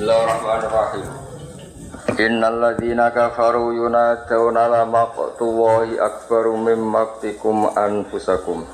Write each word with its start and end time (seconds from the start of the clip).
Bismillahirrahmanirrahim. 0.00 1.08
Innal 2.24 2.56
ladzina 2.56 3.12
kafaru 3.12 3.76
yunaduna 3.76 4.64
la 4.64 4.88
maqtuwahi 4.88 6.00
akbaru 6.00 6.56
mim 6.56 6.88
maqtikum 6.88 7.68
anfusakum. 7.76 8.64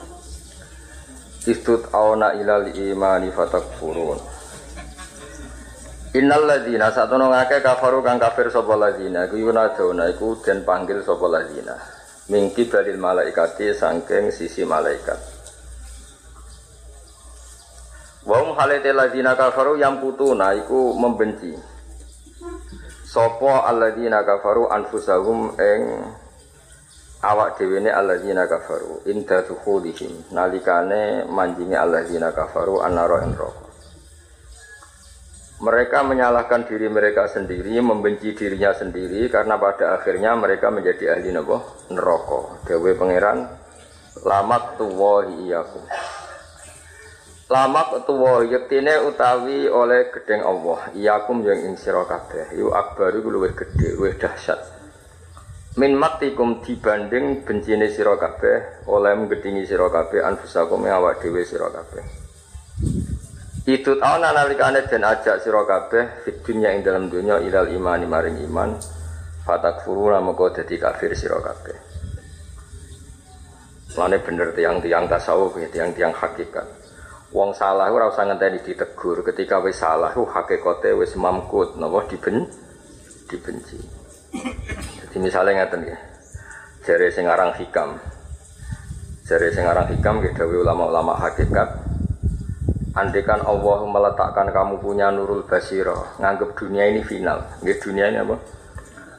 Istut 1.50 1.90
auna 1.90 2.30
ilal 2.38 2.70
imani 2.70 3.34
fatakfurun. 3.34 4.22
Innal 6.14 6.46
ladzina 6.46 6.94
satono 6.94 7.34
ngake 7.34 7.58
kafaru 7.58 8.06
kang 8.06 8.22
kafir 8.22 8.46
sapa 8.46 8.78
ladzina 8.78 9.26
iku 9.26 9.50
yunaduna 9.50 10.06
iku 10.14 10.38
den 10.46 10.62
panggil 10.62 11.02
sapa 11.02 11.26
ladzina. 11.26 11.74
Mingki 12.30 12.70
balil 12.70 13.02
malaikati 13.02 13.74
sangking 13.74 14.30
sisi 14.30 14.62
malaikat. 14.62 15.35
Wa 18.26 18.42
hum 18.42 18.58
halate 18.58 18.90
kafaru 19.38 19.78
yang 19.78 20.02
putuna 20.02 20.50
iku 20.58 20.98
membenci. 20.98 21.54
Sopo 23.06 23.48
alladzina 23.62 24.26
kafaru 24.26 24.66
anfusahum 24.66 25.54
ing 25.54 25.80
awak 27.22 27.54
dhewe 27.54 27.78
ne 27.78 27.94
alladzina 27.94 28.50
kafaru 28.50 29.06
inda 29.06 29.46
dukhulihim 29.46 30.34
nalikane 30.34 31.22
manjinge 31.30 31.78
alladzina 31.78 32.34
kafaru 32.34 32.82
annara 32.82 33.22
ing 33.22 33.38
Mereka 35.56 36.04
menyalahkan 36.04 36.68
diri 36.68 36.92
mereka 36.92 37.32
sendiri, 37.32 37.80
membenci 37.80 38.36
dirinya 38.36 38.76
sendiri 38.76 39.30
karena 39.32 39.56
pada 39.56 39.96
akhirnya 39.96 40.36
mereka 40.36 40.68
menjadi 40.68 41.16
ahli 41.16 41.32
neraka. 41.32 42.40
Dewe 42.68 42.92
pangeran 42.92 43.48
lamat 44.20 44.76
tuwahi 44.76 45.48
iyakum. 45.48 45.80
Lamak 47.46 48.02
tuwa 48.10 48.42
yektine 48.42 49.06
utawi 49.06 49.70
oleh 49.70 50.10
gedeng 50.10 50.42
Allah. 50.42 50.90
Iyakum 50.98 51.46
yang 51.46 51.62
ing 51.62 51.78
sira 51.78 52.02
kabeh. 52.02 52.58
Yu 52.58 52.74
akbaru 52.74 53.22
luwih 53.22 53.54
gedhe, 53.54 53.94
luwih 53.94 54.18
dahsyat. 54.18 54.58
Min 55.78 55.94
maktikum 55.94 56.66
dibanding 56.66 57.46
bencine 57.46 57.86
sira 57.86 58.18
kabeh 58.18 58.82
oleh 58.90 59.14
menggedingi 59.14 59.62
sira 59.62 59.86
kabeh 59.86 60.26
anfusakum 60.26 60.82
awak 60.90 61.22
dhewe 61.22 61.46
sira 61.46 61.70
kabeh. 61.70 62.02
Itu 63.62 63.94
tahun 63.94 64.26
analikane 64.26 64.82
den 64.90 65.06
ajak 65.06 65.38
sira 65.38 65.62
kabeh 65.62 66.26
fit 66.26 66.42
dunya 66.42 66.74
ing 66.74 66.82
dalam 66.82 67.06
dunya 67.06 67.38
ilal 67.46 67.70
imani 67.70 68.10
maring 68.10 68.42
iman. 68.50 68.74
Fatakfuruna 69.46 70.18
mengko 70.18 70.50
dadi 70.50 70.82
kafir 70.82 71.14
sira 71.14 71.38
kabeh. 71.38 71.78
Bener 73.96 74.50
tiang-tiang 74.50 75.06
tasawuf 75.06 75.54
tiang-tiang 75.70 76.10
hakikat. 76.10 76.85
Wong 77.34 77.50
salah 77.58 77.90
ora 77.90 78.06
usah 78.06 78.22
ngenteni 78.22 78.62
ditegur, 78.62 79.26
ketika 79.26 79.58
wis 79.58 79.82
salah 79.82 80.14
ku 80.14 80.22
hakikate 80.30 80.94
wis 80.94 81.18
mamkut, 81.18 81.74
napa 81.74 82.06
diben 82.06 82.46
dibenci. 83.26 83.78
Jadi 85.02 85.16
misalnya 85.18 85.66
ngeten 85.66 85.90
ya. 85.90 85.98
Jare 86.86 87.10
sing 87.10 87.26
aran 87.26 87.50
hikam. 87.58 87.98
Jare 89.26 89.50
sing 89.50 89.66
aran 89.66 89.90
hikam 89.90 90.22
nggih 90.22 90.38
dawuh 90.38 90.62
ulama-ulama 90.62 91.18
hakikat. 91.18 91.82
Andekan 92.94 93.42
Allah 93.42 93.84
meletakkan 93.84 94.48
kamu 94.54 94.80
punya 94.80 95.10
nurul 95.10 95.44
basiro, 95.44 96.16
nganggep 96.22 96.54
dunia 96.54 96.88
ini 96.88 97.02
final. 97.02 97.42
Nggih 97.60 97.76
dunia 97.82 98.06
ini 98.08 98.22
apa? 98.22 98.36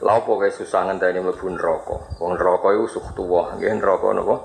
Lha 0.00 0.12
apa 0.16 0.48
susah 0.48 0.88
ngenteni 0.88 1.20
mlebu 1.20 1.46
neraka. 1.52 1.96
Wong 2.18 2.40
neraka 2.40 2.72
iku 2.72 2.86
sukhtuwah, 2.88 3.60
nggih 3.60 3.78
neraka 3.78 4.06
napa? 4.16 4.36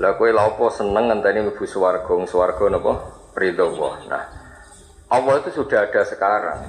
Lah 0.00 0.16
kowe 0.16 0.32
lha 0.32 0.48
apa 0.48 0.64
seneng 0.72 1.12
ngenteni 1.12 1.44
mlebu 1.44 1.68
swarga, 1.68 2.14
swarga 2.24 2.64
napa? 2.72 2.92
Ridho 3.36 3.64
Allah. 3.76 3.92
Nah, 4.08 4.24
Allah 5.12 5.34
itu 5.44 5.60
sudah 5.60 5.84
ada 5.84 6.02
sekarang. 6.08 6.60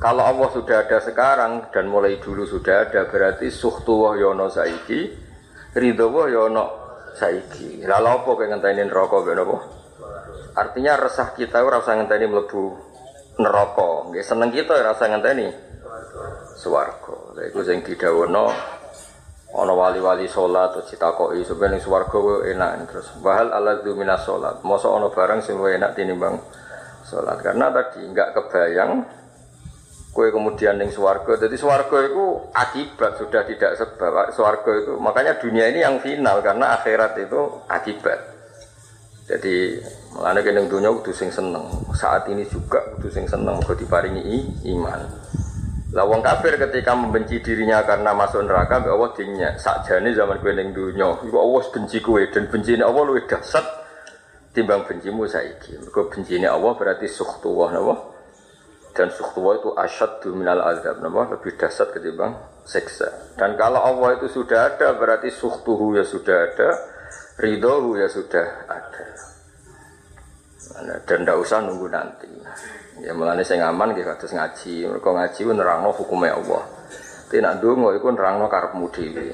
Kalau 0.00 0.24
Allah 0.24 0.48
sudah 0.56 0.88
ada 0.88 0.98
sekarang 1.04 1.68
dan 1.68 1.92
mulai 1.92 2.16
dulu 2.16 2.48
sudah 2.48 2.88
ada 2.88 3.06
berarti 3.06 3.52
suhtuwah 3.52 4.16
yono 4.16 4.48
ya 4.48 4.64
saiki, 4.64 5.00
ridho 5.76 6.08
Allah 6.08 6.26
yono 6.32 6.64
ya 6.64 7.20
saiki. 7.20 7.84
Lalu 7.84 8.08
apa 8.08 8.28
kowe 8.40 8.46
ngenteni 8.48 8.82
neraka 8.88 9.16
ben 9.20 9.38
apa? 9.44 9.56
Artinya 10.52 10.96
resah 10.96 11.36
kita 11.36 11.60
ora 11.60 11.84
usah 11.84 12.00
ngenteni 12.00 12.24
mlebu 12.24 12.62
neraka. 13.36 14.08
Nggih 14.08 14.24
seneng 14.24 14.48
kita 14.48 14.80
ora 14.80 14.96
usah 14.96 15.12
ngenteni 15.12 15.48
swarga. 16.56 17.36
Lha 17.36 17.52
iku 17.52 17.60
sing 17.60 17.84
didhawuhno 17.84 18.48
Ono 19.52 19.76
wali-wali 19.76 20.24
sholat 20.24 20.72
terus 20.72 20.96
ditakoi 20.96 21.44
sebenarnya 21.44 21.84
swarga 21.84 22.48
enak 22.48 22.88
terus 22.88 23.12
bahal 23.20 23.52
ala 23.52 23.84
minas 23.84 24.24
sholat. 24.24 24.64
Masa 24.64 24.88
ono 24.88 25.12
barang 25.12 25.44
sing 25.44 25.60
enak 25.60 25.92
tinimbang 25.92 26.40
sholat 27.04 27.36
karena 27.44 27.68
tadi 27.68 28.00
nggak 28.00 28.32
kebayang 28.32 29.04
kue 30.12 30.28
kemudian 30.32 30.80
yang 30.80 30.88
swarga. 30.88 31.36
Jadi 31.36 31.56
swarga 31.60 31.98
itu 32.04 32.24
akibat 32.52 33.20
sudah 33.20 33.42
tidak 33.44 33.76
sebab 33.76 34.32
swarga 34.32 34.72
itu. 34.72 34.92
Makanya 34.96 35.36
dunia 35.36 35.68
ini 35.68 35.84
yang 35.84 36.00
final 36.00 36.40
karena 36.40 36.76
akhirat 36.80 37.12
itu 37.20 37.40
akibat. 37.68 38.20
Jadi 39.28 39.80
mana 40.16 40.40
kena 40.40 40.64
dunia 40.68 40.92
kudu 40.96 41.12
sing 41.12 41.32
seneng. 41.32 41.64
Saat 41.96 42.28
ini 42.28 42.44
juga 42.48 42.80
kudu 42.96 43.08
sing 43.08 43.24
seneng 43.28 43.60
kudu 43.64 43.84
diparingi 43.84 44.64
iman. 44.76 45.00
Lah 45.92 46.08
wong 46.08 46.24
kafir 46.24 46.56
ketika 46.56 46.96
membenci 46.96 47.44
dirinya 47.44 47.84
karena 47.84 48.16
masuk 48.16 48.48
neraka, 48.48 48.80
mbak 48.80 48.92
Allah 48.96 49.10
dinya 49.12 49.48
sakjane 49.60 50.16
zaman 50.16 50.40
kowe 50.40 50.52
ning 50.56 50.72
donya, 50.72 51.20
iku 51.20 51.36
Allah 51.36 51.62
benci 51.68 52.00
kowe 52.00 52.22
dan 52.32 52.48
bencine 52.48 52.80
Allah 52.80 53.02
luwih 53.04 53.28
dahsyat 53.28 53.66
timbang 54.56 54.88
bencimu 54.88 55.28
saiki. 55.28 55.76
Mergo 55.84 56.08
bencine 56.08 56.48
Allah 56.48 56.72
berarti 56.72 57.04
sukhtuwah 57.04 57.76
napa? 57.76 58.08
Dan 58.96 59.12
sukhtuwah 59.12 59.60
itu 59.60 59.70
asyaddu 59.76 60.32
minal 60.32 60.64
azab 60.64 61.04
napa? 61.04 61.36
Lebih 61.36 61.60
dahsyat 61.60 61.92
ketimbang 61.92 62.40
seksa. 62.64 63.36
Dan 63.36 63.60
kalau 63.60 63.84
Allah 63.84 64.16
itu 64.16 64.32
sudah 64.32 64.72
ada 64.72 64.96
berarti 64.96 65.28
sukhtuhu 65.28 66.00
ya 66.00 66.08
sudah 66.08 66.36
ada, 66.40 66.70
ridhohu 67.36 68.00
ya 68.00 68.08
sudah 68.08 68.64
ada. 68.64 69.31
Dan 70.72 71.04
tidak 71.04 71.36
usah 71.36 71.60
nunggu 71.60 71.86
nanti. 71.92 72.28
Ya 73.02 73.12
mulane 73.12 73.44
saya 73.44 73.68
ngaman 73.68 73.92
nggih 73.92 74.06
kados 74.06 74.32
ngaji. 74.32 74.88
Mergo 74.88 75.10
ngaji 75.12 75.40
ku 75.42 75.52
nerangno 75.52 75.90
hukume 75.92 76.28
Allah. 76.32 76.62
Tapi 77.28 77.40
nak 77.40 77.64
ndonga 77.64 77.96
iku 77.96 78.12
nerangno 78.12 78.44
karepmu 78.48 78.86
dhewe. 78.92 79.32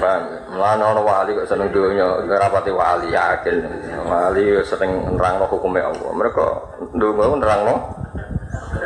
Bang, 0.00 0.22
mulane 0.52 0.82
ana 0.84 1.00
wali 1.00 1.32
kok 1.32 1.48
seneng 1.48 1.72
donya, 1.72 2.04
ora 2.28 2.52
pati 2.52 2.68
wali 2.68 3.08
yakin. 3.08 3.56
Wali 4.04 4.60
sering 4.64 5.16
nerangno 5.16 5.48
hukume 5.48 5.80
Allah. 5.80 6.10
Mereka 6.12 6.46
ndonga 6.92 7.24
ku 7.24 7.36
nerangno 7.40 7.74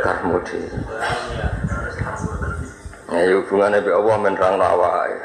karepmu 0.02 0.36
dhewe. 0.46 0.68
Ya 3.10 3.34
hubungannya 3.34 3.82
be 3.82 3.90
Allah 3.90 4.16
menerangno 4.22 4.64
awake. 4.64 5.18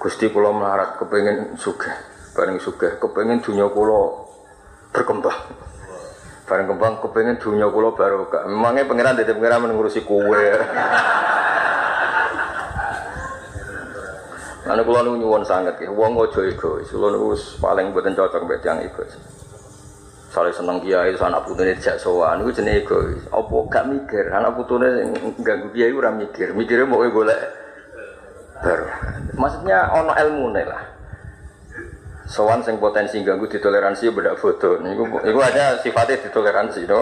Gusti 0.00 0.28
kula 0.28 0.52
melarat 0.52 1.00
kepengin 1.00 1.56
sugih, 1.56 1.92
bareng 2.36 2.60
sugih 2.60 3.00
kepengin 3.00 3.40
dunya 3.40 3.64
kula 3.72 4.24
berkembang. 4.94 5.34
Bareng 6.46 6.70
kembang 6.70 7.02
kepengen 7.02 7.42
dunia 7.42 7.66
kulo 7.66 7.98
baru. 7.98 8.30
Memangnya 8.46 8.86
pangeran 8.86 9.18
dari 9.18 9.34
pangeran 9.34 9.66
mengurusi 9.66 10.06
kue. 10.06 10.22
Lalu 14.64 14.82
kulo 14.86 15.00
nu 15.04 15.20
nyuwun 15.20 15.44
sangat 15.44 15.76
ya, 15.82 15.90
wong 15.92 16.16
ojo 16.16 16.40
egois. 16.46 16.88
Kulo 16.88 17.10
nu 17.10 17.34
paling 17.58 17.90
buatan 17.90 18.14
cocok 18.16 18.46
mbek 18.46 18.62
yang 18.62 18.80
egois. 18.80 19.12
Soalnya 20.32 20.56
seneng 20.56 20.82
kiai, 20.82 21.14
anak 21.14 21.46
putune 21.46 21.78
dijak 21.78 21.94
sowan, 22.00 22.42
itu 22.42 22.58
jenis 22.58 22.82
egois. 22.82 23.22
Apa 23.30 23.54
gak 23.70 23.86
mikir, 23.86 24.34
anak 24.34 24.58
putune 24.58 25.14
ganggu 25.46 25.70
kiai 25.70 25.94
ora 25.94 26.10
mikir, 26.10 26.56
mikirnya 26.56 26.90
mau 26.90 27.06
golek 27.06 27.38
baru. 28.58 28.88
Maksudnya 29.36 29.92
ono 29.94 30.12
ilmu 30.16 30.50
lah. 30.56 30.93
Sowan 32.24 32.64
sing 32.64 32.80
potensi 32.80 33.20
ganggu 33.20 33.44
ditoleransi 33.44 34.08
beda 34.08 34.32
foto. 34.40 34.80
Iku 34.80 35.04
iku 35.28 35.40
aja 35.44 35.76
sifatnya 35.84 36.24
ditoleransi, 36.24 36.80
no? 36.88 37.00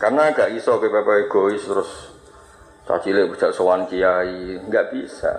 Karena 0.00 0.32
gak 0.34 0.50
iso 0.56 0.80
ke 0.82 0.88
bapak 0.88 1.28
egois 1.28 1.62
terus 1.62 2.10
cacile 2.88 3.30
bisa 3.30 3.54
sowan 3.54 3.86
kiai, 3.86 4.58
nggak 4.66 4.86
bisa. 4.90 5.32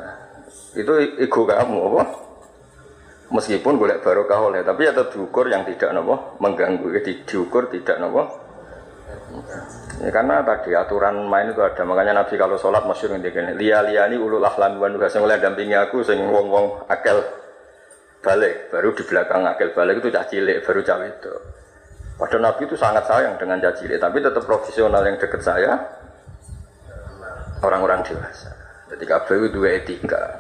Itu 0.78 0.96
ego 1.20 1.44
kamu 1.44 1.80
apa? 1.92 2.04
Meskipun 3.34 3.82
golek 3.82 4.06
barokah 4.06 4.40
oleh, 4.40 4.62
tapi 4.62 4.86
ada 4.86 5.10
diukur 5.10 5.50
yang 5.50 5.66
tidak 5.66 5.90
nopo 5.92 6.38
mengganggu, 6.38 6.94
ya, 6.94 7.02
diukur 7.02 7.66
tidak 7.74 7.98
nopo. 7.98 8.30
Ya, 10.00 10.14
karena 10.14 10.46
tadi 10.46 10.78
aturan 10.78 11.26
main 11.26 11.50
itu 11.50 11.60
ada, 11.60 11.82
makanya 11.82 12.22
Nabi 12.22 12.38
kalau 12.38 12.56
sholat 12.62 12.86
masyur 12.86 13.18
ngendikane, 13.18 13.58
liya 13.58 13.82
liyani 13.82 14.22
ulul 14.22 14.46
ahlan 14.46 14.78
wa 14.78 14.86
nuha 14.86 15.10
sing 15.10 15.26
oleh 15.26 15.42
dampingi 15.42 15.74
aku 15.74 16.06
sing 16.06 16.22
wong-wong 16.30 16.86
akal 16.86 17.26
balik, 18.24 18.72
baru 18.72 18.96
di 18.96 19.04
belakang 19.04 19.44
akil 19.44 19.76
balik 19.76 20.00
itu 20.00 20.08
cah 20.08 20.24
cilik, 20.24 20.64
baru 20.64 20.80
cah 20.80 20.96
itu. 21.04 21.34
Padahal 22.16 22.40
Nabi 22.40 22.64
itu 22.64 22.80
sangat 22.80 23.04
sayang 23.04 23.36
dengan 23.36 23.60
cah 23.60 23.76
cilik, 23.76 24.00
tapi 24.00 24.24
tetap 24.24 24.48
profesional 24.48 25.04
yang 25.04 25.20
dekat 25.20 25.44
saya 25.44 25.76
orang-orang 27.60 28.00
dewasa. 28.08 28.56
Jadi 28.96 29.04
kabeh 29.04 29.52
dua 29.52 29.76
etika. 29.76 30.40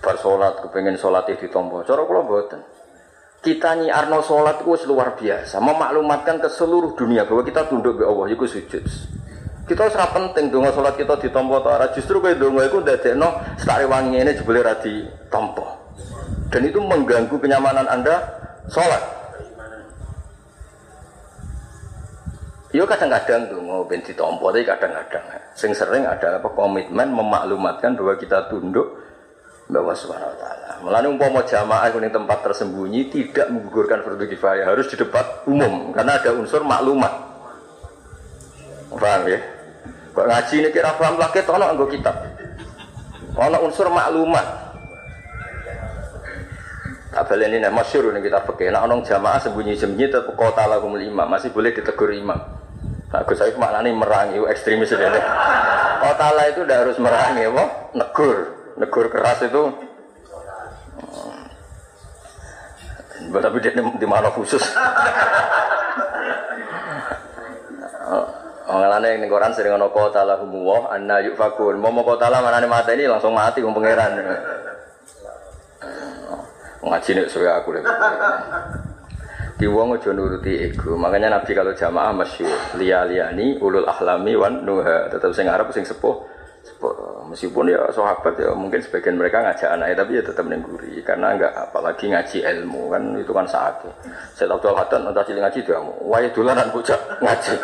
Bar 0.00 0.16
salat 0.16 0.64
kepengin 0.64 0.96
salate 0.96 1.36
ditampa. 1.36 1.84
Cara 1.84 2.04
kula 2.04 2.24
mboten. 2.24 2.60
Kita 3.40 3.72
nyiarno 3.76 4.20
salat 4.20 4.60
itu 4.60 4.84
luar 4.84 5.16
biasa, 5.16 5.64
memaklumatkan 5.64 6.44
ke 6.44 6.48
seluruh 6.52 6.92
dunia 6.92 7.24
bahwa 7.24 7.40
kita 7.40 7.72
tunduk 7.72 7.96
ke 7.96 8.04
Allah, 8.04 8.28
itu 8.28 8.44
sujud. 8.44 8.84
Kita 9.64 9.88
serap 9.88 10.12
penting 10.12 10.52
donga 10.52 10.72
salat 10.72 10.96
kita 10.96 11.16
ditampa 11.20 11.64
ta 11.64 11.80
ora, 11.80 11.86
justru 11.96 12.20
kowe 12.20 12.32
donga 12.36 12.68
iku 12.68 12.84
ndadekno 12.84 13.56
setare 13.56 13.88
wangi 13.88 14.20
ini 14.20 14.36
jebule 14.36 14.60
ra 14.60 14.76
ditampa. 14.76 15.68
Dan 16.52 16.68
itu 16.68 16.80
mengganggu 16.80 17.36
kenyamanan 17.36 17.88
Anda 17.88 18.24
salat. 18.68 19.19
Yo 22.70 22.86
kadang-kadang 22.86 23.50
tuh 23.50 23.58
mau 23.58 23.82
ben 23.82 23.98
ditompo 23.98 24.54
tapi 24.54 24.62
kadang-kadang. 24.62 25.26
Sing 25.58 25.74
sering 25.74 26.06
ada 26.06 26.38
apa 26.38 26.46
komitmen 26.54 27.10
memaklumatkan 27.10 27.98
bahwa 27.98 28.14
kita 28.14 28.46
tunduk 28.46 28.86
bahwa 29.66 29.90
Subhanahu 29.90 30.30
wa 30.30 30.38
taala. 30.38 30.70
Mulane 30.86 31.06
umpama 31.10 31.42
jamaah 31.42 31.90
di 31.90 32.10
tempat 32.14 32.46
tersembunyi 32.46 33.10
tidak 33.10 33.50
menggugurkan 33.50 34.06
fardu 34.06 34.22
kifayah, 34.22 34.70
harus 34.70 34.86
di 34.86 34.94
tempat 34.94 35.50
umum 35.50 35.90
karena 35.90 36.22
ada 36.22 36.30
unsur 36.30 36.62
maklumat. 36.62 37.10
Paham 38.94 39.22
ya? 39.26 39.40
Kok 40.14 40.26
ngaji 40.26 40.54
ini 40.62 40.68
kira 40.70 40.94
paham 40.94 41.18
lagi 41.18 41.42
tono 41.42 41.66
anggo 41.66 41.90
kitab. 41.90 42.14
Ono 43.34 43.58
unsur 43.66 43.90
maklumat. 43.90 44.69
Tabel 47.10 47.42
ini 47.50 47.58
nih 47.58 47.74
masyur 47.74 48.14
ini 48.14 48.22
kita 48.22 48.46
pakai. 48.46 48.70
Nah, 48.70 48.86
orang 48.86 49.02
jamaah 49.02 49.42
sembunyi-sembunyi 49.42 50.14
tetap 50.14 50.30
kota 50.38 50.70
lagu 50.70 50.86
imam 50.94 51.26
masih 51.26 51.50
boleh 51.50 51.74
ditegur 51.74 52.14
imam. 52.14 52.38
Nah, 53.10 53.20
Gus 53.26 53.42
Saif 53.42 53.58
maknanya 53.58 53.90
merangi 53.90 54.38
ekstremis 54.46 54.94
ini. 54.94 55.18
Oh 56.00 56.14
tala 56.14 56.46
itu 56.46 56.62
udah 56.62 56.86
harus 56.86 56.96
merangi, 57.02 57.50
apa? 57.50 57.90
Negur, 57.98 58.36
negur 58.78 59.10
keras 59.10 59.42
itu. 59.42 59.62
Hmm. 63.20 63.34
Tapi 63.34 63.56
dia 63.58 63.74
di 63.74 64.06
mana 64.06 64.30
khusus? 64.30 64.62
Mengalami 68.70 69.18
yang 69.18 69.26
koran 69.26 69.52
sering 69.52 69.74
ngono 69.74 69.90
kota 69.90 70.22
lah 70.22 70.38
anna 70.94 71.18
yuk 71.20 71.34
fakun. 71.34 71.82
Mau 71.82 71.90
mau 71.90 72.06
kota 72.06 72.30
lah 72.30 72.38
mana 72.38 72.62
mati 72.70 72.94
ini 72.94 73.10
langsung 73.10 73.34
mati 73.34 73.60
kum 73.60 73.74
pangeran. 73.74 74.14
Ngaji 76.80 77.10
nih 77.12 77.24
suwe 77.28 77.48
aku 77.48 77.76
deh. 77.76 77.84
Di 79.60 79.68
wong 79.68 80.00
aja 80.00 80.10
nuruti 80.16 80.56
ego. 80.56 80.96
Makanya 80.96 81.36
Nabi 81.36 81.52
kalau 81.52 81.76
jamaah 81.76 82.16
masyhur 82.16 82.80
liya 82.80 83.04
liyani 83.04 83.60
ulul 83.60 83.84
ahlami 83.84 84.32
wan 84.32 84.64
nuha. 84.64 85.12
Tetap 85.12 85.36
sing 85.36 85.44
Arab 85.44 85.68
sing 85.76 85.84
sepuh. 85.84 86.16
sepuh. 86.64 87.28
Meskipun 87.28 87.70
ya 87.70 87.86
sahabat 87.94 88.34
ya 88.40 88.50
mungkin 88.56 88.82
sebagian 88.82 89.14
mereka 89.14 89.38
ngajak 89.44 89.70
anaknya 89.70 89.96
tapi 90.02 90.18
ya 90.18 90.22
tetap 90.26 90.44
nengguri 90.50 90.98
karena 91.06 91.38
enggak 91.38 91.52
apalagi 91.54 92.10
ngaji 92.10 92.42
ilmu 92.42 92.90
kan 92.90 93.02
itu 93.22 93.30
kan 93.30 93.46
saat 93.46 93.78
saya 94.34 94.50
tahu 94.50 94.66
tuh 94.66 94.74
hatan 94.74 95.06
entah 95.06 95.22
cilik 95.22 95.38
ngaji 95.38 95.62
dia 95.62 95.78
mau 95.78 95.94
wah 96.10 96.18
dolanan 96.18 96.66
bocah 96.74 96.98
ngaji 97.22 97.54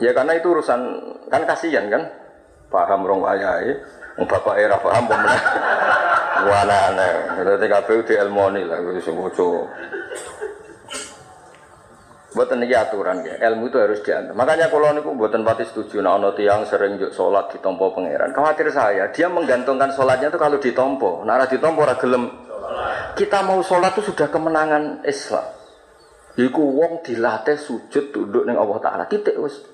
ya 0.00 0.10
karena 0.16 0.32
itu 0.32 0.48
urusan 0.48 0.80
kan 1.28 1.42
kasihan 1.44 1.84
kan 1.92 2.08
paham 2.72 3.04
rong 3.04 3.22
ayai 3.28 3.76
bapak 4.24 4.56
era 4.60 4.76
paham 4.80 5.04
pemenang 5.08 5.44
Wana 6.40 6.76
aneh. 6.92 7.12
Berarti 7.36 7.66
KPU 7.68 8.00
di 8.08 8.14
Elmoni 8.16 8.62
lah, 8.64 8.80
itu 8.80 9.12
semuanya. 9.12 9.68
Buatan 12.30 12.62
ini 12.62 12.78
aturan 12.78 13.26
ya, 13.26 13.42
ilmu 13.50 13.74
itu 13.74 13.76
harus 13.82 13.98
diantar. 14.06 14.38
Makanya 14.38 14.70
kalau 14.70 14.94
niku 14.94 15.18
buatan 15.18 15.42
pati 15.42 15.66
setuju, 15.66 15.98
nah 15.98 16.14
ono 16.14 16.30
tiang 16.30 16.62
sering 16.62 16.94
juk 16.94 17.10
sholat 17.10 17.50
ditompo 17.50 17.90
pangeran. 17.90 18.30
Khawatir 18.30 18.70
saya, 18.70 19.10
dia 19.10 19.26
menggantungkan 19.26 19.90
sholatnya 19.90 20.30
itu 20.30 20.38
kalau 20.38 20.62
ditompo. 20.62 21.26
Nah 21.26 21.42
ditompo 21.42 21.82
ragelem. 21.82 22.30
Kita 23.18 23.42
mau 23.42 23.58
sholat 23.66 23.98
itu 23.98 24.14
sudah 24.14 24.30
kemenangan 24.30 25.02
Islam. 25.02 25.42
Iku 26.38 26.62
wong 26.78 27.02
dilatih 27.02 27.58
sujud 27.58 28.14
tunduk 28.14 28.46
ning 28.46 28.54
Allah 28.54 28.78
Taala. 28.78 29.04
Titik 29.10 29.34
wis. 29.34 29.66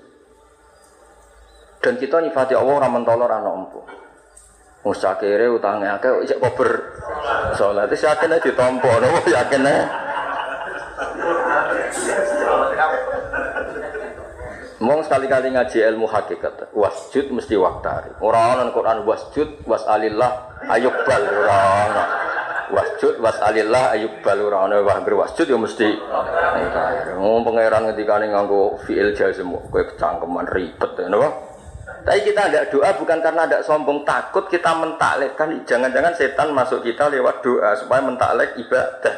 Dan 1.84 2.00
kita 2.00 2.24
nyifati 2.24 2.56
Allah 2.56 2.72
ora 2.72 2.88
mentolo 2.88 3.28
ora 3.28 3.36
nampa. 3.44 4.05
Musakire 4.86 5.50
utangnya 5.50 5.98
akeh 5.98 6.22
cek 6.30 6.38
kober 6.38 6.70
salat 7.58 7.90
itu 7.90 8.06
yakin 8.06 8.38
aja 8.38 8.38
ditampa 8.38 8.92
nopo 9.02 9.26
yakin 9.26 9.66
Mong 14.76 15.02
sekali-kali 15.02 15.50
ngaji 15.50 15.82
ilmu 15.82 16.06
hakikat, 16.06 16.70
wasjud 16.70 17.34
mesti 17.34 17.58
waktari. 17.58 18.12
Orang 18.22 18.54
orang 18.54 18.70
Quran 18.70 18.98
wasjud 19.02 19.66
wasalillah 19.66 20.62
ayubbal 20.70 21.26
orang 21.26 21.90
wasjud 22.70 23.18
wasalillah 23.18 23.96
ayubbal 23.96 24.38
orang 24.46 24.70
orang 24.70 24.86
wah 24.86 24.98
berwasjud 25.02 25.50
ya 25.50 25.58
mesti. 25.58 25.90
Ngomong 27.18 27.42
pangeran 27.42 27.90
ini 27.90 28.26
nganggo 28.30 28.78
fiil 28.86 29.10
jazm, 29.16 29.58
kue 29.72 29.82
kecangkeman 29.90 30.46
ribet, 30.54 30.92
ya, 30.94 31.08
tapi 32.06 32.22
kita 32.22 32.46
tidak 32.46 32.70
doa 32.70 32.86
bukan 32.94 33.18
karena 33.18 33.50
tidak 33.50 33.66
sombong, 33.66 34.06
takut 34.06 34.46
kita 34.46 34.78
mentaklekkan. 34.78 35.66
Jangan-jangan 35.66 36.14
setan 36.14 36.54
masuk 36.54 36.86
kita 36.86 37.10
lewat 37.10 37.42
doa 37.42 37.74
supaya 37.74 37.98
mentaklek 37.98 38.54
ibadah. 38.62 39.16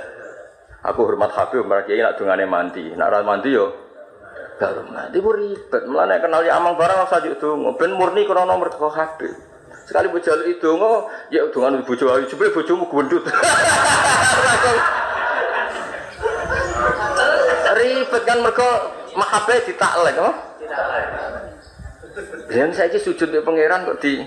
Aku 0.89 1.05
hormat 1.05 1.29
Habib, 1.37 1.69
mereka 1.69 1.93
ini 1.93 2.01
nak 2.01 2.17
dungane 2.17 2.49
mandi. 2.49 2.89
Nak 2.97 3.13
mandi 3.29 3.53
yo, 3.53 3.77
baru 4.57 4.89
mandi 4.89 5.21
bu 5.21 5.37
ribet. 5.37 5.85
Mulanya 5.85 6.17
kenal 6.17 6.41
ya 6.41 6.57
amang 6.57 6.81
barang 6.81 7.13
saja 7.13 7.29
itu, 7.29 7.61
ben 7.77 7.93
murni 7.93 8.25
krono 8.25 8.57
mereka 8.57 8.89
Habib. 8.89 9.37
Sekali 9.85 10.09
bujal 10.09 10.49
itu 10.49 10.69
ngo, 10.73 11.13
ya 11.29 11.45
dengan 11.53 11.85
bujo 11.85 12.09
ayu, 12.09 12.25
coba 12.25 12.57
bujomu 12.57 12.89
gendut. 12.89 13.25
ribet 17.79 18.23
kan 18.25 18.41
mereka 18.41 18.69
mahabbah 19.13 19.61
ditaklek, 19.61 20.17
oh? 20.25 20.35
Ditaklek. 20.57 21.48
Dan 22.49 22.75
saya 22.75 22.91
ini 22.91 22.99
sujud 22.99 23.29
di 23.31 23.39
pangeran 23.43 23.87
kok 23.87 23.99
di 24.03 24.19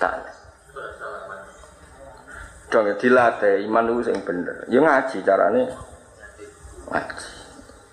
tak. 0.00 0.16
Dong 2.68 2.88
dilatih 3.00 3.64
iman 3.64 3.88
itu 3.88 4.12
yang 4.12 4.20
bener. 4.24 4.56
Ya 4.68 4.80
ngaji 4.84 5.16
carane 5.24 5.62
ngaji. 6.88 7.28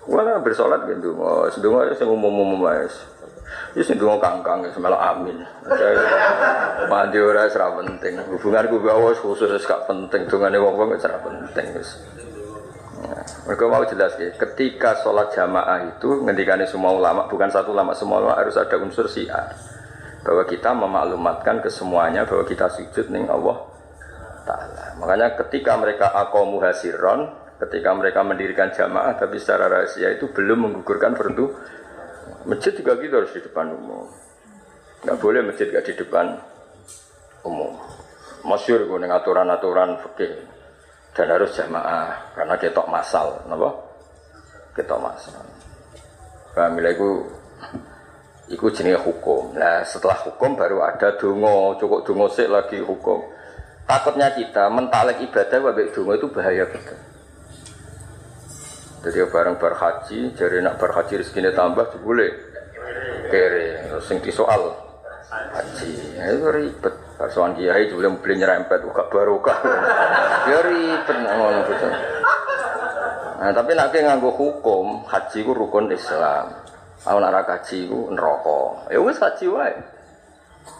Wala 0.06 0.38
bersolat 0.38 0.86
gitu. 0.86 1.18
Oh, 1.18 1.48
sedungo 1.50 1.82
ya 1.82 1.96
sing 1.96 2.06
umum-umum 2.06 2.62
wae. 2.62 2.86
Ya 3.74 3.82
sing 3.82 3.98
kangkang 3.98 4.62
ya 4.62 4.70
melok 4.78 5.02
amin. 5.02 5.36
Mandi 6.86 7.18
ora 7.18 7.48
ora 7.48 7.66
penting. 7.82 8.14
Hubunganku 8.30 8.78
ku 8.78 8.88
Allah 8.88 9.16
khusus 9.16 9.64
gak 9.66 9.88
penting. 9.90 10.28
Dongane 10.30 10.60
wong-wong 10.60 10.94
ora 10.94 11.18
penting 11.24 11.66
wis. 11.74 11.90
Mereka 13.26 13.62
mau 13.66 13.82
jelas 13.86 14.14
ya, 14.18 14.30
ketika 14.34 15.02
sholat 15.02 15.34
jamaah 15.34 15.98
itu 15.98 16.22
ngendikane 16.22 16.66
semua 16.66 16.94
ulama, 16.94 17.26
bukan 17.26 17.50
satu 17.50 17.74
ulama, 17.74 17.94
semua 17.94 18.22
ulama 18.22 18.38
harus 18.38 18.54
ada 18.58 18.74
unsur 18.78 19.06
syiar. 19.10 19.54
Bahwa 20.22 20.42
kita 20.46 20.74
memaklumatkan 20.74 21.62
ke 21.62 21.70
semuanya 21.70 22.26
bahwa 22.26 22.42
kita 22.46 22.66
sujud 22.70 23.10
ning 23.14 23.30
Allah 23.30 23.62
Ta'ala. 24.46 24.98
Makanya 24.98 25.38
ketika 25.38 25.78
mereka 25.78 26.10
akomu 26.10 26.58
hasiron, 26.62 27.30
ketika 27.62 27.94
mereka 27.94 28.20
mendirikan 28.26 28.70
jamaah 28.74 29.14
tapi 29.18 29.38
secara 29.38 29.70
rahasia 29.70 30.14
itu 30.14 30.30
belum 30.30 30.70
menggugurkan 30.70 31.14
fardu. 31.14 31.46
Masjid 32.46 32.74
juga 32.74 32.98
gitu 32.98 33.14
harus 33.22 33.34
di 33.34 33.42
depan 33.42 33.74
umum. 33.74 34.06
Nggak 35.02 35.18
boleh 35.18 35.40
masjid 35.46 35.66
gak 35.70 35.86
di 35.86 35.94
depan 35.98 36.38
umum. 37.46 37.74
Masyur 38.46 38.86
gue 38.86 38.98
aturan-aturan 39.10 39.98
fikih 40.02 40.55
dan 41.16 41.32
harus 41.32 41.50
jamaah 41.56 42.36
karena 42.36 42.54
ketok 42.60 42.86
masal, 42.92 43.40
napa? 43.48 43.72
Ketok 44.76 45.00
masal. 45.00 45.40
Kamilah 46.52 46.92
itu 46.92 47.08
Iku 48.46 48.70
jenis 48.70 49.02
hukum. 49.02 49.58
Nah 49.58 49.82
setelah 49.82 50.22
hukum 50.22 50.54
baru 50.54 50.78
ada 50.78 51.18
dungo, 51.18 51.74
cukup 51.82 52.06
dungo 52.06 52.30
sih 52.30 52.46
lagi 52.46 52.78
hukum. 52.78 53.18
Takutnya 53.86 54.30
kita 54.30 54.70
mentalek 54.70 55.18
ibadah 55.26 55.58
wabek 55.66 55.90
dungo 55.90 56.14
itu 56.14 56.30
bahaya 56.30 56.62
betul. 56.70 56.98
Jadi 59.02 59.18
bareng 59.30 59.58
berhaji, 59.58 60.34
jadi 60.34 60.62
nak 60.62 60.78
berhaji 60.82 61.22
rezeki 61.22 61.54
tambah 61.54 61.90
boleh 62.02 62.30
kere, 63.30 63.86
sing 64.02 64.18
soal 64.34 64.74
haji, 65.30 66.18
nah, 66.18 66.26
itu 66.26 66.46
ribet. 66.50 66.94
Soal 67.16 67.56
kiai 67.56 67.88
juga 67.88 68.12
beli 68.12 68.44
nyerempet, 68.44 68.84
buka 68.84 69.08
barokah. 69.08 69.56
ya 70.52 70.60
ribet 70.60 71.16
ngono 71.16 71.64
bocah. 71.64 71.92
Nah, 73.36 73.52
tapi 73.52 73.72
nak 73.72 73.92
nganggo 73.92 74.32
hukum, 74.36 75.08
haji 75.08 75.38
ku 75.40 75.52
rukun 75.56 75.88
Islam. 75.92 76.52
Aku 77.08 77.16
nak 77.16 77.48
haji 77.48 77.88
ku 77.88 78.12
neraka. 78.12 78.92
Ya 78.92 79.00
wis 79.00 79.16
haji 79.16 79.48
wae. 79.48 79.72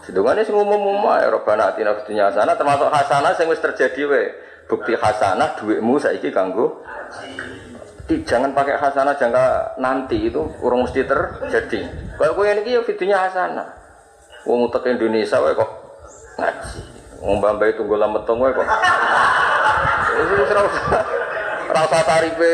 Sedungane 0.03 0.43
sing 0.43 0.53
umum-umum 0.53 1.09
ae 1.15 1.25
robana 1.31 1.71
atina 1.71 1.95
fid 1.95 2.11
dunya 2.11 2.27
hasanah 2.27 2.59
termasuk 2.59 2.91
hasanah 2.91 3.31
sing 3.33 3.47
wis 3.47 3.63
terjadi 3.63 4.01
wae. 4.05 4.25
Bukti 4.67 4.93
hasanah 4.99 5.55
duitmu 5.57 5.95
saiki 5.95 6.29
kanggo 6.29 6.83
jangan 8.07 8.51
pakai 8.51 8.75
hasanah 8.75 9.15
jangka 9.15 9.79
nanti 9.79 10.27
itu 10.27 10.43
urung 10.59 10.83
mesti 10.83 11.07
terjadi. 11.07 11.81
Kayak 12.19 12.33
kowe 12.35 12.43
ini 12.43 12.75
ya 12.75 12.81
videonya 12.83 13.17
hasanah. 13.25 13.67
Wong 14.43 14.67
utek 14.67 14.91
Indonesia 14.91 15.39
wae 15.39 15.55
kok 15.55 15.86
Wong 17.17 17.41
mbambai 17.41 17.73
tunggu 17.73 17.97
lametong 17.97 18.39
wae 18.39 18.53
kok. 18.53 18.67
Usah 21.77 22.03
tarife 22.05 22.53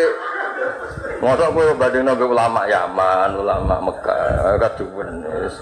Masa 1.23 1.47
gue 1.55 1.71
banding 1.79 2.03
nabi 2.03 2.27
ulama 2.27 2.67
Yaman, 2.67 3.39
ulama 3.39 3.79
Mekah, 3.79 4.59
kaduwen 4.59 5.23
wis. 5.23 5.55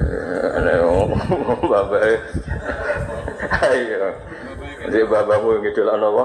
Eh, 0.00 0.80
bapak, 1.60 2.24
ayo, 3.68 4.16
jadi 4.88 5.04
bapakmu 5.04 5.60
ngidol 5.60 5.92
apa? 5.92 6.24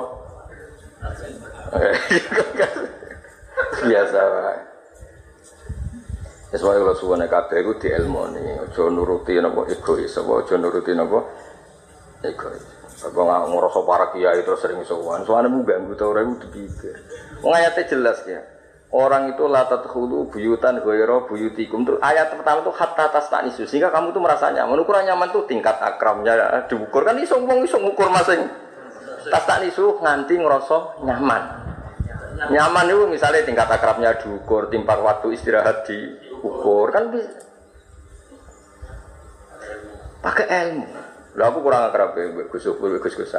Biasa 3.83 4.19
wae. 4.24 4.71
Wis 6.51 6.60
wae 6.67 6.84
kula 6.84 7.25
kabeh 7.31 7.63
iku 7.63 7.79
dielmoni, 7.79 8.43
aja 8.60 8.84
nuruti 8.91 9.39
napa 9.39 9.72
egois, 9.72 10.12
apa 10.20 10.31
aja 10.43 10.55
nuruti 10.60 10.91
napa 10.91 11.24
egois. 12.27 12.65
Apa 13.08 13.15
nggak 13.15 13.41
ngerasa 13.55 13.79
para 13.88 14.05
kiai 14.12 14.43
terus 14.43 14.60
sering 14.60 14.84
sowan, 14.84 15.24
soalnya 15.24 15.48
mu 15.48 15.63
ganggu 15.63 15.96
tau 15.96 16.12
ora 16.12 16.27
dipikir. 16.27 16.93
Wong 17.39 17.55
ayatnya 17.55 17.88
jelas 17.88 18.20
ya. 18.27 18.43
Orang 18.91 19.31
itu 19.31 19.48
latat 19.48 19.88
hulu 19.88 20.27
buyutan 20.27 20.84
goyro 20.84 21.24
buyutikum. 21.24 21.88
Tuh 21.88 21.96
ayat 22.03 22.36
pertama 22.36 22.60
tuh 22.60 22.75
hatta 22.75 23.08
tas 23.08 23.31
nisu 23.48 23.63
sehingga 23.63 23.88
kamu 23.88 24.12
tuh 24.12 24.20
merasa 24.20 24.51
nyaman. 24.51 24.84
Ukuran 24.84 25.08
nyaman 25.08 25.31
tuh 25.31 25.48
tingkat 25.48 25.79
akramnya 25.79 26.67
diukur. 26.67 27.08
Kan 27.08 27.15
iso 27.24 27.39
ngukur 27.39 28.12
masing 28.12 28.51
tas 29.31 29.48
nisu 29.63 29.96
nganti 30.03 30.36
ngerasa 30.36 31.08
nyaman. 31.08 31.43
Nyaman 32.51 32.86
itu 32.91 33.05
misalnya 33.08 33.48
tingkat 33.48 33.72
akrabnya 33.72 34.12
diukur 34.20 34.67
timpak 34.67 35.00
waktu 35.00 35.39
istirahat 35.39 35.88
diukur 36.41 36.89
kan 36.89 37.13
pakai 40.25 40.45
ilmu. 40.50 40.86
Lalu 41.38 41.48
aku 41.48 41.60
kurang 41.63 41.88
akrab 41.88 42.17
ya 42.17 42.25
Gus 42.50 42.65
Gus 42.65 42.98
Gus 43.00 43.15
Gus 43.15 43.33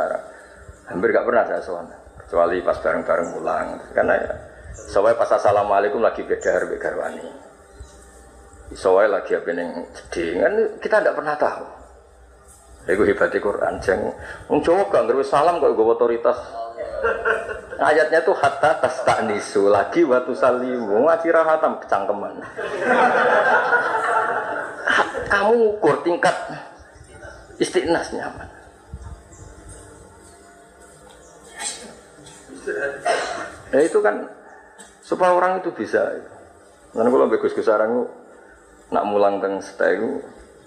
hampir 0.88 1.08
gak 1.12 1.26
pernah 1.26 1.44
saya 1.44 1.60
soal 1.60 1.86
kecuali 2.24 2.62
pas 2.62 2.78
bareng-bareng 2.78 3.28
pulang. 3.34 3.66
Karena 3.92 4.14
ya 4.16 4.32
soalnya 4.88 5.18
pas 5.18 5.30
assalamualaikum 5.34 6.00
lagi 6.00 6.22
beda 6.22 6.62
harga 6.62 6.76
garwani. 6.78 7.26
Soalnya 8.72 9.20
lagi 9.20 9.36
apa 9.36 9.50
yang 9.52 9.84
sedih 9.92 10.40
kan 10.40 10.54
kita 10.80 10.96
tidak 11.02 11.18
pernah 11.18 11.36
tahu. 11.36 11.66
Iku 12.82 13.02
hebatnya 13.06 13.38
Quran 13.38 13.74
jeng. 13.82 14.00
Jawa 14.62 14.82
gak 14.90 15.02
ngerti 15.06 15.26
salam 15.28 15.60
kok 15.60 15.74
gue 15.74 15.86
otoritas 15.86 16.38
ayatnya 17.82 18.20
tuh 18.22 18.36
hatta 18.36 18.78
tas 18.78 18.96
tak 19.02 19.26
nisu 19.26 19.66
lagi 19.68 20.06
waktu 20.06 20.32
salimu 20.34 21.08
ngaji 21.08 21.28
rahatam 21.34 21.78
kecangkeman 21.82 22.34
kamu 25.32 25.54
ukur 25.76 26.00
tingkat 26.06 26.36
istiqnas 27.58 28.14
nyaman 28.14 28.48
Ya 33.72 33.80
itu 33.82 33.98
kan 34.04 34.28
supaya 35.02 35.32
orang 35.34 35.64
itu 35.64 35.72
bisa. 35.72 35.98
Nanti 36.92 37.08
kalau 37.08 37.26
bagus 37.26 37.56
ke 37.56 37.64
sarang 37.64 38.04
nak 38.92 39.04
mulang 39.08 39.40
teng 39.40 39.58
setegu 39.64 40.20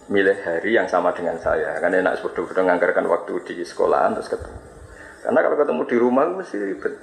milih 0.10 0.38
hari 0.42 0.74
yang 0.74 0.90
sama 0.90 1.14
dengan 1.14 1.38
saya. 1.38 1.78
Karena 1.78 2.02
enak 2.02 2.20
sudah 2.20 2.66
nganggarkan 2.66 3.06
waktu 3.06 3.34
di 3.46 3.62
sekolahan 3.62 4.18
terus 4.18 4.34
ketemu. 4.34 4.75
Karena 5.26 5.40
kalau 5.42 5.58
ketemu 5.58 5.82
di 5.90 5.98
rumah 5.98 6.30
mesti 6.30 6.58
ribet. 6.62 6.94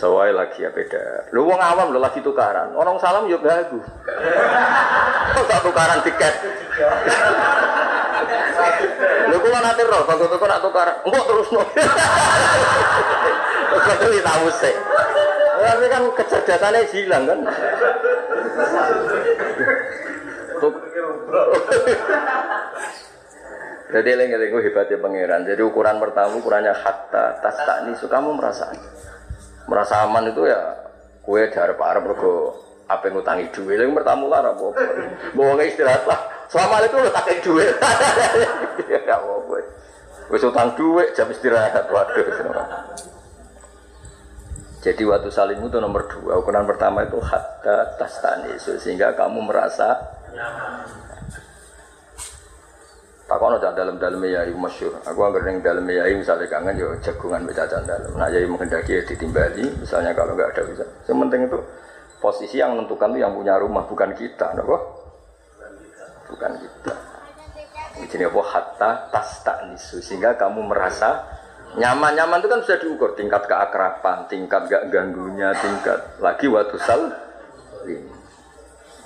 Soalnya 0.00 0.48
lagi 0.48 0.64
ya 0.64 0.72
beda. 0.72 1.28
Lu 1.36 1.44
wong 1.44 1.60
awam 1.60 1.92
lo 1.92 2.00
lagi 2.00 2.24
tukaran. 2.24 2.72
Orang 2.72 2.96
salam 2.96 3.28
yuk 3.28 3.44
bagus. 3.44 3.84
Kok 5.36 5.44
tak 5.44 5.60
tukaran 5.60 6.00
tiket? 6.00 6.34
Lu 9.28 9.36
kok 9.36 9.52
nanti 9.60 9.82
roh, 9.84 10.02
kalau 10.08 10.24
tuh 10.24 10.48
nak 10.48 10.64
tukaran, 10.64 10.96
enggak 11.04 11.24
terus 11.28 11.48
no. 11.52 11.62
Kau 13.70 13.94
itu 14.08 14.20
tahu 14.24 14.46
sih. 14.56 14.74
Tapi 15.60 15.86
kan 15.92 16.02
kecerdasannya 16.16 16.80
hilang 16.88 17.24
kan. 17.28 17.38
Jadi 23.90 24.08
eling 24.14 24.30
gue 24.32 24.62
hebatnya 24.62 24.96
pangeran. 25.02 25.42
Jadi 25.44 25.62
ukuran 25.66 25.98
pertama 25.98 26.38
ukurannya 26.38 26.74
hatta 26.74 27.42
tas 27.42 27.56
tak 27.60 27.86
nih. 27.86 27.94
Kamu 27.98 28.30
merasa 28.38 28.70
merasa 29.66 30.06
aman 30.06 30.30
itu 30.30 30.46
ya 30.46 30.60
kue 31.20 31.46
dari 31.50 31.74
para 31.74 31.98
bergo 31.98 32.54
apa 32.86 33.06
yang 33.10 33.18
ngutangi 33.18 33.46
duit. 33.50 33.78
Yang 33.78 33.98
pertama 33.98 34.24
lah 34.30 34.50
apa 34.50 34.66
bawa 35.34 35.62
istirahat 35.62 36.06
lah. 36.06 36.20
Selama 36.50 36.82
itu 36.82 36.96
udah 36.98 37.14
pakai 37.14 37.36
duit. 37.42 37.74
Ya 38.90 39.14
apa 39.14 39.60
wes 40.30 40.42
utang 40.42 40.74
duit 40.78 41.14
jam 41.14 41.26
istirahat. 41.30 41.86
Waduh 41.90 42.26
jadi 44.80 45.02
waktu 45.04 45.28
saling 45.28 45.60
itu 45.60 45.76
nomor 45.76 46.08
dua. 46.08 46.40
Ukuran 46.40 46.64
pertama 46.64 47.04
itu 47.04 47.20
hatta 47.20 48.00
tastani 48.00 48.56
sehingga 48.56 49.12
kamu 49.12 49.44
merasa 49.44 49.92
takono 53.30 53.62
cak 53.62 53.78
dalam 53.78 53.94
dalam 54.02 54.18
yai 54.26 54.50
masyur. 54.50 54.90
Aku 55.06 55.22
anggar 55.22 55.46
neng 55.46 55.62
dalam 55.62 55.86
yai 55.86 56.18
misalnya 56.18 56.50
kangen 56.50 56.74
yo 56.74 56.90
jagungan 56.98 57.46
baca 57.46 57.62
dalam. 57.70 58.10
Nah 58.18 58.26
yai 58.26 58.42
menghendaki 58.50 58.98
ya 58.98 59.02
ditimbali. 59.06 59.70
Misalnya 59.78 60.10
kalau 60.18 60.34
nggak 60.34 60.50
ada 60.50 60.62
bisa. 60.66 60.84
Yang 61.06 61.18
penting 61.22 61.40
itu 61.46 61.58
posisi 62.18 62.58
yang 62.58 62.74
menentukan 62.74 63.14
itu 63.14 63.22
yang 63.22 63.32
punya 63.38 63.54
rumah 63.62 63.86
bukan 63.86 64.10
kita, 64.18 64.50
nopo? 64.58 64.76
Bukan 66.26 66.52
kita. 66.58 66.94
Jadi 68.10 68.24
apa 68.26 68.40
hatta 68.42 68.90
tas 69.14 69.30
tak 69.46 69.70
nisu 69.70 70.02
sehingga 70.02 70.34
kamu 70.34 70.66
merasa 70.66 71.22
nyaman 71.78 72.18
nyaman 72.18 72.42
itu 72.42 72.48
kan 72.50 72.60
sudah 72.66 72.78
diukur 72.82 73.10
tingkat 73.14 73.46
keakraban, 73.46 74.26
tingkat 74.26 74.66
gak 74.66 74.90
ganggunya, 74.90 75.54
tingkat 75.54 76.18
lagi 76.18 76.50
waktu 76.50 76.76
sal. 76.82 77.14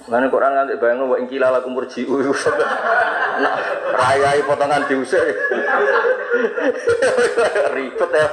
Mana 0.04 0.28
Quran 0.28 0.52
nanti 0.52 0.76
bayang 0.76 1.08
wa 1.08 1.16
ingkila 1.16 1.48
laku 1.48 1.72
murjiu 1.72 2.20
Nah, 3.34 3.56
rayai 3.96 4.44
potongan 4.44 4.84
diusir. 4.84 5.24
Ribet 7.72 8.10
ya. 8.12 8.28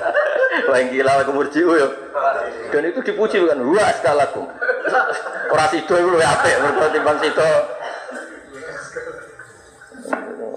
Wa 0.68 0.78
ingkila 0.84 1.24
laku 1.24 1.32
murjiu 1.32 1.72
ya. 1.80 1.88
Dan 2.76 2.92
itu 2.92 3.00
dipuji 3.00 3.40
kan 3.48 3.60
wa 3.64 3.84
askalakum. 3.88 4.46
Ora 5.52 5.66
sido 5.72 5.96
iku 5.96 6.10
luwih 6.12 6.28
apik 6.28 6.56
mergo 6.60 6.86
timbang 6.92 7.18
sido. 7.24 7.50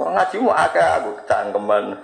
Ngaji 0.03 0.37
mu 0.43 0.51
akeh 0.51 0.87
aku 0.99 1.11
cangkeman. 1.27 1.99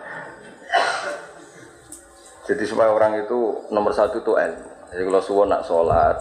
Jadi 2.51 2.63
supaya 2.67 2.91
orang 2.91 3.27
itu 3.27 3.63
nomor 3.71 3.95
satu 3.95 4.23
itu 4.23 4.35
ilmu. 4.35 4.71
Jadi 4.91 5.03
kalau 5.07 5.23
suwon 5.23 5.47
nak 5.47 5.63
sholat, 5.63 6.19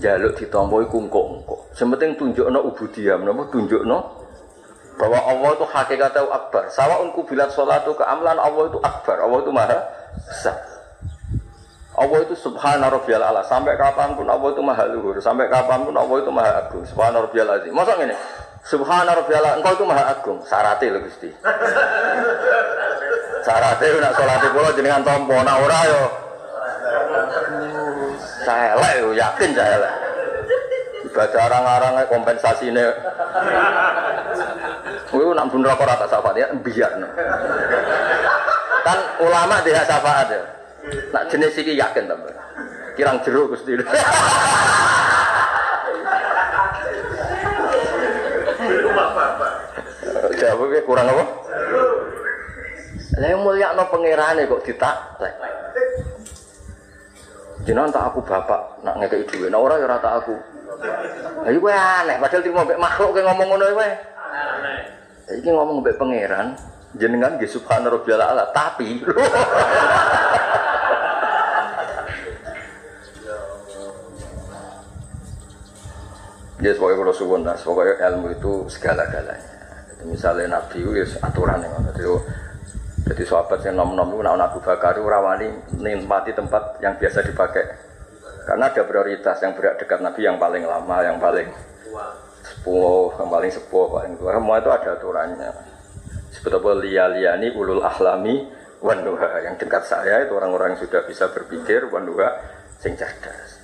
jaluk 0.00 0.38
ditompo 0.38 0.80
iku 0.80 1.04
engko-engko. 1.04 1.68
Sementing 1.76 2.16
tunjukno 2.16 2.58
ubudiyah, 2.72 3.20
menapa 3.20 3.52
tunjukno 3.52 3.98
bahwa 4.96 5.18
Allah 5.24 5.50
itu 5.56 5.66
hakikatnya 5.66 6.28
akbar. 6.28 6.68
Sawa 6.72 7.00
unku 7.04 7.24
bilat 7.24 7.52
sholatu 7.52 7.96
ke 7.96 8.04
amlan 8.04 8.36
Allah 8.36 8.68
itu 8.68 8.78
akbar. 8.80 9.16
Allah 9.20 9.38
itu 9.40 9.52
maha 9.52 9.78
besar. 10.28 10.56
Allah 11.92 12.18
itu 12.24 12.34
subhana 12.38 12.88
rabbiyal 12.88 13.20
ala. 13.20 13.44
Sampai 13.44 13.76
kapan 13.76 14.16
pun 14.16 14.24
Allah 14.24 14.48
itu 14.48 14.62
maha 14.64 14.84
luhur. 14.88 15.20
Sampai 15.20 15.52
kapan 15.52 15.84
pun 15.84 15.92
Allah 15.92 16.16
itu 16.24 16.30
maha 16.32 16.50
agung. 16.64 16.84
Subhana 16.88 17.20
rabbiyal 17.20 17.50
azim. 17.52 17.72
Masa 17.76 18.00
ini? 18.00 18.16
Subhana 18.64 19.12
rabbiyal. 19.12 19.60
Engkau 19.60 19.76
itu 19.76 19.84
maha 19.84 20.08
agung. 20.08 20.40
Syaratnya 20.48 20.96
lho 20.96 21.00
Gusti. 21.04 21.28
Syaratnya 23.46 24.00
nak 24.00 24.12
sholat 24.16 24.44
kula 24.54 24.70
jenengan 24.72 25.04
tompo. 25.04 25.36
Nah 25.36 25.56
ora 25.60 25.80
yo. 25.84 26.21
Saya 28.42 28.74
yo 28.98 29.14
yakin 29.14 29.50
saya 29.54 29.76
lah. 29.78 29.94
Ibadah 31.06 31.40
arang-arang 31.46 31.94
kompensasi 32.08 32.74
ini. 32.74 32.82
Gue 35.12 35.28
nak 35.36 35.52
bunuh 35.52 35.68
rokok 35.68 35.86
rata 35.86 36.06
syafaat 36.08 36.36
ya 36.40 36.46
biar. 36.56 36.92
Kan 38.82 38.98
ulama 39.22 39.60
tidak 39.62 39.84
syafaat 39.86 40.28
ya. 40.32 40.42
Nak 41.14 41.28
jenis 41.30 41.58
ini 41.62 41.78
yakin 41.78 42.08
tambah. 42.10 42.34
Kirang 42.98 43.22
jeruk 43.22 43.54
gusti. 43.54 43.78
Jawabnya 50.42 50.80
kurang 50.82 51.06
apa? 51.06 51.24
Lah 53.22 53.36
mulia 53.38 53.76
no 53.76 53.86
pangerane 53.86 54.48
kok 54.48 54.64
ditaklek. 54.66 55.36
Jenengan 57.62 57.94
tak 57.94 58.10
aku 58.10 58.18
bapak 58.26 58.82
nak 58.82 58.98
ngekeki 58.98 59.24
dhuwit. 59.30 59.50
Nah 59.54 59.62
ora 59.62 59.78
ya 59.78 59.86
ora 59.86 59.98
tak 60.02 60.14
aku. 60.22 60.34
Lah 61.46 61.50
iku 61.50 61.66
aneh 61.70 62.16
padahal 62.18 62.42
trimo 62.42 62.62
mek 62.66 62.80
makhluk 62.80 63.10
ke 63.14 63.20
ngomong 63.22 63.48
ngono 63.54 63.64
wae. 63.78 63.92
Ini 65.32 65.48
ngomong 65.54 65.80
mbek 65.80 65.96
pangeran, 65.96 66.58
jenengan 66.98 67.38
nggih 67.38 67.48
subhana 67.48 67.88
rabbiyal 67.88 68.20
ala, 68.20 68.50
tapi 68.50 68.98
Ya, 76.62 76.70
pokoknya 76.78 77.02
kalau 77.02 77.10
suwun 77.10 77.42
lah, 77.42 77.58
pokoknya 77.58 77.98
ilmu 78.06 78.38
itu 78.38 78.70
segala-galanya. 78.70 79.50
Misalnya 80.06 80.62
Nabi 80.62 80.78
itu 80.78 80.94
ya 80.94 81.02
aturan 81.26 81.58
yang 81.58 81.74
ada. 81.74 81.90
Jadi, 83.02 83.22
sahabat 83.26 83.60
yang 83.66 83.82
nom-nom 83.82 84.14
itu, 84.14 84.22
nak 84.22 84.54
Abu 84.54 84.62
Bakar 84.62 84.94
rawani 84.94 85.50
nikmati 85.74 86.30
tempat 86.30 86.78
yang 86.78 86.94
biasa 86.96 87.26
dipakai. 87.26 87.64
Karena 88.42 88.70
ada 88.70 88.82
prioritas 88.82 89.38
yang 89.42 89.54
berat 89.54 89.78
dekat 89.78 90.02
Nabi 90.02 90.26
yang 90.26 90.38
paling 90.38 90.66
lama, 90.66 90.96
yang 91.02 91.18
paling 91.22 91.46
sepuh, 92.42 93.14
yang 93.22 93.30
paling 93.30 93.50
sepuh, 93.54 93.86
paling 93.86 94.12
tua. 94.18 94.30
Semua 94.34 94.56
itu 94.58 94.70
ada 94.70 94.88
aturannya. 94.98 95.50
Sebetulnya 96.34 96.82
lia-liani 96.82 97.48
ulul 97.54 97.82
ahlami 97.86 98.50
wanuha. 98.82 99.46
Yang 99.46 99.62
dekat 99.62 99.82
saya 99.86 100.26
itu 100.26 100.34
orang-orang 100.34 100.74
yang 100.74 100.80
sudah 100.82 101.06
bisa 101.06 101.30
berpikir 101.30 101.86
wanuha 101.86 102.34
sing 102.82 102.98
cerdas. 102.98 103.62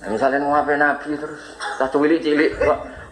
Nah, 0.00 0.08
misalnya 0.08 0.40
mau 0.40 0.56
apa 0.56 0.72
Nabi 0.80 1.12
terus 1.12 1.60
tak 1.76 1.92
cilik 1.92 2.24
cilik, 2.24 2.56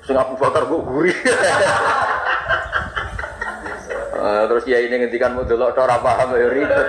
sing 0.09 0.17
Abu 0.17 0.41
Bakar 0.41 0.65
gue 0.65 0.81
gurih. 0.81 1.19
Uh, 4.29 4.45
terus 4.45 4.69
ya 4.69 4.77
ini 4.85 4.93
ngendikan 4.93 5.33
mau 5.33 5.49
dulu 5.49 5.73
ora 5.73 5.97
paham 6.05 6.37
ya 6.37 6.53
ribet. 6.53 6.89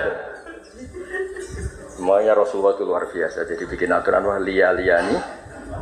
Semuanya 1.96 2.36
Rasulullah 2.36 2.76
itu 2.76 2.84
luar 2.84 3.08
biasa. 3.08 3.48
Jadi 3.48 3.64
bikin 3.64 3.88
aturan 3.96 4.28
wah 4.28 4.36
lia 4.36 4.76
liani 4.76 5.16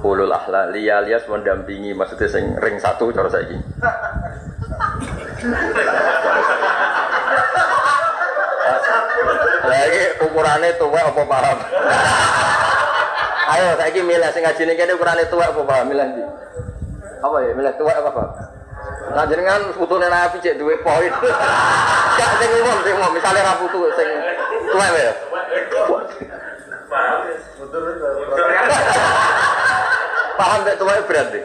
ulul 0.07 0.31
ahla 0.31 0.71
lia 0.71 1.03
lias 1.03 1.27
mendampingi 1.27 1.99
maksudnya 1.99 2.31
sing 2.31 2.55
ring 2.63 2.79
satu 2.79 3.11
cara 3.11 3.27
saya. 3.27 3.59
Lagi 9.67 10.03
ukurannya 10.31 10.71
tua 10.79 11.01
apa 11.11 11.23
paham? 11.27 11.59
Ayo 13.51 13.67
saya 13.75 13.91
ini 13.91 14.01
milih 14.07 14.31
sing 14.31 14.47
ngaji 14.47 14.63
ini 14.63 14.95
ukurannya 14.95 15.27
tua 15.27 15.51
apa 15.51 15.61
paham 15.67 15.91
milih? 15.91 16.07
Apa 17.19 17.37
ya 17.43 17.51
milih 17.51 17.75
tua 17.75 17.93
apa 17.99 18.11
paham? 18.15 18.58
Nah 19.09 19.25
jenengan 19.25 19.73
putune 19.73 20.05
nabi 20.09 20.41
cek 20.43 20.59
duwe 20.61 20.77
poin. 20.85 21.09
Gak 22.19 22.33
sing 22.43 22.51
umum 22.61 22.79
sing 22.83 22.95
umum 22.99 23.13
misale 23.15 23.41
ra 23.41 23.55
putu 23.57 23.89
sing 23.97 24.09
tuwa 24.69 24.87
ya. 24.93 25.09
Paham 30.39 30.63
nek 30.63 30.79
tuwa 30.79 31.03
berat 31.07 31.27
deh. 31.35 31.45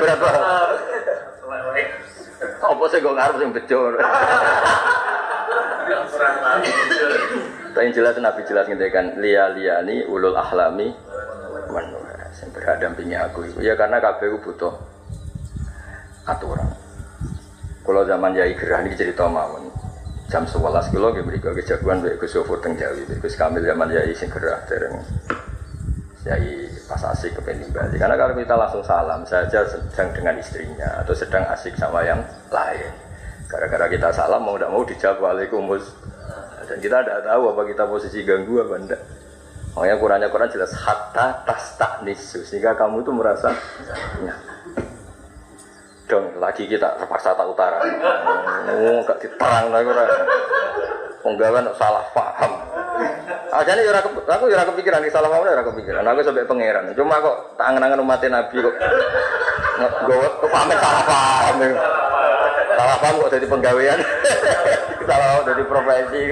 Berat 0.00 0.18
paham. 0.20 0.42
Apa 2.60 2.84
sih 2.88 3.00
kok 3.02 3.14
ngarep 3.16 3.36
sing 3.40 3.50
bejo. 3.52 3.80
Tapi 7.70 7.94
jelas 7.94 8.18
Nabi 8.18 8.42
jelas 8.44 8.66
ngendikan 8.66 9.14
liya 9.22 9.54
liyani 9.54 10.02
ulul 10.10 10.34
ahlami 10.34 10.90
manuha 11.70 12.26
sing 12.34 12.50
berhadampingi 12.50 13.14
aku 13.14 13.46
itu. 13.46 13.62
Ya 13.62 13.78
karena 13.78 14.02
kabeh 14.02 14.34
butuh 14.42 14.74
aturan. 16.36 16.68
Kalau 17.82 18.02
zaman 18.06 18.36
Yai 18.38 18.54
Gerah 18.54 18.86
ini 18.86 18.94
cerita 18.94 19.26
mawon. 19.26 19.66
Jam 20.30 20.46
11 20.46 20.94
kilo 20.94 21.10
gue 21.10 21.26
beri 21.26 21.42
gue 21.42 21.64
jagoan 21.66 22.06
gue 22.06 22.14
Gus 22.14 22.38
Yofur 22.38 22.62
teng 22.62 22.78
Jawi, 22.78 23.02
Gus 23.18 23.34
Kamil 23.34 23.66
zaman 23.66 23.90
Yai 23.90 24.14
sing 24.14 24.30
Gerah 24.30 24.62
dereng 24.70 25.02
Yai 26.22 26.70
pas 26.86 27.02
asik 27.10 27.38
ke 27.38 27.40
Bali. 27.42 27.96
Karena 27.98 28.14
kalau 28.14 28.34
kita 28.38 28.54
langsung 28.54 28.82
salam 28.86 29.26
saja 29.26 29.62
sedang 29.66 30.10
dengan 30.14 30.34
istrinya 30.38 31.02
atau 31.02 31.14
sedang 31.16 31.46
asik 31.50 31.74
sama 31.74 32.02
yang 32.02 32.20
lain. 32.50 32.90
Gara-gara 33.50 33.86
kita 33.90 34.14
salam 34.14 34.42
mau 34.42 34.54
tidak 34.54 34.70
mau 34.70 34.82
dijawab 34.86 35.18
Waalaikumsalam. 35.18 36.68
Dan 36.70 36.78
kita 36.78 37.02
tidak 37.02 37.26
tahu 37.26 37.42
apa 37.50 37.62
kita 37.66 37.82
posisi 37.90 38.22
ganggu 38.22 38.62
apa 38.62 38.74
enggak. 38.78 39.02
Makanya 39.74 39.96
Qurannya 40.02 40.28
Quran 40.30 40.50
jelas 40.50 40.72
hatta 40.74 41.46
tas 41.46 41.78
tak 41.78 42.02
nisu 42.02 42.42
sehingga 42.42 42.74
kamu 42.74 43.06
itu 43.06 43.10
merasa 43.14 43.54
nyaman 44.22 44.59
dong 46.10 46.26
lagi 46.42 46.66
kita 46.66 46.98
terpaksa 46.98 47.38
tak 47.38 47.46
utara. 47.46 47.78
Oh 48.74 48.98
gak 49.06 49.22
diterang 49.22 49.70
lah 49.70 49.80
ora 49.86 50.04
penggawean 51.22 51.70
salah 51.78 52.02
paham. 52.10 52.52
Aja 53.54 53.70
nih 53.78 53.86
aku 53.94 54.18
aku 54.26 54.44
jurah 54.50 54.66
kepikiran 54.66 55.06
di 55.06 55.10
salah 55.14 55.30
paham 55.30 55.46
jurah 55.46 55.62
kepikiran. 55.62 56.02
Aku 56.02 56.20
sampai 56.26 56.50
pangeran. 56.50 56.90
Cuma 56.98 57.22
kok 57.22 57.54
tangan-tangan 57.54 58.02
umat 58.02 58.22
nabi 58.26 58.56
kok 58.58 58.74
gue 59.80 60.26
kok 60.26 60.50
pamit 60.50 60.76
salah 60.82 61.04
paham 61.06 61.54
salah 62.74 62.96
paham 62.98 63.14
kok 63.22 63.30
jadi 63.30 63.46
penggawean. 63.46 63.98
Salah 65.00 65.26
paham 65.32 65.42
jadi 65.48 65.62
profesi 65.64 66.22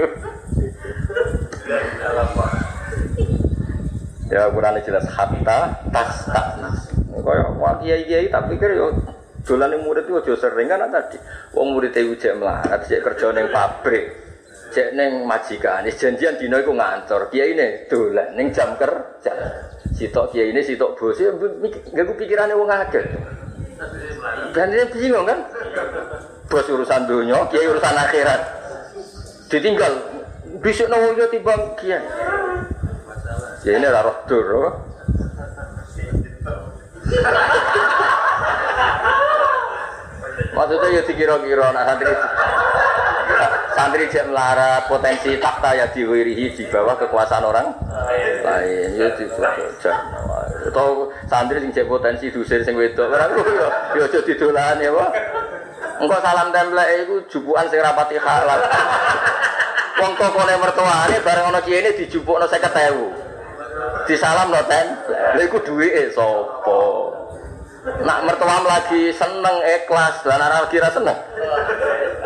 ya 4.28 4.44
Quran 4.52 4.76
jelas 4.84 5.06
hatta 5.08 5.60
tas 5.88 6.12
tak 6.28 6.46
kaya 7.18 7.44
wah 7.56 7.74
kiai 7.80 8.04
kiai 8.04 8.28
tak 8.28 8.48
pikir 8.52 8.76
yo 8.76 8.92
dolan 9.46 9.74
yang 9.74 9.82
murid 9.86 10.06
itu 10.08 10.34
sering. 10.34 10.70
Kan 10.70 10.90
tadi 10.90 11.18
wong 11.54 11.76
murid 11.76 11.94
itu 11.94 12.14
cek 12.18 12.34
melarat 12.38 12.80
cek 12.86 13.02
kerja 13.02 13.26
neng 13.34 13.50
pabrik 13.52 14.06
cek 14.72 14.94
neng 14.94 15.26
majikan. 15.26 15.86
Janjian 15.86 16.38
dino 16.38 16.58
itu 16.58 16.72
ngantor. 16.72 17.30
Kiai 17.30 17.54
ini 17.54 17.86
dolan 17.86 18.34
neng 18.34 18.50
jam 18.50 18.74
kerja. 18.74 19.32
Sitok 19.94 20.34
kiai 20.34 20.54
ini 20.54 20.62
sitok 20.62 20.94
bos. 20.94 21.18
Ya 21.18 21.34
gak 21.34 22.16
pikirannya 22.16 22.54
wong 22.54 22.70
agak 22.70 23.06
dan 24.54 24.70
dia 24.74 24.86
bingung 24.90 25.26
kan? 25.26 25.38
Bos 26.50 26.66
urusan 26.66 27.06
dunia 27.06 27.46
kiai 27.52 27.68
urusan 27.68 27.94
akhirat. 27.94 28.40
Ditinggal 29.48 29.92
besok 30.58 30.90
nongol 30.90 31.28
tiba 31.30 31.54
kiai. 31.78 32.02
Ya 33.66 33.72
ini 33.76 33.86
roh 33.86 34.16
dur 34.26 34.72
Maksudnya 40.58 40.88
ya 40.90 41.02
dikira-kira 41.06 41.70
nah 41.70 41.86
santri 41.86 42.10
santri 43.78 44.04
jek 44.10 44.26
melarat 44.26 44.90
potensi 44.90 45.38
takta 45.38 45.70
ya 45.78 45.86
diwirihi 45.94 46.58
di 46.58 46.64
bawah 46.66 46.98
kekuasaan 46.98 47.46
orang 47.46 47.70
lain. 48.42 48.98
Ya 48.98 49.06
dicoba 49.14 49.54
atau 50.66 51.14
santri 51.30 51.62
sing 51.62 51.70
jek 51.70 51.86
potensi 51.86 52.34
dusir 52.34 52.66
sing 52.66 52.74
wedok 52.74 53.06
ora 53.06 53.30
ku 53.30 53.40
ya 53.46 53.68
ya 53.94 54.04
aja 54.10 54.18
didolan 54.26 54.82
ya 54.82 54.90
Pak 54.90 55.10
engko 56.02 56.16
salam 56.22 56.48
templek 56.50 56.88
iku 57.06 57.14
jupukan 57.30 57.66
sing 57.70 57.78
rapati 57.78 58.18
halal 58.18 58.60
wong 59.98 60.12
tokone 60.18 60.54
mertuane 60.58 61.16
bareng 61.22 61.50
ana 61.54 61.60
kiyene 61.62 61.94
dijupukno 61.94 62.46
50.000 62.46 64.10
disalamno 64.10 64.60
templek. 64.66 65.20
Lha 65.38 65.42
iku 65.46 65.58
duwike 65.62 66.10
sapa 66.10 66.57
Nak 68.04 68.18
mertuam 68.24 68.64
lagi 68.64 69.12
seneng 69.14 69.56
ikhlas, 69.64 70.22
dan 70.24 70.40
anak 70.40 70.70
rasa 70.72 71.00
seneng. 71.00 71.18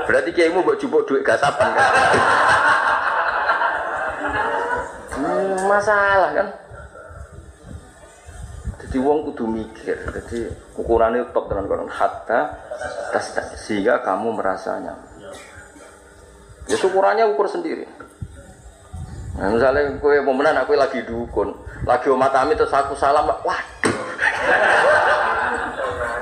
Berarti 0.07 0.31
kiaimu 0.35 0.67
buat 0.67 0.79
jupuk 0.83 1.07
duit 1.07 1.23
gasapan 1.23 1.71
kan? 1.73 1.91
Hmm, 5.17 5.57
masalah 5.71 6.31
kan? 6.35 6.49
Jadi 8.83 8.97
wong 9.01 9.25
kudu 9.33 9.49
mikir, 9.49 9.97
jadi 10.05 10.53
ukurannya 10.77 11.33
top 11.33 11.49
dengan 11.49 11.65
koran 11.65 11.89
hatta 11.89 12.61
sehingga 13.57 14.05
kamu 14.05 14.37
merasa 14.37 14.77
nyaman. 14.77 15.33
Ya 16.69 16.77
ukurannya 16.77 17.25
ukur 17.33 17.49
sendiri. 17.49 17.89
Nah, 19.33 19.49
misalnya 19.49 19.97
kue 19.97 20.21
pemenang 20.21 20.61
aku 20.61 20.77
lagi 20.77 21.01
dukun, 21.09 21.57
lagi 21.89 22.07
kami 22.13 22.53
terus 22.53 22.69
aku 22.69 22.93
salam, 22.93 23.25
waduh. 23.33 23.97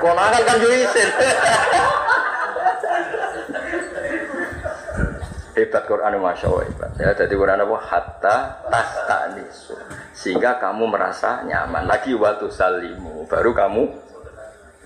Konangan 0.01 0.41
kan 0.41 0.57
yo 0.57 0.69
isin. 0.73 1.09
hebat 5.51 5.83
Quran 5.85 6.17
Masya 6.17 6.45
Allah 6.49 6.65
hebat. 6.65 6.91
Ya 6.97 7.13
jadi 7.13 7.33
Quran 7.37 7.61
apa? 7.61 7.77
Hatta 7.85 8.35
tas 8.65 8.91
nisu 9.37 9.77
sehingga 10.17 10.57
kamu 10.57 10.89
merasa 10.89 11.45
nyaman. 11.45 11.85
Lagi 11.85 12.17
waktu 12.17 12.49
salimu 12.49 13.29
baru 13.29 13.53
kamu 13.53 13.83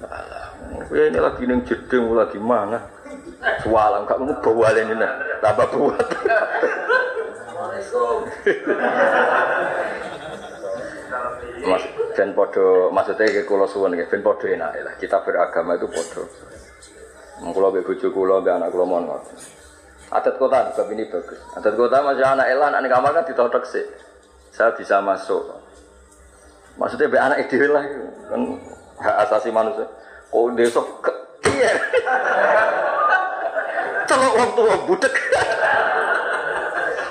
alah 0.03 0.51
ya 0.91 1.07
ini 1.07 1.19
lagi 1.23 1.47
neng 1.47 1.63
jedeng 1.63 2.11
lagi 2.11 2.35
mana 2.35 2.83
sualam 3.63 4.03
kamu 4.03 4.43
bawa 4.43 4.75
ini 4.75 4.91
nah 4.91 5.15
tambah 5.39 5.71
buat 5.71 6.03
Mas, 11.65 11.83
ben 12.13 12.31
podo 12.37 12.93
maksudnya 12.93 13.31
ke 13.31 13.47
kulo 13.47 13.65
suwon 13.65 13.97
ya 13.97 14.05
ben 14.05 14.21
podo 14.21 14.45
enak 14.45 14.75
lah 14.85 14.93
kita 15.01 15.19
beragama 15.25 15.75
itu 15.75 15.87
podo 15.89 16.29
kulo 17.41 17.67
be 17.73 17.81
bojo 17.81 18.07
kulo 18.13 18.39
be 18.45 18.49
anak 18.53 18.69
kulo 18.69 18.85
mon 18.85 19.09
adat 20.13 20.37
kota 20.37 20.71
bab 20.71 20.87
ini 20.93 21.09
bagus. 21.09 21.39
Adat 21.57 21.73
kota 21.73 21.97
masih 22.05 22.25
anak 22.25 22.47
elan 22.47 22.73
anak 22.77 22.91
kamar 22.93 23.11
kan 23.15 23.25
ditotok 23.25 23.65
sih 23.65 23.85
saya 24.53 24.71
bisa 24.77 25.01
masuk. 25.01 25.41
Maksudnya 26.77 27.09
be 27.09 27.17
anak 27.17 27.41
ideal 27.47 27.71
lah 27.73 27.83
kan 28.29 28.41
hak 29.01 29.15
asasi 29.25 29.49
manusia. 29.49 29.87
Kok 30.29 30.53
besok 30.53 30.87
iya. 31.49 31.71
Celuk 34.05 34.33
wong 34.37 34.49
tua 34.53 34.75
budek. 34.85 35.15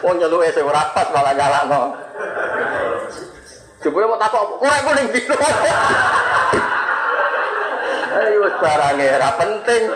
Wong 0.04 0.14
nyeluke 0.20 0.52
sing 0.52 0.64
ora 0.64 0.84
malah 0.94 1.32
nyalakno. 1.34 1.82
Jebule 3.84 4.08
mau 4.08 4.16
takok 4.16 4.56
korek 4.56 4.80
kuning 4.80 5.12
piro. 5.12 5.36
Ayo 8.16 8.48
wis 8.48 8.56
barange 8.56 9.06
ora 9.12 9.30
penting. 9.36 9.82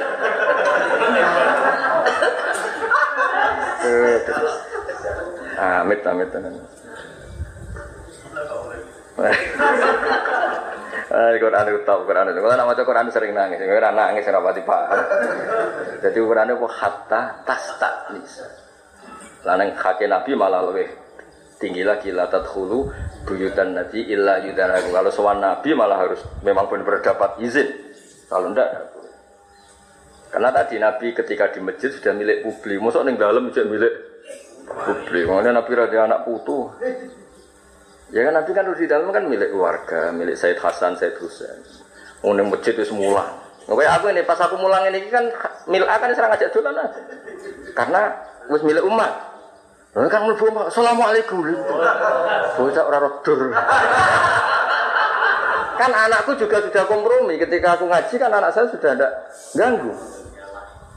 Amit 5.59 6.05
amit 6.05 6.29
tenan. 6.29 6.55
Ah, 11.09 11.33
Quran 11.41 11.73
itu 11.73 11.81
tahu 11.89 12.05
Quran 12.05 12.29
itu. 12.29 12.37
Kalau 12.37 12.53
nama 12.53 12.77
Quran 12.77 13.09
sering 13.09 13.33
nangis, 13.33 13.65
Quran 13.65 13.97
nangis 13.97 14.29
rapati 14.29 14.61
paham. 14.61 15.01
Jadi 16.05 16.21
Quran 16.21 16.53
itu 16.53 16.69
hatta 16.69 17.49
tas 17.49 17.65
tak 17.81 18.13
bisa. 18.13 18.45
Lanang 19.49 19.73
kaki 19.73 20.05
Nabi 20.05 20.37
malah 20.37 20.69
lebih 20.69 21.08
tinggi 21.59 21.83
lagi 21.83 22.15
la 22.15 22.31
tadkhulu 22.31 22.89
buyutan 23.27 23.75
nabi 23.75 24.07
illa 24.09 24.41
yudanakum. 24.41 24.95
Kalau 24.95 25.11
sowan 25.11 25.43
Nabi 25.43 25.75
malah 25.75 25.99
harus 26.07 26.23
memang 26.47 26.71
benar-benar 26.71 27.03
dapat 27.03 27.43
izin. 27.43 27.69
Kalau 28.31 28.55
enggak 28.55 28.99
karena 30.29 30.53
tadi 30.53 30.77
Nabi 30.77 31.17
ketika 31.17 31.49
di 31.49 31.61
masjid 31.65 31.89
sudah 31.89 32.13
milik 32.13 32.45
publik, 32.45 32.77
masuk 32.85 33.01
ning 33.09 33.17
dalam 33.17 33.49
juga 33.49 33.65
milik 33.65 33.95
publik. 34.69 35.25
Makanya 35.25 35.65
Nabi 35.65 35.73
raja 35.73 35.99
anak 36.05 36.21
putu. 36.29 36.69
Ya 38.13 38.25
kan 38.29 38.33
Nabi 38.37 38.51
kan 38.53 38.65
di 38.69 38.87
dalam 38.89 39.09
kan 39.09 39.25
milik 39.25 39.53
keluarga, 39.53 40.13
milik 40.13 40.37
Said 40.37 40.61
Hasan, 40.61 40.97
Said 41.01 41.17
Husain. 41.17 41.65
Oh 42.21 42.37
masjid 42.37 42.77
itu 42.77 42.93
mulang. 42.93 43.41
Kayak 43.69 44.01
aku 44.01 44.09
ini 44.13 44.25
pas 44.25 44.41
aku 44.41 44.57
mulang 44.57 44.81
ini 44.89 45.09
kan 45.13 45.29
milik 45.69 45.89
akan 45.89 46.09
serang 46.17 46.33
aja 46.33 46.49
dolan 46.53 46.77
aja. 46.77 47.01
Karena 47.77 48.01
wis 48.53 48.65
milik 48.65 48.85
umat. 48.85 49.13
Lalu 49.97 50.09
kan 50.13 50.21
mlebu 50.29 50.47
Assalamualaikum. 50.69 51.39
Bocah 52.61 52.85
ora 52.85 52.99
rodur. 53.01 53.41
kan 55.79 55.95
anakku 55.95 56.35
juga 56.35 56.59
sudah 56.59 56.91
kompromi 56.91 57.39
ketika 57.39 57.79
aku 57.79 57.87
ngaji 57.87 58.15
kan 58.19 58.35
anak 58.35 58.51
saya 58.51 58.67
sudah 58.67 58.99
ada 58.99 59.31
ganggu 59.55 59.95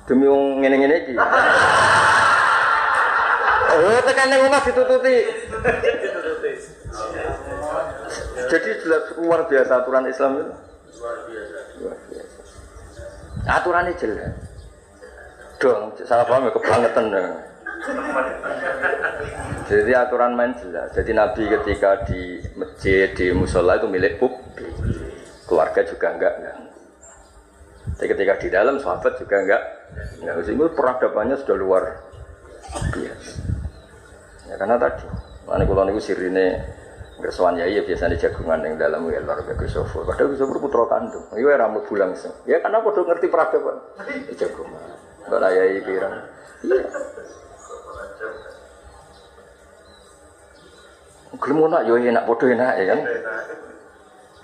demi 0.10 0.26
wong 0.26 0.58
ngene-ngene 0.66 0.96
iki. 1.06 1.14
Oh, 3.72 4.00
tekan 4.04 4.28
ning 4.34 4.42
omah 4.50 4.62
ditututi. 4.66 5.16
Jadi 8.52 8.70
jelas 8.84 9.04
luar 9.22 9.46
biasa 9.48 9.86
aturan 9.86 10.10
Islam 10.10 10.32
itu. 10.42 10.54
Luar 11.00 11.18
biasa. 11.30 12.42
Aturannya 13.48 13.94
jelas. 14.02 14.34
Dong, 15.62 15.94
salah 16.10 16.26
paham 16.26 16.50
ya 16.50 16.52
kebangetan 16.58 17.06
dong. 17.14 17.51
Jadi 19.72 19.92
aturan 19.96 20.36
main 20.36 20.54
jelas. 20.60 20.92
Jadi 20.94 21.12
Nabi 21.16 21.48
ketika 21.48 22.04
di 22.06 22.44
masjid 22.60 23.08
di 23.16 23.32
musola 23.32 23.80
itu 23.80 23.88
milik 23.88 24.20
publik. 24.20 24.76
Keluarga 25.48 25.82
juga 25.88 26.08
enggak 26.14 26.34
enggak. 26.40 26.58
Tapi 27.98 28.08
ketika 28.08 28.34
di 28.38 28.48
dalam 28.52 28.76
sahabat 28.78 29.16
juga 29.18 29.36
enggak. 29.42 29.64
Nah, 30.24 30.38
itu 30.38 30.68
peradabannya 30.76 31.36
sudah 31.40 31.58
luar 31.58 31.84
biasa. 32.92 33.34
Ya 34.48 34.56
karena 34.60 34.76
tadi, 34.76 35.08
mana 35.48 35.64
kalau 35.64 35.88
niku 35.88 36.04
sirine 36.04 36.60
Gersuan 37.22 37.54
ya 37.54 37.70
iya 37.70 37.86
biasanya 37.86 38.18
jagungan 38.18 38.66
yang 38.66 38.76
dalam 38.82 39.06
ya 39.08 39.22
luar 39.22 39.46
biasa 39.46 39.56
Gusofur. 39.56 40.04
Padahal 40.04 40.34
Gusofur 40.34 40.58
putra 40.60 40.84
kandung. 40.90 41.26
Iya 41.32 41.56
rambut 41.56 41.86
bulang 41.88 42.18
sih. 42.18 42.34
Ya 42.50 42.60
karena 42.60 42.82
aku 42.82 42.92
ngerti 43.08 43.28
peradaban. 43.30 43.78
Jagungan. 44.36 44.84
Kalau 45.30 45.50
iya 45.54 45.80
pirang. 45.86 46.14
Iya. 46.66 46.86
Gelem 51.42 51.60
nak 51.72 51.88
yo 51.90 51.98
enak 51.98 52.28
padha 52.28 52.46
enak 52.54 52.74
ya 52.78 52.86
kan. 52.92 53.00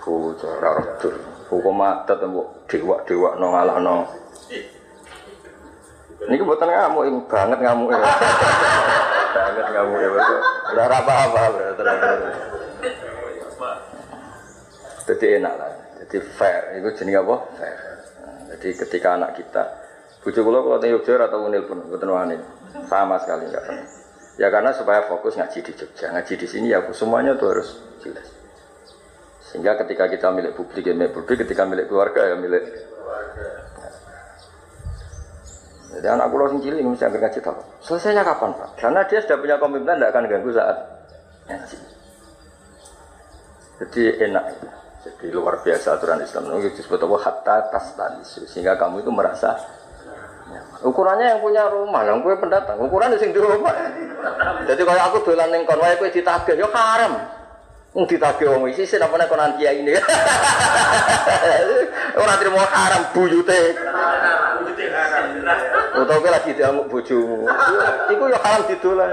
Bocah 0.02 0.50
ora 0.56 0.70
redur. 0.80 1.14
Hukum 1.52 1.80
adat 1.84 2.20
mbok 2.24 2.64
dewa-dewa 2.64 3.36
no 3.36 3.46
ngalahno. 3.52 3.96
Niki 6.28 6.42
mboten 6.42 6.68
ngamuk 6.72 7.28
banget 7.28 7.58
ngamuk 7.60 7.88
ya. 7.92 7.98
banget 9.36 9.66
ngamuk 9.68 9.98
ya. 10.00 10.08
Ora 10.74 10.84
apa-apa. 10.96 11.42
Jadi 15.08 15.26
enak 15.40 15.54
lah. 15.60 15.72
Jadi 16.02 16.16
fair. 16.36 16.62
Itu 16.80 16.88
jenis 16.96 17.20
apa? 17.20 17.36
Fair. 17.56 17.76
jadi 18.48 18.68
ketika 18.80 19.14
anak 19.14 19.36
kita 19.36 19.64
Bujuk 20.18 20.42
kula 20.42 20.66
kalau 20.66 20.82
teng 20.82 20.90
Yogyakarta 20.92 21.30
atau 21.30 21.46
Unil 21.46 21.62
pun 21.62 21.78
mboten 21.78 22.10
wani. 22.10 22.36
Sama 22.88 23.16
sekali 23.20 23.48
enggak 23.48 23.64
pernah. 23.64 23.88
Ya 24.38 24.48
karena 24.54 24.70
supaya 24.70 25.02
fokus 25.10 25.34
ngaji 25.34 25.58
di 25.66 25.72
Jogja, 25.74 26.14
ngaji 26.14 26.34
di 26.38 26.46
sini 26.46 26.66
ya 26.70 26.78
semuanya 26.94 27.34
tuh 27.34 27.50
harus 27.50 27.68
jelas. 28.04 28.28
Sehingga 29.48 29.74
ketika 29.82 30.06
kita 30.06 30.28
milik 30.30 30.54
publik 30.54 30.86
ya 30.86 30.94
milik 30.94 31.16
publik, 31.16 31.42
ketika 31.42 31.66
milik 31.66 31.88
keluarga 31.90 32.22
ya 32.22 32.36
milik 32.38 32.64
Jadi 35.88 36.04
anak 36.04 36.30
pulau 36.30 36.46
sing 36.52 36.60
cilik 36.62 36.84
mesti 36.84 37.08
angker 37.08 37.18
ngaji 37.18 37.40
tahu. 37.42 37.58
Selesainya 37.82 38.22
kapan 38.22 38.54
pak? 38.54 38.70
Karena 38.78 39.02
dia 39.08 39.18
sudah 39.24 39.40
punya 39.40 39.56
komitmen 39.58 39.98
tidak 39.98 40.14
akan 40.14 40.24
ganggu 40.30 40.50
saat 40.54 40.76
ngaji. 41.48 41.76
Jadi 43.82 44.02
enak. 44.28 44.44
Jadi 45.02 45.26
luar 45.32 45.58
biasa 45.64 45.96
aturan 45.96 46.22
Islam. 46.22 46.54
Itu 46.60 46.70
disebut 46.76 47.00
apa? 47.02 47.16
Hatta 47.24 47.56
tas 47.72 47.88
Sehingga 48.46 48.76
kamu 48.76 49.02
itu 49.02 49.10
merasa 49.10 49.56
Ukurannya 50.78 51.34
yang 51.34 51.40
punya 51.42 51.66
rumah, 51.66 52.06
yang 52.06 52.22
punya 52.22 52.38
pendatang. 52.38 52.78
Ukuran 52.78 53.10
sing 53.18 53.34
di 53.34 53.40
rumah. 53.42 53.74
Jadi 54.62 54.82
kalau 54.86 55.02
aku 55.10 55.26
dolan 55.26 55.50
ning 55.50 55.66
kon 55.66 55.82
wae 55.82 55.98
kowe 55.98 56.06
ditagih 56.06 56.54
yo 56.54 56.70
haram. 56.70 57.18
Wong 57.96 58.06
ditagih 58.06 58.46
wong 58.46 58.70
isi 58.70 58.86
sing 58.86 59.02
apa 59.02 59.10
nek 59.18 59.26
kon 59.26 59.42
ini. 59.58 59.90
Ora 62.22 62.34
trimo 62.38 62.62
haram 62.62 63.10
buyute. 63.10 63.74
Buyute 64.62 64.84
haram. 64.94 65.24
Utawa 65.98 66.18
kowe 66.22 66.30
lagi 66.30 66.54
diamuk 66.54 66.86
bojomu. 66.86 67.50
Iku 68.14 68.24
yo 68.30 68.38
haram 68.38 68.62
didolan. 68.70 69.10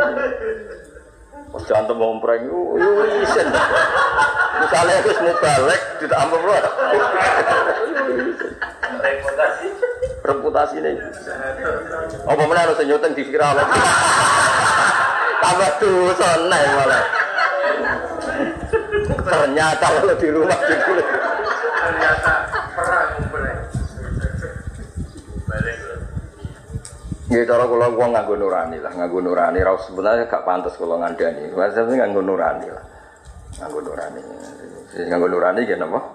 Pas 1.49 1.63
jantem 1.65 1.97
ngompreng 1.97 2.45
yo 2.45 2.77
isen. 3.25 3.49
Misalnya 4.55 5.01
wis 5.01 5.19
mau 5.19 5.35
balik 5.41 5.81
ditampung 5.97 6.45
lho. 6.45 6.55
Reputasi 9.05 9.69
reputasi 10.25 10.81
ini. 10.81 10.97
Apa 12.25 12.41
mana 12.45 12.65
harus 12.65 12.81
nyuteng 12.81 13.13
di 13.13 13.23
viral? 13.25 13.55
Tambah 15.41 15.71
dosa 15.77 16.29
nih 16.49 16.63
malah. 16.73 17.03
Ternyata 19.05 19.85
kalau 19.85 20.15
di 20.17 20.27
rumah 20.33 20.59
gitu. 20.65 20.91
Ternyata 21.85 22.33
perang 22.73 23.09
Ya 27.25 27.41
cara 27.41 27.65
kula 27.67 27.91
wong 27.91 28.15
nganggo 28.15 28.37
nurani 28.37 28.77
lah, 28.79 28.93
nganggo 28.95 29.19
nurani 29.19 29.59
ra 29.59 29.75
sebenarnya 29.81 30.29
gak 30.29 30.45
pantas 30.47 30.77
kula 30.77 31.01
ngandani. 31.03 31.51
Maksudnya 31.51 32.05
nganggo 32.05 32.21
nurani 32.23 32.67
lah. 32.69 32.85
Nganggo 33.59 33.79
nurani. 33.81 34.21
Nganggo 34.95 35.27
nurani 35.27 35.61
napa? 35.75 36.14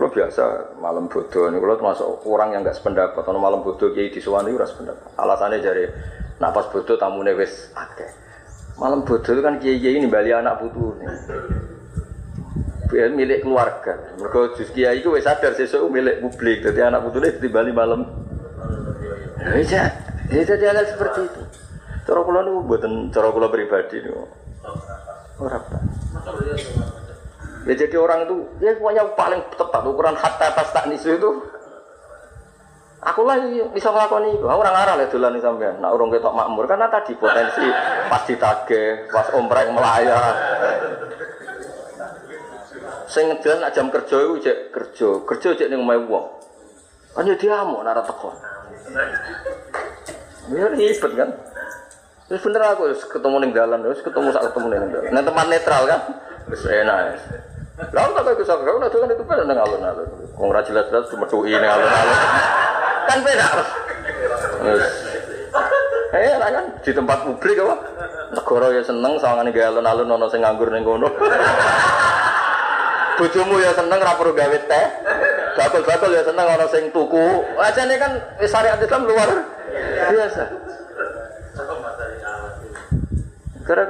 Kalau 0.00 0.16
biasa 0.16 0.44
malam 0.80 1.12
bodoh 1.12 1.52
ini 1.52 1.60
kalau 1.60 1.76
termasuk 1.76 2.24
orang 2.24 2.56
yang 2.56 2.64
nggak 2.64 2.72
sependapat. 2.72 3.20
Kalau 3.20 3.36
malam 3.36 3.60
bodoh 3.60 3.92
kiai 3.92 4.08
di 4.08 4.16
Suwani 4.16 4.56
ras 4.56 4.72
sependapat. 4.72 5.12
Alasannya 5.12 5.60
dari 5.60 5.84
napas 6.40 6.72
bodoh 6.72 6.96
tamu 6.96 7.20
wes 7.20 7.68
akeh. 7.76 8.08
Malam 8.80 9.04
bodoh 9.04 9.28
itu 9.28 9.44
kan 9.44 9.60
kiai 9.60 9.76
kiai 9.76 10.00
ini 10.00 10.08
bali 10.08 10.32
anak 10.32 10.56
putu 10.56 10.96
Biar 12.88 13.12
milik 13.12 13.44
keluarga. 13.44 14.16
Mereka 14.16 14.56
jus 14.56 14.72
kiai 14.72 15.04
itu 15.04 15.12
wes 15.12 15.28
sadar 15.28 15.52
sesuatu 15.52 15.92
milik 15.92 16.24
publik. 16.24 16.64
Jadi 16.64 16.80
anak 16.80 17.04
putu 17.04 17.20
ini 17.20 17.36
di 17.36 17.48
Bali 17.52 17.68
malam. 17.68 18.00
Bisa, 19.52 19.84
ya 20.32 20.40
jadi 20.48 20.64
hal 20.64 20.80
seperti 20.88 21.28
itu. 21.28 21.42
Cara 22.08 22.24
kula 22.24 22.40
niku 22.40 22.64
mboten 22.64 23.12
cara 23.12 23.28
kula 23.28 23.52
pribadi 23.52 24.00
niku. 24.00 24.24
Ora 25.44 25.60
apa. 25.60 25.76
Ya 27.68 27.74
jadi 27.76 27.96
orang 28.00 28.24
itu, 28.24 28.36
ya 28.64 28.72
pokoknya 28.80 29.04
paling 29.12 29.40
tepat 29.52 29.82
ukuran 29.84 30.16
hatta 30.16 30.48
atas 30.48 30.72
tak 30.72 30.88
nisu 30.88 31.20
itu. 31.20 31.30
Aku 33.00 33.24
lah 33.24 33.40
bisa 33.72 33.88
melakukan 33.88 34.28
itu. 34.28 34.44
Aku 34.44 34.60
orang 34.60 34.76
arah 34.76 34.94
lah 34.96 35.08
dulu 35.08 35.28
nih 35.32 35.40
sampean. 35.40 35.80
Nah 35.80 35.88
orang 35.88 36.12
ketok 36.12 36.36
makmur 36.36 36.68
karena 36.68 36.88
tadi 36.92 37.16
potensi 37.16 37.64
pas 38.12 38.24
ditage, 38.28 39.08
pas 39.08 39.28
ompreng 39.32 39.72
melayar. 39.72 40.36
Saya 43.08 43.32
ngejalan 43.32 43.58
nak 43.64 43.72
jam 43.72 43.88
kerja 43.88 44.16
itu 44.20 44.34
cek 44.44 44.56
kerja, 44.70 45.08
kerja 45.24 45.48
cek 45.56 45.68
nih 45.72 45.80
mau 45.80 45.96
uang. 45.96 46.26
Kan 47.16 47.24
ya 47.24 47.34
dia 47.40 47.64
mau 47.64 47.80
nara 47.80 48.04
teko. 48.04 48.36
Ya 50.52 50.68
ribet 50.68 51.12
kan. 51.16 51.30
Terus 52.28 52.40
bener 52.46 52.62
aku 52.62 52.94
ketemu 52.94 53.36
nih 53.42 53.50
jalan, 53.56 53.78
terus 53.82 54.00
ketemu 54.04 54.28
saat 54.30 54.44
ketemu 54.52 54.66
nih 54.70 54.78
jalan. 54.92 55.10
Nah 55.10 55.22
tempat 55.24 55.46
netral 55.48 55.82
kan, 55.88 56.00
terus 56.46 56.62
enak. 56.68 57.16
Lalu 57.88 58.10
tak 58.12 58.34
kisah 58.36 58.56
kau 58.60 58.76
nanti 58.76 58.96
kan 59.00 59.08
itu 59.08 59.24
kan 59.24 59.40
neng 59.48 59.58
alun 59.58 59.80
alun. 59.80 60.08
Wong 60.36 60.50
jelas 60.68 60.84
jelas 60.92 61.08
cuma 61.08 61.24
cuy 61.24 61.48
ini 61.48 61.66
alun 61.66 61.88
alun. 61.88 62.18
kan 63.08 63.18
beda. 63.24 63.46
Eh 66.10 66.36
kan 66.36 66.66
di 66.84 66.90
tempat 66.92 67.18
publik 67.24 67.56
apa? 67.64 67.76
Negara 68.30 68.66
ya 68.74 68.82
seneng 68.84 69.18
sawangane 69.18 69.50
gawe 69.50 69.66
alun-alun 69.74 70.10
ana 70.10 70.26
sing 70.30 70.44
nganggur 70.44 70.68
ning 70.70 70.84
kono. 70.84 71.08
Bojomu 73.18 73.56
ya 73.58 73.72
seneng 73.74 73.98
ra 73.98 74.14
gawe 74.14 74.58
teh. 74.68 74.86
Bakul-bakul 75.58 76.14
ya 76.14 76.22
seneng 76.22 76.46
ana 76.46 76.66
sing 76.70 76.92
tuku. 76.94 77.26
Ajane 77.58 77.94
kan 77.98 78.12
syariat 78.44 78.78
Islam 78.78 79.08
luar 79.08 79.28
biasa. 80.10 80.44
Gara 83.66 83.84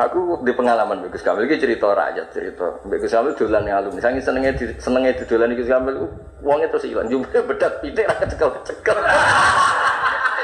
Aku 0.00 0.40
di 0.40 0.52
pengalaman 0.56 1.12
Gus 1.12 1.20
Kamil 1.20 1.44
ini 1.44 1.60
cerita 1.60 1.92
rakyat 1.92 2.32
cerita. 2.32 2.80
Gus 2.88 3.12
Kamil 3.12 3.36
dolan 3.36 3.68
yang 3.68 3.84
alumni. 3.84 4.00
Sangi 4.00 4.24
senengnya 4.24 4.56
di 4.56 4.64
senengnya 4.80 5.12
di 5.12 5.24
dolan 5.28 5.52
Gus 5.52 5.68
Kamil. 5.68 6.08
Uangnya 6.40 6.72
terus 6.72 6.88
hilang. 6.88 7.04
Jumlah 7.12 7.42
bedak 7.44 7.84
pitik 7.84 8.08
rakyat 8.08 8.28
cekel 8.32 8.48
cekel. 8.64 8.96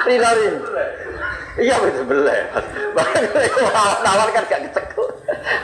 Rinarin. 0.05 0.57
Iya 1.57 1.75
betul. 1.81 2.29
Bahkan 2.93 3.23
nawar 4.05 4.29
kan 4.37 4.45
gak 4.45 4.61
kecekel. 4.69 5.09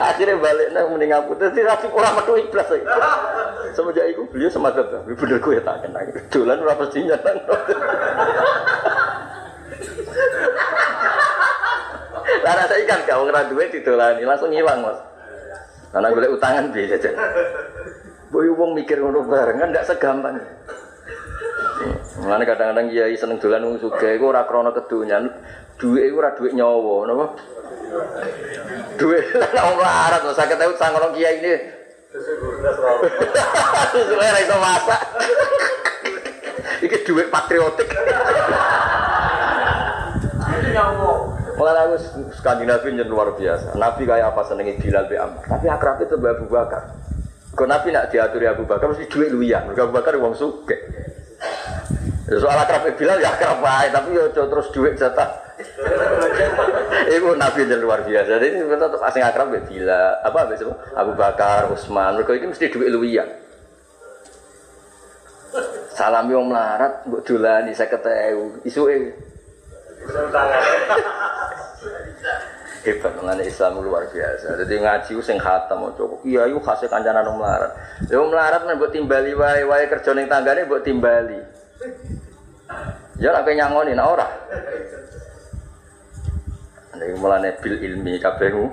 Akhirnya 0.01 0.41
balik 0.41 0.67
nah 0.73 0.89
mending 0.89 1.13
aku 1.13 1.37
terus 1.37 1.53
tapi 1.53 1.85
kurang 1.93 2.17
metu 2.17 2.33
iblas. 2.33 2.73
Semenjak 3.77 4.09
itu 4.09 4.25
beliau 4.33 4.73
lah. 4.73 5.01
Bener 5.05 5.37
gue 5.37 5.61
tak 5.61 5.75
kena. 5.85 6.01
Dolan 6.33 6.57
berapa 6.65 6.83
sih 6.89 7.05
nyata. 7.05 7.31
Karena 12.21 12.63
saya 12.69 12.83
kan 12.85 12.99
gak 13.05 13.17
ngira 13.17 13.41
duit 13.49 13.69
didolani 13.73 14.23
langsung 14.23 14.53
hilang 14.53 14.85
mas. 14.85 14.99
Karena 15.93 16.07
gue 16.09 16.29
utangan 16.33 16.65
biasa 16.73 16.95
aja. 16.97 17.11
Boy 18.33 18.49
wong 18.49 18.73
mikir 18.73 18.97
ngono 18.97 19.29
bareng 19.29 19.61
kan 19.61 19.69
nggak 19.69 19.85
segampang. 19.85 20.41
Mulane 22.21 22.43
kadang-kadang 22.49 22.89
kiai 22.89 23.13
seneng 23.13 23.37
dolan 23.37 23.61
wong 23.61 23.77
sugih 23.77 24.17
iku 24.17 24.33
ora 24.33 24.49
krana 24.49 24.73
kedonyan. 24.73 25.29
Duit 25.77 26.09
iku 26.09 26.17
ora 26.17 26.33
duit 26.33 26.57
nyawa, 26.57 27.05
napa? 27.05 27.25
Lan 28.97 29.63
wong 29.69 29.77
larat 29.77 30.21
lho 30.25 30.33
saged 30.33 30.57
ewu 30.57 30.73
sang 30.81 30.97
orang 30.97 31.13
kiai 31.13 31.45
ini. 31.45 31.53
Sesuai 33.93 34.33
ra 34.33 34.39
iso 34.41 34.57
masak. 34.57 35.01
Iki 36.81 36.97
duit 37.05 37.29
patriotik. 37.29 37.89
Malah 41.53 41.85
aku 41.85 41.97
Skandinavi 42.33 42.97
yang 42.97 43.09
luar 43.09 43.37
biasa. 43.37 43.77
Nabi 43.77 44.09
kayak 44.09 44.33
apa 44.33 44.41
senengi 44.47 44.77
Bilal 44.81 45.05
bi 45.05 45.15
Amr. 45.17 45.45
Tapi 45.45 45.65
akrab 45.69 46.01
itu 46.01 46.17
Abu 46.17 46.45
Bakar. 46.49 46.83
Kau 47.53 47.69
Nabi 47.69 47.93
nak 47.93 48.09
diaturi 48.09 48.49
Abu 48.49 48.65
Bakar 48.65 48.89
mesti 48.89 49.05
duit 49.05 49.29
luian. 49.29 49.69
Abu 49.69 49.93
Bakar 49.93 50.17
uang 50.17 50.33
suke. 50.33 50.77
Ya, 52.25 52.37
soal 52.41 52.57
akrab 52.57 52.89
Bilal 52.97 53.21
ya 53.21 53.29
akrab 53.29 53.61
baik, 53.61 53.89
tapi 53.93 54.09
ya 54.17 54.25
terus 54.33 54.67
duit 54.73 54.97
jatah. 54.97 55.29
Ibu 57.21 57.37
Nabi 57.37 57.69
yang 57.69 57.81
luar 57.85 58.01
biasa. 58.01 58.41
Jadi 58.41 58.45
ini 58.57 58.65
tetap 58.65 59.01
asing 59.05 59.21
akrab 59.21 59.53
Bilal. 59.53 60.25
Apa 60.25 60.49
besok? 60.49 60.73
Abu 60.97 61.13
Bakar, 61.13 61.69
Utsman. 61.69 62.17
Mereka 62.17 62.33
ini 62.41 62.49
mesti 62.49 62.73
duit 62.73 62.89
luian. 62.89 63.29
Salam 65.93 66.25
yang 66.25 66.49
melarat, 66.49 67.05
buat 67.05 67.21
dolani 67.21 67.69
saya 67.77 67.93
ketemu. 67.93 68.65
Isu. 68.65 68.89
Hebat 72.83 73.15
mengenai 73.15 73.47
Islam 73.47 73.79
luar 73.79 74.03
biasa. 74.11 74.59
Jadi 74.59 74.75
ngaji 74.83 75.11
sing 75.23 75.39
khatam 75.39 75.87
mau 75.87 75.95
coba. 75.95 76.19
Iya, 76.27 76.51
yuk 76.51 76.61
kasih 76.61 76.91
kancanan 76.91 77.31
melarat. 77.31 77.71
Ya 78.11 78.19
melarat 78.19 78.61
nih 78.67 78.75
buat 78.75 78.91
timbali 78.91 79.31
wae 79.31 79.63
wae 79.63 79.87
kerja 79.87 80.11
neng 80.11 80.27
tanggane 80.27 80.67
buat 80.67 80.83
timbali. 80.83 81.39
Ya 83.23 83.31
apa 83.31 83.49
nyangoni 83.55 83.95
nah 83.95 84.07
ora. 84.11 84.27
Nek 86.99 87.07
mulane 87.17 87.55
bil 87.63 87.79
ilmi 87.79 88.19
kabehmu 88.19 88.67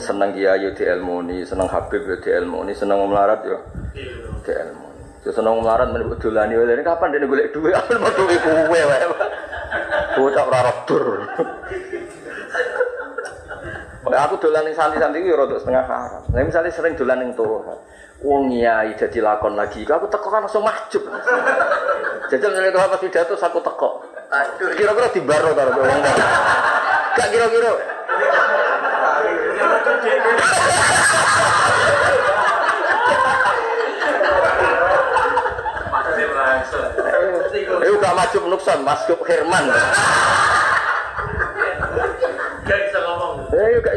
seneng 0.00 0.32
kiai 0.36 0.72
di 0.72 0.84
ilmuni, 0.84 1.44
seneng 1.44 1.68
Habib 1.68 2.04
di 2.04 2.30
ilmuni, 2.32 2.72
seneng 2.76 3.00
om 3.00 3.08
melarat 3.08 3.40
yo 3.48 3.58
di 4.44 4.52
ilmuni. 4.52 5.24
Yo 5.24 5.30
seneng 5.32 5.64
melarat 5.64 5.88
men 5.96 6.12
dolani 6.20 6.60
wae. 6.60 6.84
Kapan 6.84 7.08
dene 7.16 7.24
golek 7.24 7.56
dhuwit? 7.56 7.72
Aku 7.80 7.96
mau 7.96 8.12
dhuwit 8.12 8.40
kowe 8.44 8.68
wae. 8.68 9.06
Bocah 10.20 10.44
ora. 10.44 10.72
Aku 14.10 14.34
dolan 14.42 14.66
ning 14.66 14.74
santi-santi 14.74 15.22
iki 15.22 15.30
rada 15.30 15.54
setengah 15.54 15.84
haram. 15.86 16.22
Nah, 16.34 16.42
misalnya 16.42 16.70
sering 16.74 16.98
dolan 16.98 17.22
ning 17.22 17.30
toha. 17.38 17.78
Wong 18.20 18.50
nyai 18.50 18.92
dadi 18.98 19.22
lakon 19.22 19.54
lagi. 19.54 19.86
Aku 19.86 20.10
teko 20.10 20.28
kan 20.28 20.44
langsung 20.44 20.66
mahjub. 20.66 21.06
Jajal 22.28 22.50
nek 22.52 22.74
toha 22.74 22.86
pas 22.90 23.00
pidato 23.00 23.34
aku 23.38 23.58
teko. 23.62 23.90
Kira-kira 24.58 25.08
dibaro 25.14 25.50
karo 25.54 25.70
wong. 25.78 26.00
Gak 27.16 27.28
kira-kira. 27.30 27.72
Eh 37.80 37.90
udah 37.96 38.12
maju 38.12 38.38
nukson, 38.52 38.78
masuk 38.84 39.20
Herman. 39.24 39.64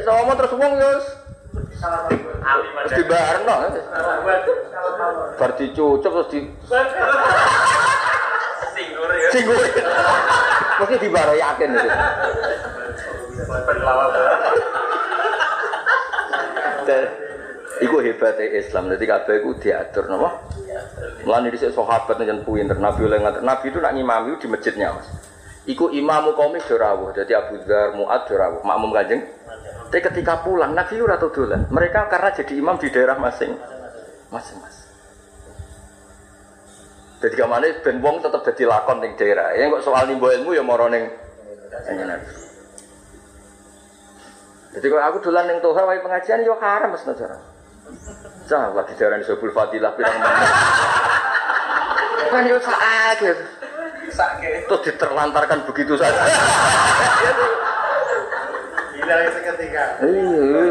Gak 0.03 0.11
bisa 0.11 0.11
ngomong. 0.19 0.35
Terus 0.35 0.51
ngomong 0.51 0.73
ya. 0.75 0.91
Terus 2.83 2.93
dibarno. 2.99 3.55
Bar 5.39 5.51
dicucuk 5.55 6.11
terus 6.11 6.27
di 6.27 6.39
Singgur 8.73 9.09
ya. 9.15 9.29
singgung. 9.31 9.59
Mesti 10.83 10.95
dibaro 10.99 11.33
yakin 11.37 11.69
itu. 11.71 11.89
Dan 16.83 17.03
Iku 17.83 17.99
hebatnya 17.99 18.63
Islam, 18.63 18.87
jadi 18.95 19.05
kabeh 19.11 19.43
iku 19.43 19.59
diatur, 19.59 20.07
napa? 20.07 20.39
Mulane 21.27 21.51
dhisik 21.51 21.75
sahabat 21.75 22.15
pinter, 22.15 22.79
Nabi 22.79 23.01
oleh 23.03 23.19
ngatur. 23.19 23.43
Nabi 23.43 23.65
itu 23.73 23.79
nak 23.83 23.91
ngimami 23.97 24.39
di 24.39 24.47
masjidnya, 24.47 24.95
Mas. 24.95 25.09
Iku 25.67 25.91
imamu 25.91 26.31
kaum 26.37 26.55
itu 26.55 26.79
rawuh, 26.79 27.11
jadi 27.11 27.43
Abu 27.43 27.59
Dzar, 27.59 27.97
Muad 27.97 28.23
rawuh, 28.29 28.63
makmum 28.63 28.95
kanjeng. 28.95 29.25
Tapi 29.93 30.09
ketika 30.09 30.41
pulang, 30.41 30.73
Nabi 30.73 30.97
ora 31.05 31.21
tau 31.21 31.29
dolan. 31.29 31.69
Mereka 31.69 32.09
karena 32.09 32.33
jadi 32.33 32.57
imam 32.57 32.81
di 32.81 32.89
daerah 32.89 33.13
masing 33.13 33.53
masing 34.33 34.57
mas. 34.57 34.89
Jadi 37.21 37.37
ke 37.37 37.45
mana 37.45 37.69
ben 37.85 38.01
wong 38.01 38.25
tetap 38.25 38.41
jadi 38.41 38.73
lakon 38.73 39.05
ning 39.05 39.13
daerah. 39.13 39.53
Ya 39.53 39.69
kok 39.69 39.85
soal 39.85 40.09
nimbo 40.09 40.33
ilmu 40.33 40.57
ya 40.57 40.65
moro 40.65 40.89
ning 40.89 41.13
Nabi. 42.09 42.25
Jadi 44.73 44.85
kalau 44.89 45.03
aku 45.13 45.29
dolan 45.29 45.45
ning 45.45 45.61
toha 45.61 45.85
wae 45.85 46.01
pengajian 46.01 46.41
yo 46.41 46.57
haram 46.57 46.89
Mas 46.89 47.05
Nazar. 47.05 47.37
Cah 48.49 48.73
lagi 48.73 48.97
jaran 48.97 49.21
sebul 49.21 49.53
fadilah 49.53 49.93
pirang 49.93 50.17
mana. 50.17 50.45
Kan 52.33 52.49
yo 52.49 52.57
sakit. 52.57 53.37
Sakit. 54.09 54.65
Terus 54.65 54.81
diterlantarkan 54.89 55.69
begitu 55.69 55.93
saja. 56.01 56.17
Gila 59.03 59.15
itu 59.27 59.39
ketika. 59.43 59.83
Iya. 59.99 60.63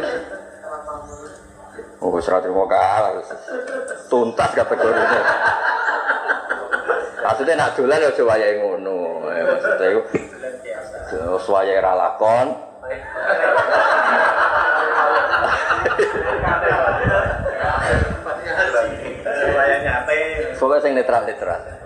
Oh, 2.03 2.16
serat 2.18 2.42
terima 2.42 2.64
kalah. 2.66 3.12
wis. 3.21 3.29
Tuntas 4.09 4.51
kategorinya. 4.57 5.23
Maksudnya 7.23 7.55
nak 7.55 7.79
dolan 7.79 8.03
ya 8.03 8.11
aja 8.11 8.23
wayahe 8.27 8.55
ngono. 8.59 8.99
Eh, 9.31 9.42
Maksudnya 9.47 9.87
itu 9.95 10.01
terus 11.12 11.45
wayahe 11.47 11.79
ra 11.79 11.92
lakon. 11.95 12.49
Pokoknya 20.59 20.83
sing 20.83 20.95
netral-netral. 20.95 21.82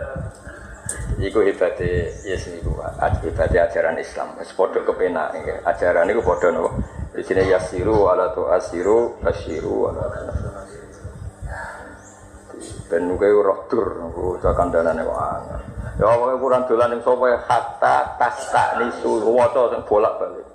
Iku 1.27 1.43
hebatnya, 1.43 2.07
yes 2.23 2.47
niku, 2.55 2.71
hebatnya 3.03 3.67
ajaran 3.67 3.99
Islam. 3.99 4.39
Wis 4.39 4.55
padha 4.55 4.79
kepenak 4.87 5.35
iku 5.43 6.23
padha 6.23 6.55
napa? 6.55 6.71
Di 7.11 7.23
sini 7.27 7.51
yasiru 7.51 8.07
ala 8.07 8.31
tu 8.31 8.47
asiru 8.47 9.19
basiru 9.19 9.91
ala 9.91 10.07
Ben 12.87 13.11
nuke 13.11 13.27
roh 13.27 13.67
dur, 13.67 14.07
niku 14.07 14.39
kandhanane 14.39 15.03
wae. 15.03 15.59
Ya 15.97 16.13
pokoke 16.13 16.37
kurang 16.39 16.63
dolan 16.69 16.93
ning 16.93 17.01
sapa 17.01 17.25
ya 17.25 17.39
hatta 17.49 17.97
tasta 18.21 18.65
nisu 18.79 19.17
waca 19.33 19.73
sing 19.73 19.83
bolak-balik. 19.89 20.47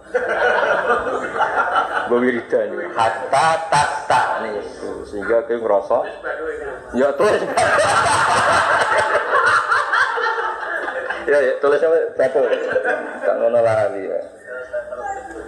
Bewiridan 2.07 2.77
iki 2.77 2.85
hatta 2.93 3.47
tasta 3.67 4.21
nisu 4.45 5.03
sehingga 5.03 5.43
kowe 5.49 5.57
ngrasa 5.59 5.97
ya 6.95 7.09
tulis. 7.17 7.41
ya 11.31 11.39
ya 11.39 11.53
tulisnya 11.63 11.87
betul. 12.19 12.43
Tak 13.23 13.35
ngono 13.39 13.59
lali 13.63 14.03
ya. 14.03 14.19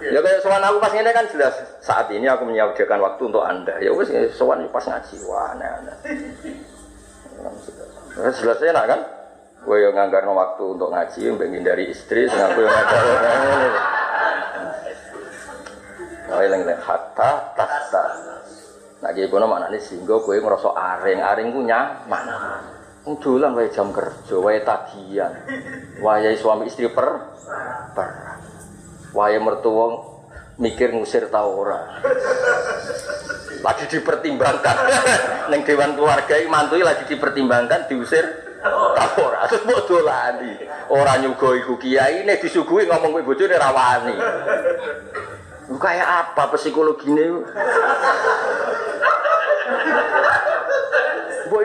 Ya 0.04 0.20
kayak 0.20 0.40
sowan 0.40 0.64
aku 0.64 0.80
pas 0.80 0.92
ini 0.96 1.10
kan 1.12 1.28
jelas 1.28 1.54
saat 1.80 2.08
ini 2.12 2.24
aku 2.28 2.48
menyediakan 2.48 3.00
waktu 3.04 3.22
untuk 3.28 3.44
anda. 3.44 3.76
Ya 3.80 3.92
wes 3.92 4.08
sowan 4.32 4.64
pas 4.72 4.84
ngaji 4.84 5.16
wah 5.28 5.52
aneh-aneh. 5.52 5.96
Nah, 8.14 8.30
jelas 8.32 8.58
enak 8.62 8.84
kan? 8.88 9.00
Gue 9.64 9.80
yang 9.80 9.96
nganggar 9.96 10.28
waktu 10.28 10.64
untuk 10.76 10.92
ngaji, 10.92 11.34
untuk 11.34 11.48
dari 11.64 11.88
istri, 11.88 12.28
dengan 12.28 12.52
gue 12.52 12.68
yang 12.68 12.84
ini. 12.84 13.68
Nah, 16.28 16.38
yang 16.44 16.52
lain 16.52 16.78
hatta 16.84 17.30
tasta. 17.56 18.04
Nah, 19.00 19.10
gitu 19.12 19.32
kono 19.32 19.48
mana 19.48 19.72
nih 19.72 19.80
singgo 19.80 20.20
gue 20.20 20.36
ngerasa 20.40 20.68
aring, 20.72 21.20
aring 21.20 21.48
gue 21.52 21.64
nyaman. 21.64 22.24
Dolan 23.04 23.52
wae 23.52 23.68
jam 23.68 23.92
kerja, 23.92 24.40
wae 24.40 24.64
tagihan. 24.64 25.36
Wae 26.00 26.32
suami 26.40 26.72
istri 26.72 26.88
per 26.88 27.36
per. 27.92 28.08
Wae 29.12 29.36
mertua 29.36 30.00
mikir 30.56 30.96
ngusir 30.96 31.28
tau 31.28 31.52
ora. 31.52 32.00
Lagi 33.60 33.84
dipertimbangkan. 33.92 34.76
Neng 35.52 35.68
dewan 35.68 35.92
keluarga 35.92 36.32
iki 36.40 36.48
mantui 36.48 36.80
lagi 36.80 37.04
dipertimbangkan 37.04 37.92
diusir 37.92 38.24
tau 38.64 39.20
ora. 39.20 39.52
Terus 39.52 39.68
mbok 39.68 39.84
dolani. 39.84 40.56
Ora 40.88 41.20
nyugo 41.20 41.52
iku 41.60 41.76
kiai 41.76 42.24
nek 42.24 42.40
disuguhi 42.40 42.88
ngomong 42.88 43.20
kowe 43.20 43.36
bojone 43.36 43.52
rawani. 43.60 44.16
Kayak 45.76 46.08
apa 46.08 46.56
psikologine? 46.56 47.44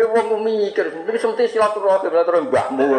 Wong 0.10 0.42
mikir, 0.42 0.90
iki 0.90 1.20
semti 1.22 1.46
silaturahmi 1.46 2.10
silaturahmi 2.10 2.50
mbahmu. 2.50 2.90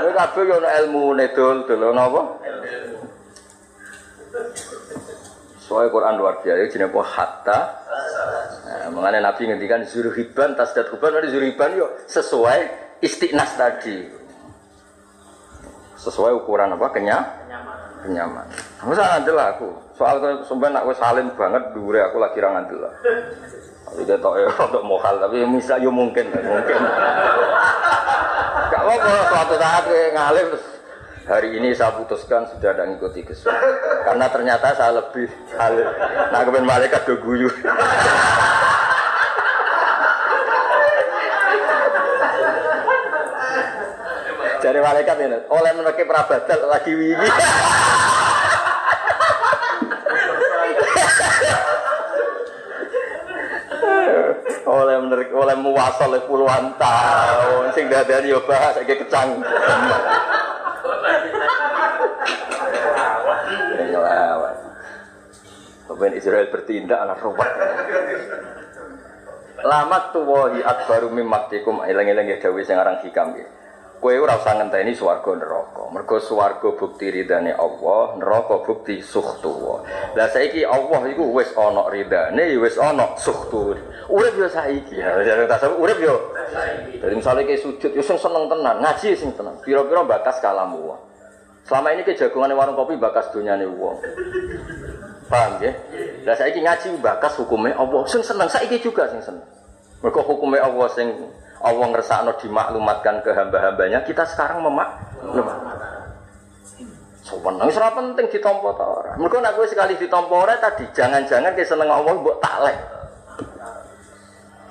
Kowe 0.00 0.12
kabeh 0.16 0.42
yo 0.48 0.54
ana 0.56 0.68
ilmune 0.80 1.26
dol 1.36 1.68
dol 1.68 1.92
napa? 1.92 2.40
Soalnya 5.60 5.92
Quran 5.92 6.14
luar 6.18 6.40
biasa, 6.40 6.72
jenis 6.72 6.88
apa 6.88 7.00
hatta. 7.04 7.58
Mengenai 8.90 9.22
Nabi 9.22 9.42
ngendikan 9.46 9.86
zurhiban, 9.86 10.58
tasdat 10.58 10.90
kuban, 10.90 11.14
ada 11.14 11.30
zurhiban 11.30 11.76
yo 11.78 11.86
sesuai 12.10 12.60
istiqnas 13.04 13.54
tadi. 13.54 14.08
Sesuai 16.00 16.32
ukuran 16.32 16.74
apa? 16.74 16.90
Kenyang? 16.90 17.22
Kenyaman. 18.00 18.48
Masa 18.88 19.04
ngandel 19.04 19.36
aku. 19.36 19.68
Soal 20.00 20.16
sebenarnya 20.48 20.80
aku 20.80 20.96
salim 20.96 21.28
banget 21.36 21.76
dure 21.76 22.00
aku 22.00 22.16
lagi 22.16 22.40
ra 22.40 22.56
ngandel. 22.56 22.88
Tapi 23.90 24.06
tahu 24.06 24.34
ya 24.38 24.48
untuk 24.54 24.86
mohal, 24.86 25.18
tapi 25.18 25.42
bisa 25.50 25.74
yo 25.82 25.90
mungkin, 25.90 26.30
mungkin. 26.30 26.78
Gak 28.70 28.82
apa-apa 28.86 29.10
suatu 29.26 29.54
saat 29.58 29.84
ngalim 29.90 30.46
terus 30.54 30.66
hari 31.26 31.48
ini 31.58 31.74
saya 31.74 31.94
putuskan 31.94 32.46
sudah 32.54 32.70
ada 32.74 32.86
ngikuti 32.86 33.22
Gus 33.22 33.46
karena 34.06 34.26
ternyata 34.30 34.74
saya 34.78 35.02
lebih 35.02 35.26
alim. 35.58 35.86
Nah 36.30 36.40
kemudian 36.46 36.66
malaikat 36.66 37.02
do 37.06 37.18
guyu. 37.18 37.50
Jadi 44.60 44.76
malaikat 44.76 45.16
ini, 45.18 45.38
oleh 45.50 45.72
menerke 45.72 46.04
perabatan 46.04 46.58
lagi 46.68 46.92
wingi. 46.94 47.28
Menerke 55.10 55.34
oleh 55.34 55.58
muwasal 55.58 56.14
puluhan 56.30 56.78
tahun 56.78 57.74
sing 57.74 57.90
dadani 57.90 58.30
yo 58.30 58.46
bahas 58.46 58.78
iki 58.78 58.94
kecang. 59.02 59.42
Ngelawan. 63.90 64.54
Kemudian 65.90 66.14
Israel 66.14 66.46
bertindak 66.54 67.02
anak 67.02 67.18
ruwet. 67.26 67.50
Lamat 69.66 70.14
tuwahi 70.14 70.62
akbaru 70.62 71.10
mimmaktikum 71.10 71.82
ilang-ilang 71.82 72.30
ya 72.30 72.38
dawuh 72.38 72.62
sing 72.62 72.78
aran 72.78 73.02
hikam 73.02 73.34
ya. 73.34 73.50
Kowe 74.00 74.16
ora 74.16 74.40
usah 74.40 74.56
ngenteni 74.56 74.96
swarga 74.96 75.36
neraka. 75.36 75.92
Mergo 75.92 76.16
swarga 76.16 76.72
bukti 76.72 77.12
ridane 77.12 77.52
Allah, 77.52 78.16
neraka 78.16 78.64
bukti 78.64 79.04
sukhtu. 79.04 79.52
Lah 80.16 80.28
saiki 80.32 80.64
Allah 80.64 81.04
iku 81.04 81.28
wis 81.36 81.52
ana 81.52 81.84
ridane, 81.92 82.56
wis 82.56 82.80
ana 82.80 83.12
sukhtu. 83.20 83.76
Urip 84.08 84.34
yo 84.40 84.48
saiki. 84.48 84.96
Ya 84.96 85.44
tasawuf 85.44 85.84
urip 85.84 86.00
yo. 86.00 86.16
Jadi 86.96 87.12
misalnya 87.12 87.44
kayak 87.44 87.60
sujud, 87.60 87.92
yo 87.92 88.00
sing 88.00 88.16
seneng 88.16 88.48
tenan, 88.48 88.80
ngaji 88.80 89.08
sing 89.12 89.36
tenang. 89.36 89.60
Pira-pira 89.60 90.00
bakas 90.08 90.40
kalamu. 90.40 90.96
Selama 91.68 91.92
ini 91.92 92.00
ke 92.00 92.16
jagungan 92.16 92.56
warung 92.56 92.80
kopi 92.80 92.96
bakas 92.96 93.28
dunyane 93.36 93.68
wong. 93.68 94.00
Paham 95.28 95.60
ya? 95.60 95.76
Lah 96.24 96.34
saiki 96.40 96.64
ngaji 96.64 96.96
bakas 97.04 97.36
hukumnya 97.36 97.76
Allah. 97.76 98.00
Sing 98.08 98.24
seneng 98.24 98.48
saiki 98.48 98.80
juga 98.80 99.12
sing 99.12 99.20
seneng. 99.20 99.44
Mergo 100.00 100.24
hukumnya 100.24 100.64
Allah 100.64 100.88
sing 100.88 101.12
Allah 101.60 101.86
ngersakno 101.92 102.32
dimaklumatkan 102.40 103.20
ke 103.20 103.36
hamba-hambanya, 103.36 104.00
kita 104.08 104.24
sekarang 104.24 104.64
memaklumatkan. 104.64 105.80
Sopan, 107.20 107.60
wis 107.62 107.76
ora 107.76 107.92
penting 107.92 108.32
ditampa 108.32 108.74
ta 108.74 108.84
ora. 108.88 109.12
Mergo 109.20 109.44
nek 109.44 109.52
kowe 109.52 109.68
sekali 109.68 109.94
ditampa 110.00 110.34
ora 110.34 110.56
tadi 110.56 110.88
jangan-jangan 110.88 111.52
ke 111.52 111.68
seneng 111.68 111.92
Allah 111.92 112.16
mbok 112.16 112.40
taklek. 112.40 112.76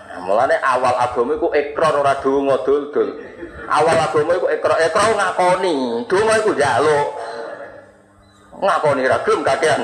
Nah, 0.10 0.20
mulane 0.26 0.58
awal 0.58 0.98
agama 0.98 1.38
iku 1.38 1.54
ikrar 1.54 1.94
ora 1.94 2.18
donga 2.20 2.58
dul-dul. 2.66 3.22
Awal 3.70 3.98
agama 4.02 4.32
iku 4.34 4.50
ikrar, 4.50 4.82
ikrar 4.82 5.14
ngakoni, 5.14 6.04
donga 6.10 6.34
iku 6.42 6.52
njaluk. 6.58 7.08
Ngakoni 8.60 9.02
ra 9.06 9.18
gelem 9.24 9.42
kakean. 9.46 9.82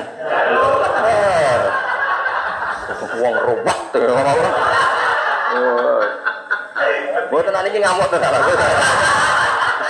Eh. 1.06 1.58
Wong 3.16 3.34
ruwet. 3.46 3.80
Mboten 7.28 7.52
nang 7.52 7.66
iki 7.66 7.78
ngamuk 7.82 8.06
to 8.10 8.16
salah. 8.18 8.40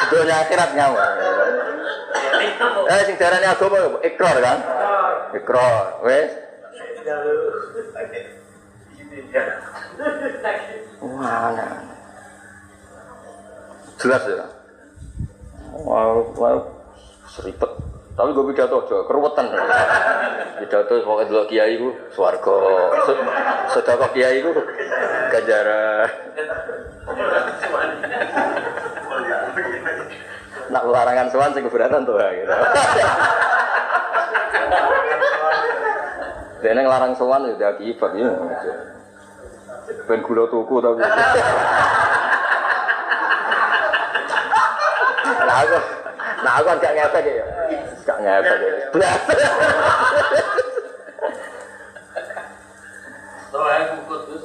Sedonya 0.01 0.35
akhirat 0.45 0.71
ngamuk. 0.77 1.01
Eh 2.87 3.01
sing 3.07 3.17
darane 3.19 3.47
agama? 3.47 3.99
Ikrar 4.03 4.37
kan? 4.39 4.59
Ikrar. 5.35 6.01
Wes. 6.07 6.31
Wah, 11.01 11.49
nah. 11.55 11.77
Jelas 13.97 14.23
ya. 14.29 14.47
Wah, 15.77 16.21
wah, 16.37 16.61
seripet. 17.31 17.73
Tapi 18.17 18.33
gue 18.33 18.49
pidato 18.49 18.81
aja, 18.81 19.05
keruwetan. 19.05 19.47
Pidato 20.65 20.93
pokoknya 21.05 21.29
dulu 21.29 21.45
kiai 21.53 21.77
ku 21.77 21.93
swarga. 22.09 22.57
Sedekah 23.77 24.09
kiai 24.17 24.41
ku 24.41 24.57
ganjaran. 25.29 26.09
Nak 30.73 30.83
larangan 30.89 31.29
sowan 31.29 31.53
sing 31.53 31.69
keberatan 31.69 32.09
tuh 32.09 32.17
gitu. 32.17 32.55
Dene 36.65 36.83
larang 36.89 37.13
sowan 37.13 37.53
ya 37.53 37.69
akibat 37.69 38.17
ya. 38.17 38.33
Ben 40.09 40.25
gula 40.25 40.49
tuku 40.49 40.77
tapi. 40.81 41.05
Aku, 45.47 45.79
nah 46.47 46.63
aku 46.63 46.71
kan 46.71 46.79
gak 46.79 46.95
ngefek 46.95 47.27
ya. 47.27 47.47
Gak 48.07 48.19
ngefek 48.23 48.59
ya. 48.63 48.87
Blas. 48.95 49.21
Soalnya 53.51 53.99
terus. 54.07 54.43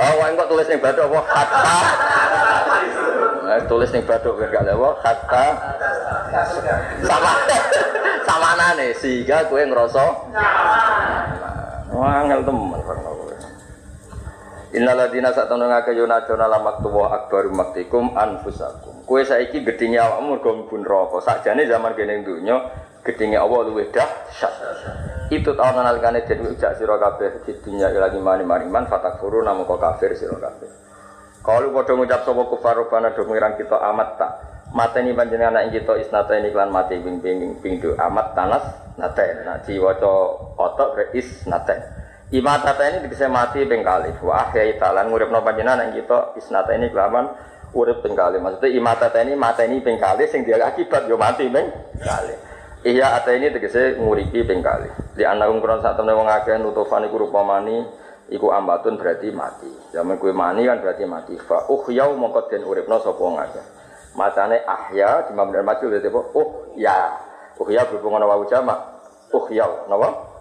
Oh, 0.00 0.14
kok 0.32 0.48
tulis 0.48 0.66
ning 0.72 0.80
badok 0.80 1.12
apa 1.12 1.20
hatta. 1.28 1.76
Nah, 3.44 3.60
tulis 3.68 3.92
ning 3.92 4.02
biar 4.08 4.48
gak 4.48 4.64
lewo 4.64 4.96
hatta 5.04 5.46
sama 7.04 7.32
sama 8.26 8.50
nane 8.56 8.96
sehingga 8.96 9.44
gue 9.46 9.62
ngerasa 9.68 10.04
wah 11.92 12.18
ngel 12.24 12.42
temen. 12.42 12.83
Innaladina 14.74 15.30
saat 15.30 15.46
temen 15.46 15.70
ngake 15.70 15.94
yunajona 15.94 16.50
lamak 16.50 16.82
tuwa 16.82 17.14
akbaru 17.14 17.54
maktikum 17.54 18.10
anfusakum. 18.18 19.06
Kue 19.06 19.22
saiki 19.22 19.62
gedinge 19.62 20.02
awakmu 20.02 20.42
mlebu 20.42 20.74
neraka. 20.82 21.22
Sakjane 21.22 21.62
zaman 21.70 21.94
kene 21.94 22.26
dunya 22.26 22.58
gedinge 23.06 23.38
Allah 23.38 23.70
luwih 23.70 23.86
dahsyat. 23.94 24.50
Itu 25.30 25.54
tahun 25.54 25.78
nalikane 25.78 26.26
den 26.26 26.42
ujak 26.50 26.74
sira 26.74 26.98
kabeh 26.98 27.46
di 27.46 27.54
lagi 27.78 28.18
mani-mani 28.18 28.66
man 28.66 28.90
fatakfuru 28.90 29.46
namun 29.46 29.62
kok 29.62 29.78
kafir 29.78 30.10
sira 30.18 30.42
kabeh. 30.42 30.66
Kalau 31.46 31.70
padha 31.70 31.94
ngucap 31.94 32.20
sapa 32.26 32.42
kufar 32.50 32.74
robana 32.74 33.14
do 33.14 33.22
kita 33.30 33.78
amat 33.94 34.08
tak. 34.18 34.32
Mateni 34.74 35.14
panjenengan 35.14 35.54
anak 35.54 35.70
kita 35.70 36.02
isnata 36.02 36.34
ini 36.34 36.50
klan 36.50 36.74
mati 36.74 36.98
ping 36.98 37.22
ping 37.62 37.74
do 37.78 37.94
amat 37.94 38.34
tanas 38.34 38.66
naten. 38.98 39.46
Nah 39.46 39.62
diwaca 39.62 40.34
otok 40.58 40.88
bre 40.98 41.04
isnaten. 41.14 41.93
Imata 42.34 42.74
ini 42.90 43.06
bisa 43.06 43.30
mati 43.30 43.62
ping 43.62 43.86
kali. 43.86 44.10
Wa 44.18 44.50
ahyai 44.50 44.74
talan 44.74 45.06
nguripno 45.06 45.38
panjenengan 45.46 45.86
anak 45.86 46.02
kita 46.02 46.34
isnata 46.34 46.74
ini 46.74 46.90
kelaman 46.90 47.30
urip 47.70 48.02
ping 48.02 48.18
kali. 48.18 48.42
Maksudnya 48.42 48.74
imata 48.74 49.06
ini 49.22 49.38
mata 49.38 49.62
ini 49.62 49.78
ping 49.78 50.02
kali 50.02 50.26
sing 50.26 50.42
dia 50.42 50.58
akibat 50.58 51.06
yo 51.06 51.14
mati 51.14 51.46
ping 51.46 51.70
kali. 52.02 52.34
Iya 52.82 53.14
ate 53.14 53.38
ini 53.38 53.54
tegese 53.54 54.02
nguripi 54.02 54.42
ping 54.42 54.66
kali. 54.66 54.90
Di 55.14 55.22
anakum 55.22 55.62
kurang 55.62 55.78
saat 55.78 55.94
temen 55.94 56.18
wong 56.18 56.26
akeh 56.26 56.58
nutufan 56.58 57.06
iku 57.06 57.22
rupa 57.22 57.46
mani 57.46 57.86
ambatun 58.34 58.98
berarti 58.98 59.30
mati. 59.30 59.70
Zaman 59.94 60.18
kue 60.18 60.34
mani 60.34 60.66
kan 60.66 60.82
berarti 60.82 61.06
mati. 61.06 61.38
Fa 61.38 61.70
uhyau 61.70 62.18
mongko 62.18 62.50
den 62.50 62.66
uripno 62.66 62.98
sapa 62.98 63.22
wong 63.22 63.38
akeh. 63.38 63.64
Macane 64.18 64.58
ahya 64.66 65.30
di 65.30 65.38
mabni 65.38 65.62
mati 65.62 65.86
berarti 65.86 66.10
apa? 66.10 66.20
Oh 66.34 66.74
ya. 66.74 67.14
Uhya 67.62 67.86
berhubungan 67.86 68.26
wawu 68.26 68.50
jamak. 68.50 68.74
Uhyau, 69.30 69.86
napa? 69.86 70.34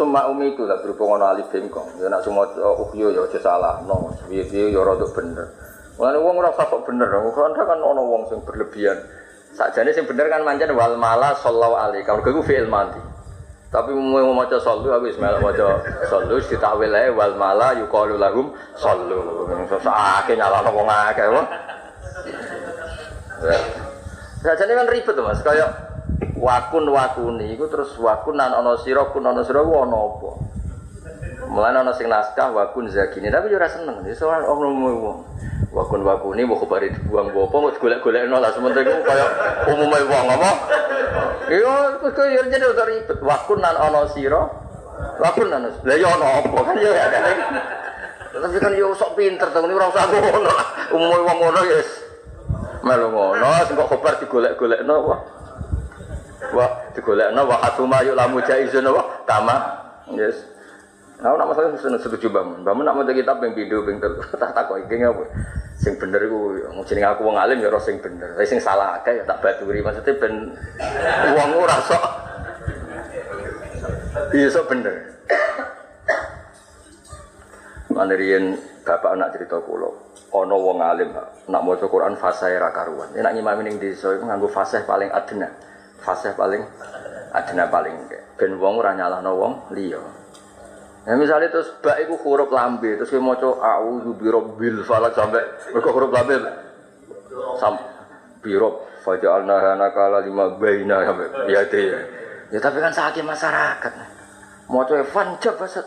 Suma 0.00 0.24
umi 0.32 0.56
itu 0.56 0.64
lah 0.64 0.80
berhubungan 0.80 1.20
alif 1.20 1.52
bengkong. 1.52 2.00
Ya 2.00 2.08
nak 2.08 2.24
semua 2.24 2.48
uhyo 2.56 3.12
ya 3.12 3.20
aja 3.20 3.36
salah. 3.36 3.84
No, 3.84 4.08
piye-piye 4.32 4.72
ya 4.72 4.80
rada 4.80 5.04
bener. 5.12 5.44
Mulane 6.00 6.16
wong 6.24 6.40
ora 6.40 6.56
usah 6.56 6.72
kok 6.72 6.88
bener. 6.88 7.04
Kan 7.12 7.52
kan 7.52 7.76
ana 7.76 8.00
wong 8.00 8.24
sing 8.32 8.40
berlebihan. 8.48 8.96
Sakjane 9.52 9.92
sing 9.92 10.08
bener 10.08 10.32
kan 10.32 10.40
mancen 10.40 10.72
wal 10.72 10.96
mala 10.96 11.36
sallallahu 11.36 11.76
alaihi. 11.76 12.08
Kalau 12.08 12.24
gue 12.24 12.32
fi'il 12.48 12.64
mati. 12.64 12.96
Tapi 13.68 13.92
mau 13.92 14.24
mau 14.24 14.40
maca 14.40 14.56
sallu 14.56 14.88
aku 14.88 15.12
wis 15.12 15.20
melok 15.20 15.44
maca 15.52 15.84
sallu 16.08 16.40
ditakwil 16.40 16.96
ae 16.96 17.12
wal 17.12 17.36
mala 17.36 17.76
yuqalu 17.76 18.16
lahum 18.16 18.56
sallu. 18.80 19.44
Sesake 19.68 20.32
nyalano 20.32 20.72
wong 20.72 20.88
akeh 20.88 21.28
wae. 21.28 21.44
Sakjane 24.40 24.72
kan 24.72 24.88
ribet 24.88 25.16
Mas, 25.20 25.44
kaya 25.44 25.68
wakun 26.40 26.88
wakuni 26.88 27.52
iku 27.52 27.68
terus 27.68 27.92
wakun 28.00 28.40
nan 28.40 28.56
ana 28.56 28.80
sira 28.80 29.04
kun 29.12 29.28
ana 29.28 29.44
sira 29.44 29.60
ku 29.60 29.72
ana 29.76 29.96
apa? 29.96 30.30
Mulane 31.50 31.76
ana 31.84 31.92
sing 31.92 32.08
naskah 32.08 32.48
wakun 32.54 32.88
zakini, 32.88 33.28
tapi 33.28 33.52
yo 33.52 33.60
ora 33.60 33.68
seneng. 33.68 34.00
Soal 34.16 34.48
omong 34.48 34.74
wong. 34.80 35.18
Wakun 35.70 36.02
wakuni 36.02 36.42
mau 36.42 36.58
kebari 36.58 36.90
dibuang 36.90 37.30
bopo 37.30 37.62
mau 37.62 37.70
golek-golek 37.70 38.26
no 38.26 38.42
lah 38.42 38.50
sementara 38.50 38.82
itu 38.82 39.06
kayak 39.06 39.30
umumnya 39.70 40.02
wong 40.02 40.26
apa? 40.34 40.50
Iya, 41.46 41.74
terus 42.02 42.12
kau 42.14 42.26
yang 42.26 42.50
jadi 42.50 42.66
udah 42.66 42.86
ribet. 42.90 43.18
Wakun 43.22 43.58
nan 43.62 43.78
ono 43.78 44.10
siro, 44.10 44.50
wakun 45.22 45.46
nan 45.46 45.70
lah 45.70 45.96
yo 45.98 46.08
ono 46.10 46.26
apa 46.26 46.58
kan 46.66 46.74
ya 46.74 46.90
kan? 46.90 47.22
Tapi 48.30 48.56
kan 48.58 48.72
yo 48.74 48.94
sok 48.98 49.14
pinter 49.14 49.46
ini 49.46 49.74
orang 49.74 49.94
sagu 49.94 50.16
ngono. 50.18 50.52
Umumnya 50.90 51.18
wong 51.22 51.36
ngono 51.38 51.60
yes. 51.70 51.88
Melu 52.82 53.06
ngono, 53.14 53.50
sing 53.68 53.74
kok 53.78 53.90
kobar 53.90 54.18
digolek-golek 54.18 54.82
no 54.82 54.94
wah. 56.40 56.56
Wah, 56.56 56.70
digolek 56.96 57.28
no 57.36 57.44
wah 57.44 57.60
atuma 57.60 58.00
yuk 58.00 58.16
lamu 58.16 58.40
jaizun 58.40 58.88
wah 58.88 59.06
kama. 59.28 59.56
Yes. 60.16 60.50
Nah, 61.20 61.36
nak 61.36 61.52
masalah 61.52 61.76
seneng 61.76 62.00
setuju 62.00 62.32
bangun. 62.32 62.64
Bangun 62.64 62.80
nak 62.80 62.96
mau 62.96 63.04
kitab 63.04 63.44
yang 63.44 63.52
video 63.52 63.84
yang 63.84 64.00
tak 64.40 64.56
tak 64.56 64.64
kok 64.64 64.80
iki 64.88 65.04
apa? 65.04 65.20
Sing 65.76 66.00
bener 66.00 66.24
iku 66.24 66.56
jeneng 66.88 67.12
aku 67.12 67.28
wong 67.28 67.36
alim 67.36 67.60
ya 67.60 67.68
ora 67.68 67.76
sing 67.76 68.00
bener. 68.00 68.32
Tapi 68.32 68.48
sing 68.48 68.56
salah 68.56 68.96
akeh 69.00 69.20
ya 69.20 69.24
tak 69.28 69.44
baturi 69.44 69.84
maksudnya 69.84 70.16
ben 70.16 70.56
wong 71.36 71.50
ora 71.60 71.76
sok. 71.84 72.04
Iya 74.32 74.48
sok 74.48 74.68
bener. 74.72 74.96
Manerian 77.92 78.56
bapak 78.80 79.12
anak 79.12 79.36
cerita 79.36 79.60
kula, 79.60 79.92
ana 80.32 80.56
wong 80.56 80.78
alim 80.80 81.12
nak 81.52 81.62
maca 81.68 81.84
Quran 81.84 82.16
fasih 82.16 82.56
ra 82.56 82.72
karuan. 82.72 83.12
Nek 83.12 83.36
ngimami 83.36 83.68
ning 83.68 83.76
desa 83.76 84.16
iku 84.16 84.24
nganggo 84.24 84.48
paling 84.88 85.12
adna. 85.12 85.52
Fasih 86.00 86.32
paling 86.32 86.64
adna 87.30 87.68
paling 87.68 87.94
ben 88.40 88.56
wong 88.56 88.80
ora 88.80 88.96
nyalahno 88.96 89.36
wong 89.36 89.52
liya. 89.76 90.00
Nah 91.04 91.16
misalnya 91.16 91.48
terus 91.52 91.72
bak 91.80 91.96
itu 92.00 92.16
huruf 92.20 92.52
lambe, 92.52 92.96
terus 92.96 93.08
kita 93.08 93.20
mau 93.20 93.36
coba 93.36 93.80
a'udhu 93.80 94.16
birabbil 94.20 94.84
falak 94.84 95.16
sampai 95.16 95.44
mereka 95.72 95.88
huruf 95.92 96.10
lambe. 96.12 96.36
Sam 97.60 97.76
birob 98.40 98.84
faja'alna 99.04 99.56
hanakala 99.60 100.24
lima 100.24 100.56
baina 100.56 101.04
sampai 101.04 101.52
ya 101.52 101.60
deh 101.68 101.84
ya 102.52 102.58
tapi 102.58 102.80
kan 102.80 102.92
sakit 102.92 103.24
masyarakat. 103.24 103.92
Mau 104.68 104.84
coba 104.84 105.04
fan 105.04 105.28
jab 105.40 105.56
basat. 105.60 105.86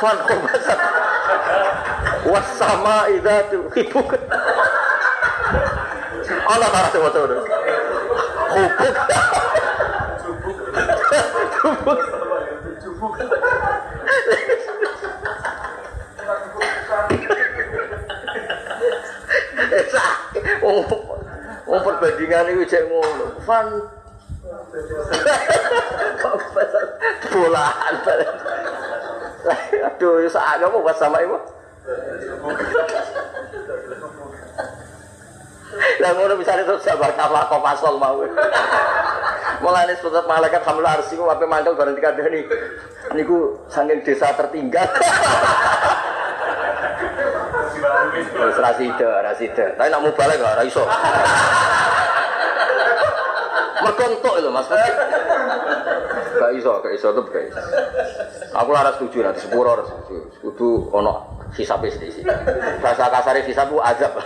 Fan 0.00 0.16
kok 0.24 0.38
basat. 0.46 0.78
Was 2.26 2.46
sama 2.58 3.06
idatu 3.06 3.70
hibuk 3.70 4.18
Allah 6.46 6.68
tahu 6.74 6.86
coba 6.98 7.08
coba 7.14 7.36
hubuk 11.62 12.00
hubuk 12.82 13.20
Wong 20.66 20.82
wong 21.66 21.80
perbandingan 21.84 22.50
iki 22.50 22.66
cek 22.66 22.84
ngono. 22.90 23.26
Fan 23.46 23.66
bolaan. 27.30 27.94
Aduh, 29.86 30.26
sak 30.26 30.58
buat 30.82 30.96
sama 30.98 31.22
ibu? 31.22 31.38
Lah 36.00 36.10
ngono 36.14 36.38
bisa 36.38 36.54
itu 36.56 36.74
sabar 36.82 37.10
kafa 37.18 37.50
kok 37.50 37.62
pasol 37.62 37.98
mau. 37.98 38.22
Mulane 39.64 39.96
sebut 39.98 40.24
malaikat 40.28 40.62
hamil 40.62 40.86
arsi 40.86 41.16
ku 41.16 41.26
ape 41.26 41.48
mangkel 41.48 41.74
bareng 41.74 41.96
dikandani. 41.96 42.44
Niku 43.16 43.56
saking 43.72 44.04
desa 44.04 44.30
tertinggal. 44.36 44.86
Wis 48.16 48.58
ra 48.60 48.70
sida, 48.76 49.10
ra 49.24 49.32
sida. 49.34 49.74
Tapi 49.74 49.88
nak 49.90 50.02
mubalek 50.04 50.40
ora 50.40 50.62
iso. 50.62 50.84
Mergo 53.82 54.30
lho 54.40 54.50
Mas. 54.52 54.68
Gak 56.36 56.52
iso, 56.52 56.72
gak 56.84 56.92
iso 56.92 57.08
tetep. 57.16 57.48
Aku 58.52 58.70
ora 58.72 58.92
setuju 58.96 59.24
nanti 59.24 59.40
sepuro 59.40 59.72
ora 59.76 59.84
setuju. 59.84 60.16
Kudu 60.44 60.92
ono 60.92 61.35
hisabe 61.54 61.92
sithik. 61.92 62.26
Bahasa 62.82 63.06
kasare 63.12 63.46
hisab 63.46 63.70
ku 63.70 63.78
azab. 63.78 64.16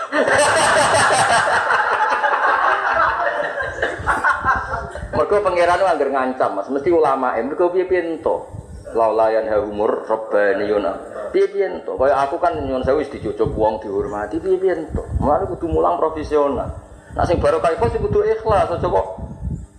Mergo 5.11 5.37
pangeran 5.45 5.85
anggar 5.85 6.11
ngancam 6.11 6.51
Mas, 6.57 6.69
mesti 6.73 6.89
ulama. 6.89 7.37
Mergo 7.37 7.69
piye-piye 7.69 8.17
ento. 8.17 8.49
Laulayan 8.97 9.47
humur 9.69 10.09
rabbaniyun. 10.09 10.87
Piye-piye 11.31 11.67
ento. 11.69 11.95
Kaya 12.01 12.25
aku 12.25 12.41
kan 12.41 12.57
nyuwun 12.57 12.83
sewu 12.83 13.05
wis 13.05 13.13
dicucuk 13.13 13.53
wong 13.55 13.79
dihormati 13.85 14.41
piye-piye 14.41 14.75
ento. 14.75 15.05
Mulane 15.21 15.45
kudu 15.51 15.67
mulang 15.69 16.01
profesional. 16.01 16.73
Nah 17.11 17.25
sing 17.27 17.43
baru 17.43 17.59
kaya 17.59 17.75
sing 17.91 18.01
kudu 18.01 18.23
ikhlas 18.23 18.71
aja 18.71 18.87
kok 18.87 19.07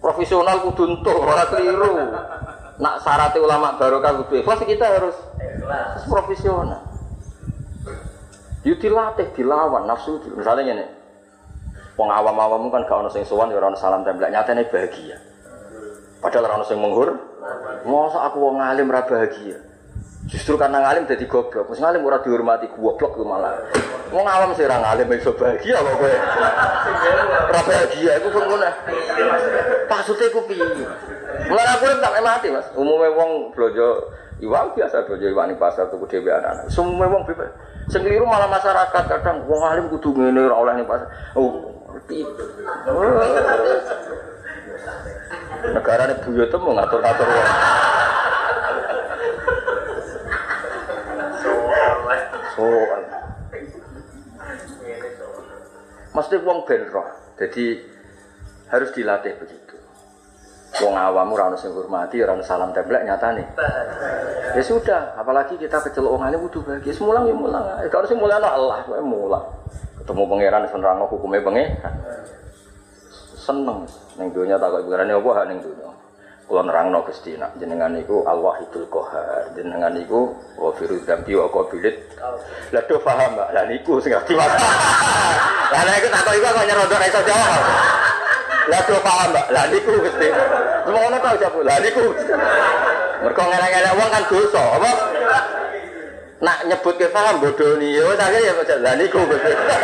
profesional 0.03 0.59
kudu 0.67 0.83
entuk 0.93 1.15
ora 1.15 1.47
keliru. 1.47 1.95
Nak 2.81 2.95
syarat 3.03 3.35
ulama 3.39 3.79
barokah 3.79 4.23
kudu 4.23 4.43
ikhlas 4.43 4.59
kita 4.67 4.85
harus 4.99 5.15
ikhlas 5.39 6.05
profesional. 6.07 6.90
Yuk 8.62 8.78
dilatih, 8.78 9.34
dilawan 9.34 9.89
nafsu. 9.89 10.22
Misalnya 10.38 10.78
ini, 10.78 10.86
wong 11.97 12.09
awam-awam 12.14 12.70
kan 12.70 12.86
gak 12.86 12.99
ono 13.01 13.09
sing 13.09 13.26
sowan 13.26 13.49
ya 13.49 13.57
ora 13.57 13.74
ono 13.74 13.78
salam 13.78 14.05
nyatane 14.05 14.70
bahagia. 14.70 15.18
Padahal 16.22 16.45
ora 16.45 16.55
ono 16.62 16.66
menghur. 16.78 17.09
Masa 17.82 18.30
aku 18.30 18.38
wong 18.38 18.62
alim 18.62 18.93
ora 18.93 19.01
bahagia. 19.01 19.57
Justru 20.30 20.53
karena 20.53 20.86
ngalim 20.86 21.09
jadi 21.09 21.26
goblok. 21.26 21.74
Wis 21.74 21.82
ngalim 21.82 22.05
ora 22.05 22.22
dihormati 22.22 22.70
goblok 22.78 23.18
ku 23.18 23.26
malah. 23.26 23.57
Wong 24.14 24.26
awam 24.30 24.53
sih 24.53 24.70
ora 24.70 24.78
ngalim 24.78 25.09
iso 25.18 25.34
bahagia 25.34 25.82
kok 25.82 25.95
kowe. 25.97 26.14
Ora 27.49 27.62
bahagia 27.66 28.12
iku 28.22 28.28
kok 28.30 28.45
ngono. 28.45 28.70
Maksudnya 29.89 30.26
iku 30.30 30.41
piye? 30.45 30.86
Aku 31.51 31.84
tak 31.97 32.14
mati, 32.22 32.47
Mas. 32.53 32.70
Umume 32.78 33.09
wong 33.18 33.49
blojo 33.51 34.14
iwang 34.39 34.78
biasa 34.78 35.09
blojo 35.09 35.26
iwang 35.26 35.49
ning 35.49 35.57
pasar 35.57 35.89
tuku 35.89 36.05
dhewe 36.05 36.30
anak. 36.30 36.70
Semua 36.70 37.09
wong 37.09 37.26
bebas. 37.26 37.49
Keliru 37.91 38.23
malah 38.23 38.47
masyarakat 38.47 39.03
kadang 39.03 39.43
wong 39.51 39.61
alim 39.67 39.91
kudu 39.91 40.15
ngene 40.15 40.47
ora 40.47 40.55
oleh 40.55 40.73
ning 40.79 40.87
pasar. 40.87 41.11
Oh, 41.35 41.75
ngerti. 41.91 42.23
Negara 45.75 46.07
ini 46.07 46.15
buyut 46.23 46.55
mau 46.55 46.71
ngatur-ngatur 46.71 47.27
wong. 47.27 47.49
Soal. 52.55 53.01
Mesti 56.15 56.35
wong 56.47 56.59
ben. 56.63 56.81
Jadi 57.35 57.65
harus 58.71 58.89
dilatih 58.95 59.35
begitu. 59.35 59.70
Wong 60.80 60.95
awam 60.95 61.36
ora 61.36 61.51
ono 61.51 61.59
sing 61.59 61.76
hormati, 61.76 62.24
ora 62.24 62.32
ono 62.32 62.43
salam 62.47 62.72
templek 62.72 63.03
nyatane. 63.03 63.43
Ya 64.55 64.63
sudah, 64.63 65.19
apalagi 65.19 65.59
kita 65.59 65.84
kecelok 65.84 66.15
wong 66.15 66.24
alim 66.24 66.47
kudu 66.47 66.63
bahagia. 66.63 66.95
Semulang 66.95 67.28
ya 67.28 67.36
mulang. 67.36 67.63
Kalau 67.91 68.07
sing 68.07 68.15
mulang 68.15 68.39
Allah, 68.39 68.80
kowe 68.88 69.03
mulang. 69.03 69.43
Ketemu 69.99 70.24
pangeran 70.32 70.63
senerangno 70.72 71.05
hukume 71.11 71.43
pangeran. 71.43 71.93
Seneng 73.36 73.84
ning 74.15 74.32
donya 74.32 74.55
takok 74.55 74.88
pangerane 74.88 75.11
apa 75.11 75.30
hak 75.36 75.45
ning 75.51 75.59
donya. 75.59 75.91
Kula 76.47 76.67
nerangno 76.67 76.99
Gusti 77.07 77.36
nak 77.39 77.55
jenengan 77.59 77.91
niku 77.95 78.24
Al-Wahidul 78.28 78.88
Qahar. 78.91 79.55
Jenengan 79.55 79.91
niku 79.95 80.36
wa 80.55 80.72
firu 80.76 80.99
dzambi 81.03 81.36
wa 81.36 81.47
qabilit. 81.51 81.95
Lah 82.72 82.84
do 82.88 82.95
paham, 82.99 83.39
Mbak. 83.39 83.49
Lah 83.55 83.63
niku 83.67 83.99
sing 84.03 84.11
ngerti. 84.11 84.36
Lah 84.36 85.80
nek 85.84 86.03
takok 86.11 86.34
iku 86.36 86.47
kok 86.51 86.65
nyerondok 86.67 86.99
iso 87.07 87.19
jawab. 87.24 88.11
Lah 88.70 88.80
do 88.86 88.95
paham, 89.01 89.34
Mbak. 89.34 89.47
Lah 89.49 89.66
niku 89.74 89.91
Gusti. 89.97 90.28
Semono 90.86 91.18
tau 91.18 91.36
jabu. 91.41 91.59
Lah 91.66 91.78
niku. 91.82 92.14
Mergo 93.22 93.43
ngelek-ngelek 93.45 93.93
wong 93.97 94.09
kan 94.09 94.24
dosa, 94.30 94.64
apa? 94.82 94.91
Nak 96.41 96.57
nyebut 96.66 96.97
ke 96.97 97.05
paham 97.14 97.38
bodoh 97.38 97.78
nih, 97.78 98.01
ya 98.01 98.03
wis 98.09 98.18
akhirnya 98.18 98.49
ya 98.49 98.57
kok 98.57 98.82
lah 98.82 98.93
niku 98.97 99.22
kita. 99.30 99.78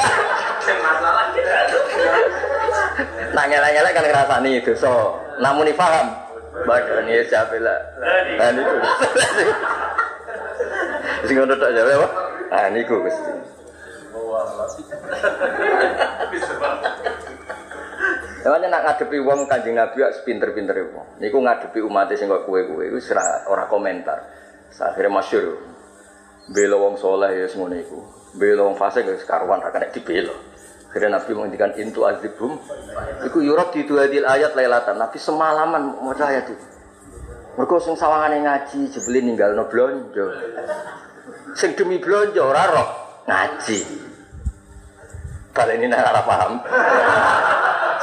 Nak 3.37 3.45
ngelek-ngelek 3.45 3.93
kan 3.93 4.05
ngrasani 4.09 4.51
dosa. 4.65 4.93
Namun 5.37 5.69
paham. 5.77 6.17
Bodoh 6.65 6.99
nih 7.05 7.21
siapa 7.29 7.61
lah. 7.61 7.77
Lah 8.41 8.49
niku. 8.57 8.75
Sing 11.29 11.35
ngono 11.37 11.53
tok 11.61 11.73
jawe 11.77 11.93
apa? 11.93 12.07
Ah 12.49 12.65
niku 12.73 13.05
Gusti. 13.05 13.31
Bisa 16.33 16.53
banget. 16.57 16.93
Makanya 18.45 18.67
nak 18.69 18.81
ngadepi 18.85 19.17
wong 19.25 19.49
kanjeng 19.49 19.73
Nabi 19.73 19.97
ya 20.05 20.09
pinter-pinter 20.21 20.77
wong. 20.93 21.17
Niku 21.17 21.41
ngadepi 21.41 21.79
umat 21.81 22.11
sing 22.13 22.29
kue-kue 22.29 22.89
itu 22.89 22.99
ora 23.13 23.25
ora 23.49 23.63
komentar. 23.65 24.19
Akhirnya 24.77 25.09
masyur. 25.09 25.57
Bela 26.47 26.77
wong 26.79 26.95
soleh 26.95 27.43
ya 27.43 27.47
semuanya 27.49 27.81
iku. 27.83 27.99
Bela 28.37 28.63
wong 28.69 28.77
fasik 28.77 29.03
ya 29.03 29.17
sekaruan 29.19 29.59
ra 29.59 29.73
kena 29.73 29.89
dibela. 29.89 30.35
Akhirnya 30.87 31.19
Nabi 31.19 31.31
menghentikan 31.35 31.73
intu 31.75 32.07
azibum. 32.07 32.55
Iku 33.25 33.43
yurab 33.43 33.75
di 33.75 33.83
dua 33.83 34.07
ayat 34.07 34.55
lailatan. 34.55 34.95
Nabi 34.95 35.17
semalaman 35.19 35.99
mau 35.99 36.15
ayat 36.15 36.47
itu. 36.47 36.65
Mergo 37.57 37.81
sing 37.81 37.97
sawangane 37.97 38.45
ngaji 38.45 38.93
jebule 38.93 39.19
ninggalno 39.25 39.65
blonjo. 39.65 40.25
Sing 41.57 41.73
demi 41.73 41.97
blonjo 41.97 42.47
ora 42.47 42.63
roh 42.69 42.89
ngaji. 43.25 44.06
Kalau 45.57 45.73
ini 45.73 45.89
nak 45.89 46.13
ora 46.13 46.21
paham. 46.21 46.61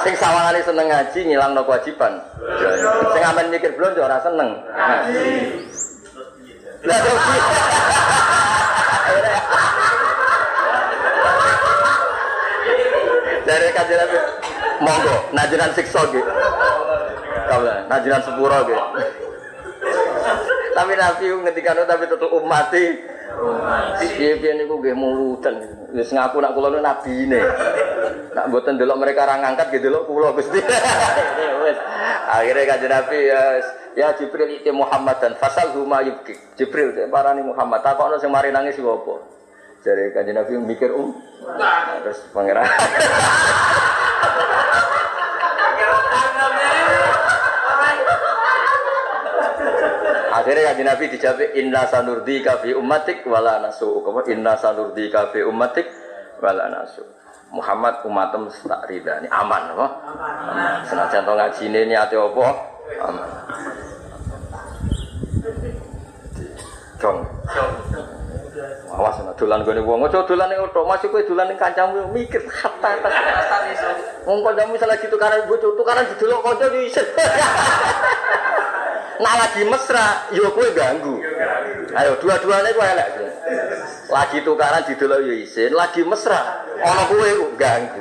Sing 0.02 0.18
sawangane 0.18 0.58
seneng 0.66 0.90
ngaji 0.90 1.20
ngilangno 1.22 1.62
kewajiban. 1.62 2.18
Sing 3.14 3.22
amen 3.22 3.46
mikir 3.54 3.78
blonjo 3.78 4.02
ora 4.02 4.18
seneng. 4.18 4.58
Ngaji. 4.74 5.22
Dari 13.44 13.68
kajian 13.76 14.00
Nabi, 14.00 14.16
monggo, 14.80 15.16
najiran 15.36 15.68
siksa 15.76 16.00
gitu. 16.10 16.32
Najiran 17.92 18.24
sepuro 18.24 18.56
gitu. 18.66 18.82
Tapi 20.74 20.92
Nabi 20.96 21.26
ngendikan 21.44 21.76
tapi 21.86 22.08
tetep 22.08 22.32
umati. 22.34 23.13
Piye-piye 24.14 24.52
niku 24.58 24.78
nggih 24.78 24.96
mulutan. 24.96 25.54
Wis 25.94 26.10
ngaku 26.10 26.38
nak 26.38 26.54
kula 26.54 26.80
nabine. 26.80 27.40
Nak 28.34 28.44
mboten 28.50 28.78
delok 28.78 29.00
mereka 29.00 29.26
ra 29.26 29.38
ngangkat 29.40 29.70
nggih 29.70 29.82
delok 29.82 30.06
kula 30.06 30.34
Gusti. 30.34 30.60
Wis. 31.64 31.78
Akhire 32.24 32.66
Nabi 32.66 33.18
ya 33.30 33.42
ya 33.94 34.08
Jibril 34.18 34.58
itu 34.58 34.70
Muhammad 34.74 35.20
dan 35.22 35.34
fasal 35.38 35.70
huma 35.76 36.02
yubki. 36.02 36.34
Jibril 36.58 36.94
parani 37.10 37.42
Muhammad 37.42 37.82
takokno 37.82 38.18
sing 38.18 38.30
mari 38.30 38.50
nangis 38.50 38.78
iku 38.78 38.98
apa? 39.02 39.14
Jare 39.84 40.10
kanjeng 40.16 40.36
Nabi 40.40 40.56
mikir 40.58 40.90
um. 40.94 41.12
Terus 42.02 42.24
pangeran 42.32 42.64
Akhirnya 50.44 50.76
kanjeng 50.76 50.88
Nabi 50.92 51.04
dijawab 51.08 51.56
inna 51.56 51.88
sanurdi 51.88 52.44
kafi 52.44 52.76
ummatik 52.76 53.24
wala 53.24 53.64
nasu. 53.64 54.04
Kamu 54.04 54.28
inna 54.28 54.52
sanurdi 54.60 55.08
kafi 55.08 55.40
ummatik 55.40 55.88
wala 56.44 56.68
nasu. 56.68 57.00
Muhammad 57.48 58.04
umatem 58.04 58.52
tak 58.52 58.84
rida 58.84 59.24
ini 59.24 59.28
aman 59.32 59.72
apa? 59.72 59.86
Aman. 60.52 60.84
Senajan 60.84 61.24
to 61.24 61.32
ngajine 61.32 61.80
niate 61.88 62.12
apa? 62.20 62.44
Aman. 63.08 63.28
Jong. 67.00 67.18
Awas 69.00 69.16
ana 69.24 69.32
dolan 69.40 69.64
gone 69.64 69.80
wong. 69.80 70.04
Aja 70.04 70.28
dolan 70.28 70.52
ning 70.52 70.60
otok, 70.60 70.84
masuk 70.84 71.08
kowe 71.08 71.24
dolan 71.24 71.48
ning 71.48 71.56
kancamu 71.56 72.04
mikir 72.12 72.44
hatta 72.52 73.00
hatta. 73.00 73.08
Wong 74.28 74.44
kancamu 74.44 74.76
salah 74.76 75.00
ditukaran 75.00 75.48
bojo, 75.48 75.72
tukaran 75.72 76.04
didelok 76.04 76.44
kanca 76.44 76.68
iki 76.68 77.00
Nah 79.22 79.34
lagi 79.38 79.62
mesra, 79.62 80.26
yo 80.34 80.50
kowe 80.50 80.66
ganggu. 80.74 81.22
Ayo 81.94 82.18
dua-duanya 82.18 82.74
kowe 82.74 82.82
elek. 82.82 83.08
Lagi 84.10 84.42
tukaran 84.42 84.82
didelok 84.88 85.20
yo 85.22 85.34
isin, 85.38 85.70
lagi 85.70 86.02
mesra, 86.02 86.66
kowe 86.82 87.28
kok 87.28 87.54
ganggu. 87.54 88.00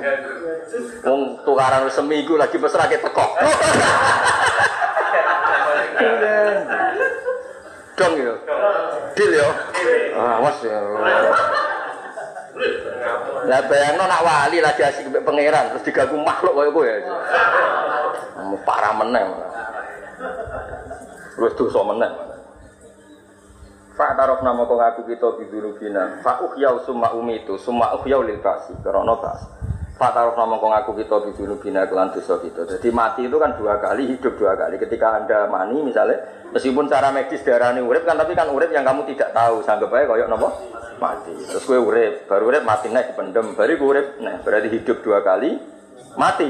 Wong 1.05 1.21
tukaran 1.45 1.85
seminggu 1.93 2.33
lagi 2.33 2.57
mesra 2.57 2.89
ke 2.89 2.97
teko. 2.97 3.27
Dong 7.93 8.17
yo. 8.17 8.33
Deal 9.13 9.31
yo. 9.37 9.47
Awas 10.17 10.57
ya. 10.65 10.81
Lah 13.43 13.61
bayangno 13.69 14.07
nak 14.07 14.23
wali 14.25 14.57
lagi 14.63 14.81
asik 14.81 15.13
mbek 15.13 15.21
pangeran 15.21 15.69
terus 15.73 15.85
diganggu 15.85 16.17
makhluk 16.17 16.57
koyo 16.57 16.73
kowe. 16.73 16.89
Parah 18.65 18.97
meneh. 18.97 19.29
Wis 21.39 21.53
dosa 21.57 21.81
meneh. 21.81 22.11
Fa 23.93 24.17
taraf 24.17 24.41
nama 24.41 24.65
kok 24.65 24.77
ngaku 24.77 25.01
kita 25.05 25.27
bidulubina. 25.37 26.21
Fa 26.25 26.41
uhyau 26.41 26.81
summa 26.81 27.13
umitu 27.13 27.57
summa 27.61 27.93
uhyau 28.01 28.25
lil 28.25 28.41
basi. 28.41 28.73
Karena 28.81 29.13
bas. 29.17 29.45
Fa 29.93 30.09
taraf 30.09 30.33
nama 30.33 30.57
kok 30.57 30.69
ngaku 30.73 30.91
kita 31.05 31.15
bidulubina 31.29 31.85
kelan 31.85 32.09
dosa 32.09 32.41
kita. 32.41 32.65
Jadi 32.65 32.89
mati 32.89 33.29
itu 33.29 33.37
kan 33.37 33.53
dua 33.53 33.77
kali, 33.77 34.09
hidup 34.09 34.33
dua 34.37 34.57
kali. 34.57 34.81
Ketika 34.81 35.21
Anda 35.21 35.45
mani 35.45 35.85
misalnya 35.85 36.49
meskipun 36.49 36.89
secara 36.89 37.13
medis 37.13 37.45
darahnya 37.45 37.85
urip 37.85 38.01
kan 38.05 38.17
tapi 38.17 38.33
kan 38.33 38.49
urip 38.49 38.73
yang 38.73 38.81
kamu 38.81 39.05
tidak 39.13 39.29
tahu. 39.29 39.61
Sanggep 39.61 39.93
aja 39.93 40.09
koyok 40.09 40.29
nopo 40.29 40.49
mati. 41.03 41.33
Terus 41.35 41.63
gue 41.67 41.79
urip, 41.79 42.13
baru 42.31 42.43
urip 42.47 42.63
mati 42.63 42.87
naik 42.87 43.13
dipendem, 43.13 43.53
baru 43.59 43.75
urip, 43.83 44.07
nah 44.23 44.39
berarti 44.39 44.71
hidup 44.71 45.03
dua 45.03 45.19
kali 45.19 45.59
mati. 46.15 46.49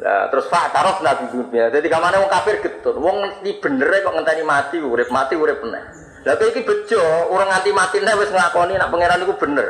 Nah, 0.00 0.32
terus 0.32 0.48
Pak 0.48 0.72
taruh 0.72 0.96
nabi 1.04 1.28
dunia. 1.28 1.68
Jadi 1.68 1.86
kamane 1.92 2.16
wong 2.24 2.32
kafir 2.32 2.64
getut. 2.64 2.96
Wong 2.96 3.20
ngerti 3.20 3.60
bener 3.60 4.00
kok 4.00 4.14
ngenteni 4.16 4.42
mati 4.48 4.76
urip 4.80 5.12
mati 5.12 5.36
urip 5.36 5.60
meneh. 5.60 5.84
Lah 6.24 6.36
kowe 6.36 6.48
iki 6.48 6.64
bejo, 6.64 7.00
orang 7.32 7.48
nganti 7.48 7.70
mati 7.72 7.96
nek 8.00 8.16
wis 8.20 8.32
nglakoni 8.32 8.76
nak 8.76 8.88
pangeran 8.92 9.24
iku 9.24 9.36
bener. 9.36 9.68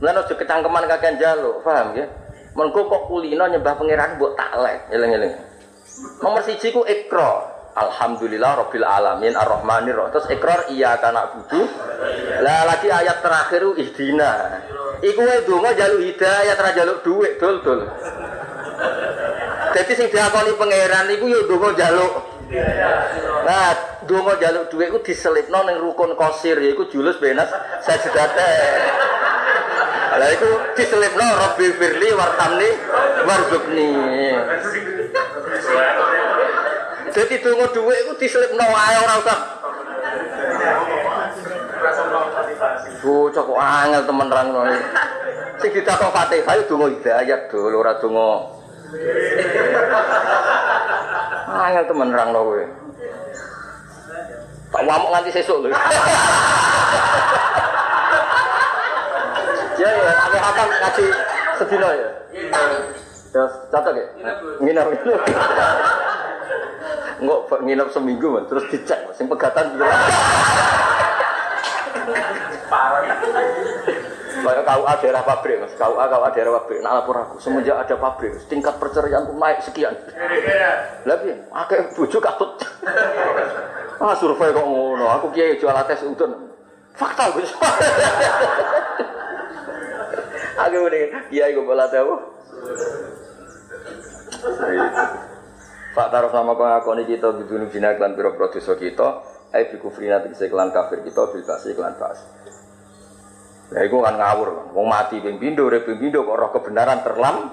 Mulane 0.00 0.20
aja 0.24 0.34
kecangkeman 0.36 0.84
kakek 0.88 1.16
njaluk, 1.16 1.64
paham 1.64 1.96
ya? 1.96 2.06
Mengko 2.56 2.86
kok 2.86 3.02
kulino 3.12 3.44
nyembah 3.48 3.74
pangeran 3.76 4.16
mbok 4.16 4.36
taklek, 4.36 4.88
eling-eling. 4.92 5.32
Nomor 6.20 6.40
siji 6.44 6.72
ku 6.72 6.84
ikra. 6.88 7.58
Alhamdulillah 7.78 8.66
Rabbil 8.66 8.82
Alamin 8.82 9.38
Ar-Rahmanir 9.38 9.94
Rahim. 9.94 10.10
Terus 10.10 10.26
ikrar 10.34 10.66
iya 10.66 10.98
kana 10.98 11.30
budu. 11.30 11.62
Lah 12.42 12.66
lagi 12.66 12.90
ayat 12.90 13.22
terakhir 13.22 13.62
ihdina. 13.78 14.32
Iku 14.98 15.22
wae 15.22 15.46
donga 15.46 15.70
jaluk 15.78 16.02
hidayah 16.02 16.58
ra 16.58 16.70
jaluk 16.74 17.06
dhuwit 17.06 17.38
dul-dul. 17.38 17.86
Jadi 19.68 19.92
sing 19.92 20.08
diakoni 20.08 20.56
pangeran 20.56 21.06
iku 21.12 21.24
yo 21.28 21.44
donga 21.44 21.76
jaluk. 21.76 22.12
Nah, 23.44 23.72
donga 24.08 24.40
jaluk 24.40 24.72
dhuwit 24.72 24.88
iku 24.88 24.98
diselipno 25.04 25.68
ning 25.68 25.76
rukun 25.76 26.16
qasir 26.16 26.56
yaiku 26.56 26.88
julus 26.88 27.20
benas 27.20 27.52
sajdate. 27.84 28.52
Lah 30.18 30.28
iku 30.32 30.50
diselipno 30.72 31.24
Rabbi 31.24 31.66
firli 31.76 32.08
warhamni 32.16 32.70
warzuqni. 33.28 33.90
Jadi 37.12 37.34
donga 37.44 37.66
dhuwit 37.68 37.96
iku 38.08 38.12
diselipno 38.16 38.64
wae 38.64 38.96
ora 39.04 39.14
usah 39.20 39.40
Bocah 42.98 43.42
kok 43.46 43.60
angel 43.62 44.02
temen 44.04 44.28
rangno. 44.28 44.62
Sing 45.62 45.70
ditakok 45.70 46.10
Fatihah 46.10 46.54
yo 46.58 46.62
donga 46.66 46.86
hidayat 46.90 47.46
dul 47.46 47.76
ora 47.78 47.94
donga 48.02 48.57
Angel 51.48 51.84
temen 51.84 52.08
rangno 52.08 52.40
kowe. 52.40 52.64
Tak 54.72 54.82
wamuk 54.88 55.10
nganti 55.12 55.30
sesuk 55.32 55.60
lho. 55.60 55.68
Ya 59.78 59.88
ya, 59.92 60.10
aku 60.10 60.36
akan 60.40 60.68
ngaji 60.72 61.04
sedina 61.60 61.88
ya. 61.92 62.08
Terus 63.28 63.52
catat 63.68 63.92
ya? 63.92 64.06
Nginep. 64.64 64.86
Enggak 67.20 67.40
nginep 67.60 67.88
seminggu 67.92 68.26
man. 68.32 68.48
terus 68.48 68.64
dicek, 68.72 69.04
sing 69.12 69.28
pegatan 69.28 69.76
juga. 69.76 69.92
Kayak 74.38 74.64
KUA 74.64 74.92
daerah 75.02 75.22
pabrik, 75.26 75.56
mas. 75.60 75.72
KUA 75.74 76.04
KUA 76.08 76.28
daerah 76.34 76.52
pabrik. 76.62 76.78
Nah 76.84 76.92
lapor 76.98 77.16
aku, 77.18 77.36
semenjak 77.42 77.76
ada 77.80 77.94
pabrik, 77.98 78.32
tingkat 78.46 78.74
perceraian 78.78 79.26
tuh 79.26 79.34
naik 79.34 79.60
sekian. 79.66 79.94
Lebih, 81.04 81.34
akeh 81.50 81.80
bujuk 81.94 82.22
katut. 82.22 82.58
Ah 83.98 84.14
survei 84.14 84.54
kok 84.54 84.62
ngono, 84.62 85.10
aku 85.10 85.34
kiai 85.34 85.58
jual 85.58 85.74
tes 85.74 86.06
udun. 86.06 86.54
Fakta 86.94 87.34
Gus. 87.34 87.50
Aku 90.58 90.90
ini 90.90 91.10
kiai 91.30 91.54
gue 91.54 91.62
bola 91.62 91.86
tahu. 91.90 92.14
Pak 95.94 96.08
taruh 96.14 96.30
nama 96.30 96.52
kau 96.54 96.66
ngakoni 96.66 97.10
kita 97.10 97.34
bidunu 97.42 97.70
bina 97.70 97.94
klan 97.94 98.14
piro 98.14 98.34
produso 98.34 98.74
kita, 98.78 99.22
eh 99.54 99.66
bi 99.70 99.82
kufrina 99.82 100.22
tegese 100.22 100.50
klan 100.50 100.70
kafir 100.74 101.02
kita 101.02 101.30
bil 101.30 101.42
basi 101.42 101.74
klan 101.74 101.94
bas. 101.98 102.22
Lah 103.68 103.84
iku 103.84 104.00
kan 104.00 104.16
ngawur 104.16 104.48
kan. 104.48 104.66
Wong 104.72 104.86
mati 104.88 105.20
ping 105.20 105.36
pindho, 105.36 105.68
urip 105.68 105.84
ping 105.84 106.00
pindho 106.00 106.24
kok 106.24 106.36
roh 106.40 106.50
kebenaran 106.56 107.04
terlam. 107.04 107.52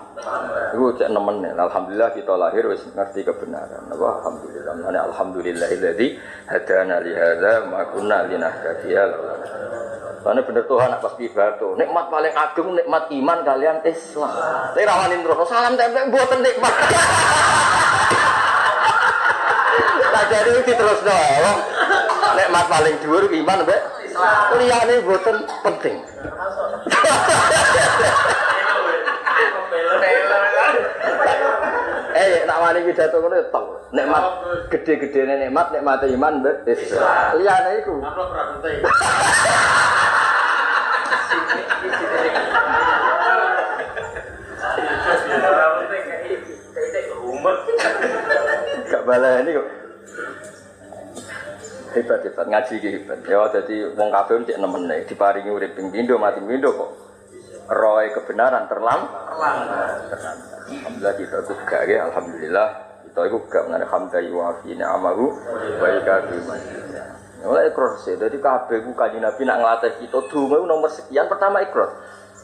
Iku 0.71 0.95
cek 0.95 1.11
nemen. 1.11 1.43
Alhamdulillah 1.51 2.15
kita 2.15 2.39
lahir 2.39 2.63
wis 2.71 2.87
ngerti 2.87 3.27
kebenaran. 3.27 3.91
Apa 3.91 4.05
alhamdulillah. 4.23 4.73
Mane 4.79 4.99
alhamdulillahilladzi 5.11 6.07
hadana 6.47 7.03
li 7.03 7.11
hadza 7.11 7.67
ma 7.67 7.83
kunna. 7.91 8.23
Karena 10.25 10.41
bener 10.41 10.65
Tuhan 10.65 10.89
nak 10.89 11.05
pas 11.05 11.13
pidato, 11.13 11.77
nikmat 11.77 12.09
paling 12.09 12.33
agung 12.33 12.73
nikmat 12.73 13.13
iman 13.13 13.45
kalian 13.45 13.77
Islam. 13.85 14.33
Tapi 14.73 14.81
rawanin 14.81 15.21
terus 15.21 15.45
salam 15.45 15.77
tempel 15.77 16.09
buatan 16.09 16.39
nikmat. 16.41 16.73
Tak 20.15 20.31
jadi 20.31 20.63
itu 20.63 20.71
terus 20.79 21.03
dong. 21.03 21.57
Nikmat 22.39 22.65
paling 22.71 22.95
dhuwur 23.03 23.27
iman 23.27 23.67
mbek 23.67 23.94
liyane 24.59 24.95
buatan 25.03 25.37
penting. 25.63 25.97
Eh, 32.15 32.47
nak 32.47 32.63
wani 32.63 32.79
pidato 32.87 33.19
ngono 33.19 33.35
ya 33.35 33.45
tok. 33.51 33.91
Nikmat 33.91 34.23
gede-gedene 34.71 35.35
nikmat, 35.35 35.67
nikmat 35.75 35.99
iman 36.07 36.39
mbek 36.39 36.63
Islam. 36.63 37.35
Liyane 37.35 37.83
iku. 37.83 37.99
Gak 48.87 49.03
baleni 49.03 49.51
kok. 49.59 49.84
Hebat 51.95 52.27
hebat 52.27 52.45
ngaji 52.51 52.73
ki 52.83 52.89
hebat. 52.91 53.23
Ya 53.23 53.47
dadi 53.47 53.87
wong 53.95 54.11
kafir 54.11 54.43
cek 54.43 54.59
nemen 54.59 54.83
nek 54.83 55.07
diparingi 55.07 55.47
urip 55.47 55.79
ping 55.79 55.95
pindho 55.95 56.19
mati 56.19 56.43
pindho 56.43 56.75
kok. 56.75 56.91
Roy 57.71 58.11
kebenaran 58.11 58.67
terlam. 58.67 59.07
Alhamdulillah 60.65 61.13
kita 61.15 61.37
itu 61.45 61.53
gak 61.63 61.83
ya, 61.87 62.09
alhamdulillah 62.09 62.67
kita 63.05 63.21
itu 63.31 63.37
gak 63.47 63.63
mengenai 63.69 63.87
hamdai 63.87 64.29
wa 64.33 64.53
fi 64.59 64.73
ni'amahu 64.75 65.25
wa 65.79 65.87
Mulai 67.45 67.69
ikrar 67.69 67.93
sih, 68.01 68.17
jadi 68.17 68.41
kabeh 68.41 68.81
ku 68.81 68.97
kanjeng 68.97 69.21
Nabi 69.21 69.45
nak 69.45 69.61
ngelatih 69.61 70.01
kita 70.01 70.17
donga 70.33 70.65
nomor 70.65 70.89
sekian 70.89 71.29
pertama 71.29 71.61
ikrar. 71.61 71.93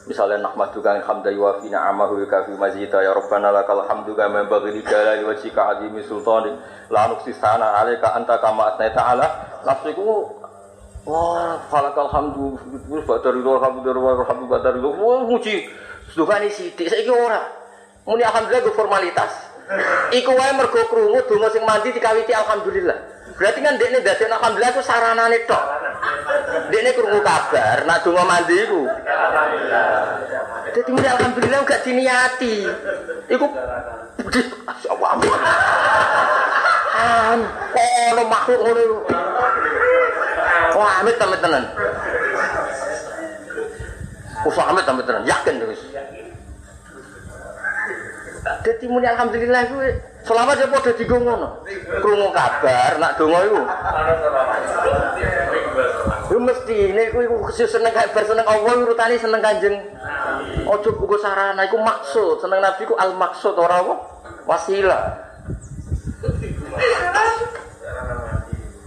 Misalnya 0.10 0.42
nahmadu 0.42 0.82
kang 0.82 0.98
hamdai 0.98 1.38
wa 1.38 1.62
fi 1.62 1.70
ni'amahu 1.70 2.18
wa 2.18 2.26
kafi 2.26 2.58
mazida 2.58 3.06
ya 3.06 3.14
rabbana 3.14 3.54
lakal 3.54 3.86
hamdu 3.86 4.18
kama 4.18 4.42
yanbaghi 4.42 4.74
li 4.74 4.82
jalali 4.82 5.22
wajhika 5.22 5.78
azimi 5.78 6.02
sultani 6.10 6.58
la 6.90 7.06
nuqsi 7.06 7.38
sana 7.38 7.78
alaika 7.78 8.18
anta 8.18 8.42
kama 8.42 8.74
asnaita 8.74 8.98
ala 8.98 9.28
nafsiku 9.62 10.42
Wah, 11.02 11.58
falakal 11.74 12.14
hamdu, 12.14 12.62
hamdu 12.62 13.02
dari 13.26 13.42
wa 13.42 14.22
hamdu 14.22 14.46
badari 14.46 14.78
lor. 14.78 14.94
Wah, 15.02 15.26
muji. 15.26 15.66
Duhani 16.14 16.46
sithik, 16.54 16.94
saiki 16.94 17.10
ora. 17.10 17.42
Muni 18.06 18.22
alhamdulillah 18.22 18.62
gue 18.62 18.76
formalitas. 18.78 19.34
Iku 20.14 20.30
wae 20.36 20.54
mergo 20.54 20.78
krungu 20.90 21.22
donga 21.26 21.50
sing 21.50 21.66
mandi 21.66 21.90
dikawiti 21.90 22.34
alhamdulillah. 22.38 22.98
Berarti 23.42 23.58
kan 23.66 23.74
dekne 23.74 24.06
dadi 24.06 24.30
alhamdulillah 24.30 24.70
itu 24.70 24.86
saranane 24.86 25.50
tok. 25.50 25.66
Dekne 26.70 26.94
krungu 26.94 27.26
kabar, 27.26 27.90
nak 27.90 28.06
donga 28.06 28.22
mandi 28.22 28.54
iku. 28.54 28.86
Dadi 30.70 30.90
muni 30.94 31.10
alhamdulillah 31.10 31.66
gak 31.66 31.82
diniati. 31.82 32.70
Iku 33.34 33.46
Asyawam. 34.70 35.26
An, 37.02 37.40
ono 38.14 38.24
makhluk 38.30 38.62
ngono. 38.62 39.10
Wah, 40.78 41.02
amit 41.02 41.18
amit 41.18 41.42
tenan. 41.42 41.66
Usah 44.46 44.66
amit 44.70 44.86
amit 44.86 45.06
tenan, 45.10 45.26
yakin 45.26 45.56
terus. 45.66 45.82
Dadi 48.42 48.86
muni 48.90 49.06
alhamdulillah 49.06 49.62
kuwi 49.70 49.90
selama 50.26 50.58
dia 50.58 50.66
padha 50.66 50.92
dienggo 50.98 51.18
ngono. 51.22 51.62
Krungu 52.02 52.30
kabar 52.34 52.98
nak 52.98 53.22
donga 53.22 53.40
iku. 53.46 53.62
Lu 56.34 56.40
mesti 56.42 56.76
ini 56.90 57.04
kuwi 57.14 57.30
iku 57.30 57.38
seneng 57.54 57.94
kabar 57.94 58.24
seneng 58.26 58.46
Allah 58.50 58.74
urutane 58.82 59.22
seneng 59.22 59.46
Kanjeng. 59.46 59.78
Ojo 60.66 60.90
buku 60.98 61.22
sarana 61.22 61.62
iku 61.70 61.78
maksud, 61.78 62.42
seneng 62.42 62.66
Nabi 62.66 62.82
ku 62.90 62.98
al 62.98 63.14
maksud 63.14 63.54
ora 63.54 63.82
apa? 63.86 63.94
Wasilah. 64.50 65.04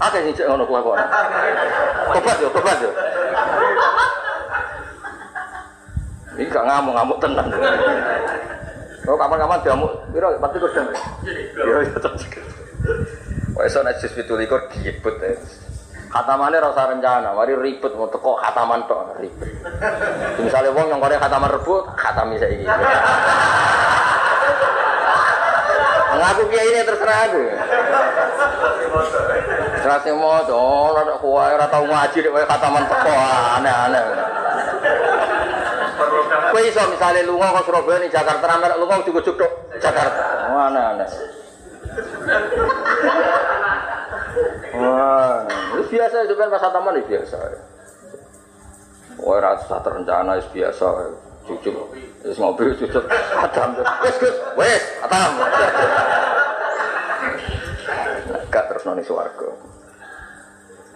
Akeh 0.02 0.20
sing 0.26 0.34
cek 0.34 0.50
ngono 0.50 0.66
kelakuan. 0.66 0.98
Tobat 2.10 2.36
yo, 2.42 2.48
tobat 2.50 2.78
yo. 2.82 2.90
Ini 6.34 6.50
gak 6.50 6.66
ngamuk-ngamuk 6.66 7.18
tenan. 7.22 7.46
Oh 9.04 9.20
kapan-kapan 9.20 9.60
diamuk, 9.60 9.92
piro 10.16 10.32
pasti 10.40 10.58
jam. 10.72 10.88
Yo 11.60 11.76
yo 11.84 11.96
cocok. 12.00 12.40
Wah 13.52 13.64
iso 13.68 13.84
nek 13.84 14.00
jus 14.00 14.16
17 14.16 14.24
gibut 14.80 15.16
ya. 15.20 15.36
Khatamane 16.08 16.56
ora 16.56 16.70
usah 16.70 16.88
rencana, 16.88 17.34
mari 17.34 17.52
ribet 17.58 17.92
mau 17.98 18.08
teko 18.08 18.38
khataman 18.38 18.86
tok 18.88 19.18
ribet. 19.20 19.50
Misalnya 20.40 20.70
wong 20.72 20.86
yang 20.88 21.02
kore 21.02 21.18
khataman 21.18 21.50
rebut, 21.52 21.84
khatami 21.98 22.38
saiki. 22.38 22.64
Ngaku 26.14 26.42
kiai 26.48 26.70
ini 26.70 26.86
terserah 26.86 27.18
aku. 27.28 27.42
Yang 29.84 30.16
mau 30.16 30.38
tuh, 30.46 30.56
ora 30.56 31.12
kuwi 31.20 31.50
ora 31.60 31.66
tau 31.68 31.84
ngaji 31.84 32.18
kowe 32.24 32.44
khataman 32.46 32.84
teko 32.88 33.12
aneh-aneh. 33.60 34.04
Kowe 36.54 36.62
iso 36.62 36.78
misale 36.86 37.26
lunga 37.26 37.50
ke 37.50 37.66
Surabaya 37.66 37.98
ning 37.98 38.14
Jakarta 38.14 38.46
ramen 38.46 38.78
lunga 38.78 39.02
digojuk 39.02 39.34
tok 39.34 39.74
Jakarta. 39.82 40.54
Oh, 40.54 40.70
aneh-aneh. 40.70 41.10
Wah, 44.78 45.42
biasa 45.90 46.16
itu 46.22 46.34
kan 46.38 46.54
pas 46.54 46.62
taman 46.62 47.02
itu 47.02 47.10
biasa. 47.10 47.38
Wah, 49.18 49.38
rasa 49.42 49.82
terencana 49.82 50.38
itu 50.38 50.46
biasa. 50.54 50.86
Cucuk, 51.42 51.90
terus 52.22 52.38
ngopi 52.38 52.70
cucuk, 52.78 53.04
adam, 53.36 53.76
wes 54.00 54.16
gus, 54.22 54.36
wes, 54.54 54.82
adam. 55.02 55.42
Gak 58.48 58.64
terus 58.70 58.86
noni 58.86 59.02
suwargo. 59.02 59.58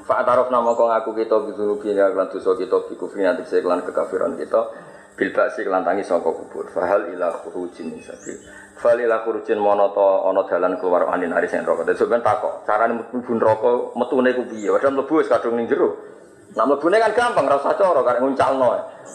Pak 0.06 0.22
Tarof 0.22 0.54
nama 0.54 0.70
kau 0.72 0.86
ngaku 0.86 1.18
kita 1.18 1.36
gitu 1.50 1.82
bina 1.82 2.14
klan 2.14 2.30
dosa 2.30 2.54
kita 2.54 2.78
bikufri 2.88 3.26
nanti 3.26 3.42
saya 3.44 3.60
klan 3.60 3.84
kekafiran 3.84 4.38
kita 4.40 4.86
bilbak 5.18 5.50
si 5.52 5.66
klan 5.66 5.82
tangi 5.82 6.06
sangka 6.06 6.30
kubur. 6.30 6.70
Fahal 6.70 7.10
ilah 7.10 7.34
khurujin 7.42 7.98
sabil. 7.98 8.38
Fahal 8.78 9.02
ilah 9.02 9.26
khurujin 9.26 9.58
monoto 9.58 10.30
ono 10.30 10.46
dalan 10.46 10.78
keluar 10.78 11.10
anin 11.10 11.34
hari 11.34 11.50
sen 11.50 11.66
rokok. 11.66 11.90
Dan 11.90 11.98
sebenarnya 11.98 12.24
takok 12.30 12.54
cara 12.62 12.86
mlebu 12.86 13.18
rokok 13.42 13.98
metune 13.98 14.30
ku 14.38 14.46
piye? 14.46 14.70
Padahal 14.70 14.94
mlebu 14.94 15.12
wis 15.18 15.26
kadung 15.26 15.58
ning 15.58 15.66
jero. 15.66 15.90
Nah 16.48 16.64
kan 16.64 17.12
gampang, 17.12 17.44
ora 17.44 17.60
usah 17.60 17.76
cara 17.76 18.00
karek 18.00 18.24
nguncalno. 18.24 18.68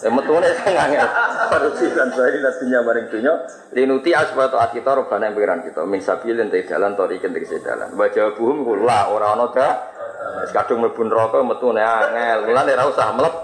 Ya 0.04 0.10
metune 0.12 0.47
sing 0.60 0.76
angel. 0.76 1.08
Khurujin 1.49 1.89
dan 1.95 2.10
saya 2.12 2.38
nasinya 2.43 2.80
maring 2.84 3.08
dunya 3.08 3.34
linuti 3.72 4.12
asbatu 4.12 4.60
kita 4.60 4.91
robana 4.91 5.32
yang 5.32 5.39
pikiran 5.39 5.60
kita. 5.64 5.82
Min 5.88 6.04
sabilin 6.04 6.51
te 6.51 6.68
dalan 6.68 6.99
tori 6.99 7.24
kentek 7.24 7.47
dalan. 7.64 7.95
Wa 7.95 8.12
jawabuhum 8.12 8.68
kula 8.68 9.08
ora 9.08 9.39
ono 9.39 9.47
dah 9.56 9.74
Wis 10.43 10.51
kadung 10.51 10.84
mlebu 10.84 11.08
neraka 11.08 11.39
metune 11.39 11.80
angel. 11.80 12.51
Mulane 12.51 12.72
ora 12.76 12.86
usah 12.91 13.16
mlep. 13.16 13.36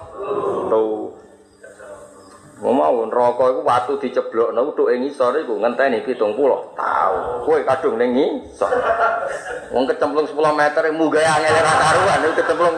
Mau 2.59 3.07
neraka 3.07 3.55
iku 3.55 3.63
watu 3.63 3.95
diceblokno 4.03 4.75
utuke 4.75 4.91
ngisor 4.99 5.31
iku 5.47 5.55
ngenteni 5.63 6.03
70 6.03 6.35
tahun. 6.75 7.23
Kowe 7.47 7.59
kadung 7.63 7.95
ning 7.95 8.11
ngisor. 8.11 8.67
Wong 9.71 9.87
kecemplung 9.87 10.27
10 10.27 10.35
meter 10.35 10.83
munggah 10.91 11.23
angel 11.23 11.55
ora 11.55 11.73
karuan 11.79 12.19
iku 12.19 12.35
kecemplung 12.43 12.75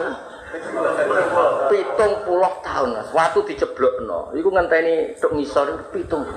70 1.66 2.62
tahun. 2.62 2.90
Watu 3.10 3.42
diceblokno. 3.42 4.30
Iku 4.38 4.54
ngenteni 4.54 5.18
tok 5.18 5.34
ngisor 5.34 5.66
iku 5.74 5.82
70. 5.98 6.30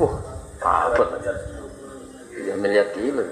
Wah, 0.00 0.16
abot. 0.64 1.08
Ya 2.48 2.56
miliar 2.56 2.88
kilo. 2.96 3.28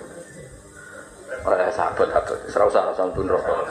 Oleh 1.47 1.73
sahabat 1.73 2.11
sahabat, 2.13 2.37
serau 2.53 2.69
usah 2.69 2.85
langsung 2.91 3.17
pun 3.17 3.33
rokok. 3.33 3.65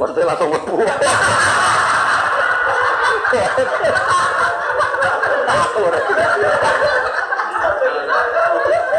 Maksudnya 0.00 0.24
langsung 0.32 0.48
lebu. 0.48 0.80
Takut. 3.52 3.84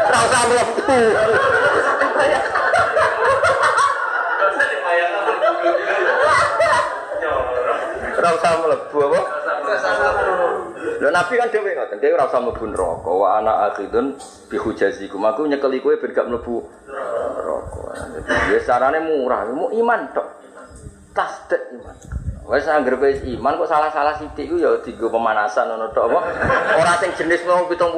Serau 0.04 0.24
usah 0.30 0.42
lebu. 0.46 0.94
Serau 8.14 8.34
usah 8.38 8.52
melebu 8.62 8.98
apa? 9.10 9.20
Lho 11.02 11.10
Nabi 11.10 11.34
kan 11.34 11.50
dhewe 11.50 11.74
ngoten, 11.74 11.98
dhewe 11.98 12.14
ora 12.14 12.30
usah 12.30 12.38
mlebu 12.38 12.70
neraka. 12.70 13.10
Wa 13.10 13.42
ana 13.42 13.74
akhidun 13.74 14.14
bi 14.46 14.54
hujazikum. 14.54 15.18
Aku 15.26 15.50
nyekeli 15.50 15.82
kowe 15.82 15.98
ben 15.98 16.14
gak 16.14 16.30
mlebu 16.30 16.62
neraka. 16.86 17.82
Ya 18.54 18.62
carane 18.62 19.02
murah, 19.02 19.50
mau 19.50 19.74
iman 19.74 20.14
tok. 20.14 20.43
Wes 22.44 22.68
anggere 22.68 23.00
wis 23.00 23.24
iman 23.24 23.56
kok 23.56 23.72
salah-salah 23.72 24.20
sithik 24.20 24.52
ku 24.52 24.60
ya 24.60 24.76
dienggo 24.84 25.08
pemanasan 25.08 25.64
ngono 25.64 25.88
tok 25.96 26.12
apa. 26.12 26.20
Ora 26.76 26.92
sing 27.00 27.10
jenis 27.16 27.40
mau 27.48 27.64
70. 27.64 27.88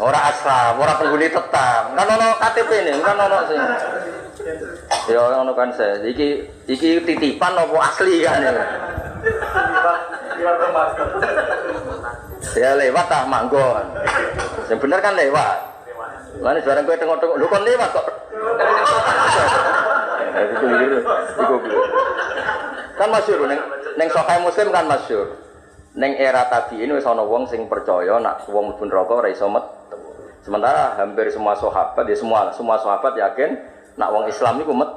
Ora 0.00 0.20
asal, 0.32 0.80
ora 0.80 0.96
penghuni 0.96 1.28
tetap. 1.28 1.92
Kan 1.92 2.08
ono 2.08 2.28
KTP 2.40 2.70
ini, 2.80 3.04
kan 3.04 3.12
ono 3.12 3.38
sing 3.44 3.60
Ya 5.12 5.20
ngono 5.20 5.52
kan 5.52 5.68
saya. 5.76 6.00
Iki 6.00 6.28
iki 6.72 7.04
titipan 7.04 7.52
apa 7.52 7.76
asli 7.76 8.24
kan 8.24 8.40
ya. 8.40 8.52
Ya 12.56 12.70
lewat 12.72 13.06
ah 13.12 13.28
manggon. 13.28 13.84
Yang 14.72 14.80
bener 14.80 14.98
kan 15.04 15.12
lewat. 15.12 15.58
Mana 16.38 16.62
sekarang 16.62 16.86
gue 16.86 16.96
tengok-tengok, 16.96 17.36
lu 17.36 17.46
kan 17.50 17.66
lewat 17.66 17.90
kok. 17.90 18.06
Eh, 20.28 20.42
Itu 20.48 20.54
keliru, 20.60 20.98
itu 21.00 21.54
keliru. 21.64 21.82
Kan 22.98 23.08
masyur, 23.14 23.38
neng 23.46 23.60
neng 23.94 24.08
sokai 24.10 24.38
muslim 24.42 24.68
kan 24.74 24.84
masyur. 24.90 25.26
Neng 25.98 26.12
era 26.14 26.46
tadi 26.46 26.82
ini 26.82 26.94
wis 26.94 27.06
ana 27.06 27.24
wong 27.24 27.46
sing 27.48 27.66
percaya 27.66 28.18
nak 28.22 28.46
wong 28.50 28.70
mlebu 28.74 28.84
neraka 28.86 29.12
ora 29.18 29.28
iso 29.30 29.46
metu. 29.50 29.96
Sementara 30.42 30.94
hampir 30.94 31.26
semua 31.30 31.58
sahabat 31.58 32.04
ya 32.06 32.16
semua 32.16 32.48
semua 32.54 32.78
sahabat 32.78 33.18
yakin 33.18 33.58
nak 33.98 34.10
wong 34.14 34.30
Islam 34.30 34.62
iku 34.62 34.72
met 34.74 34.90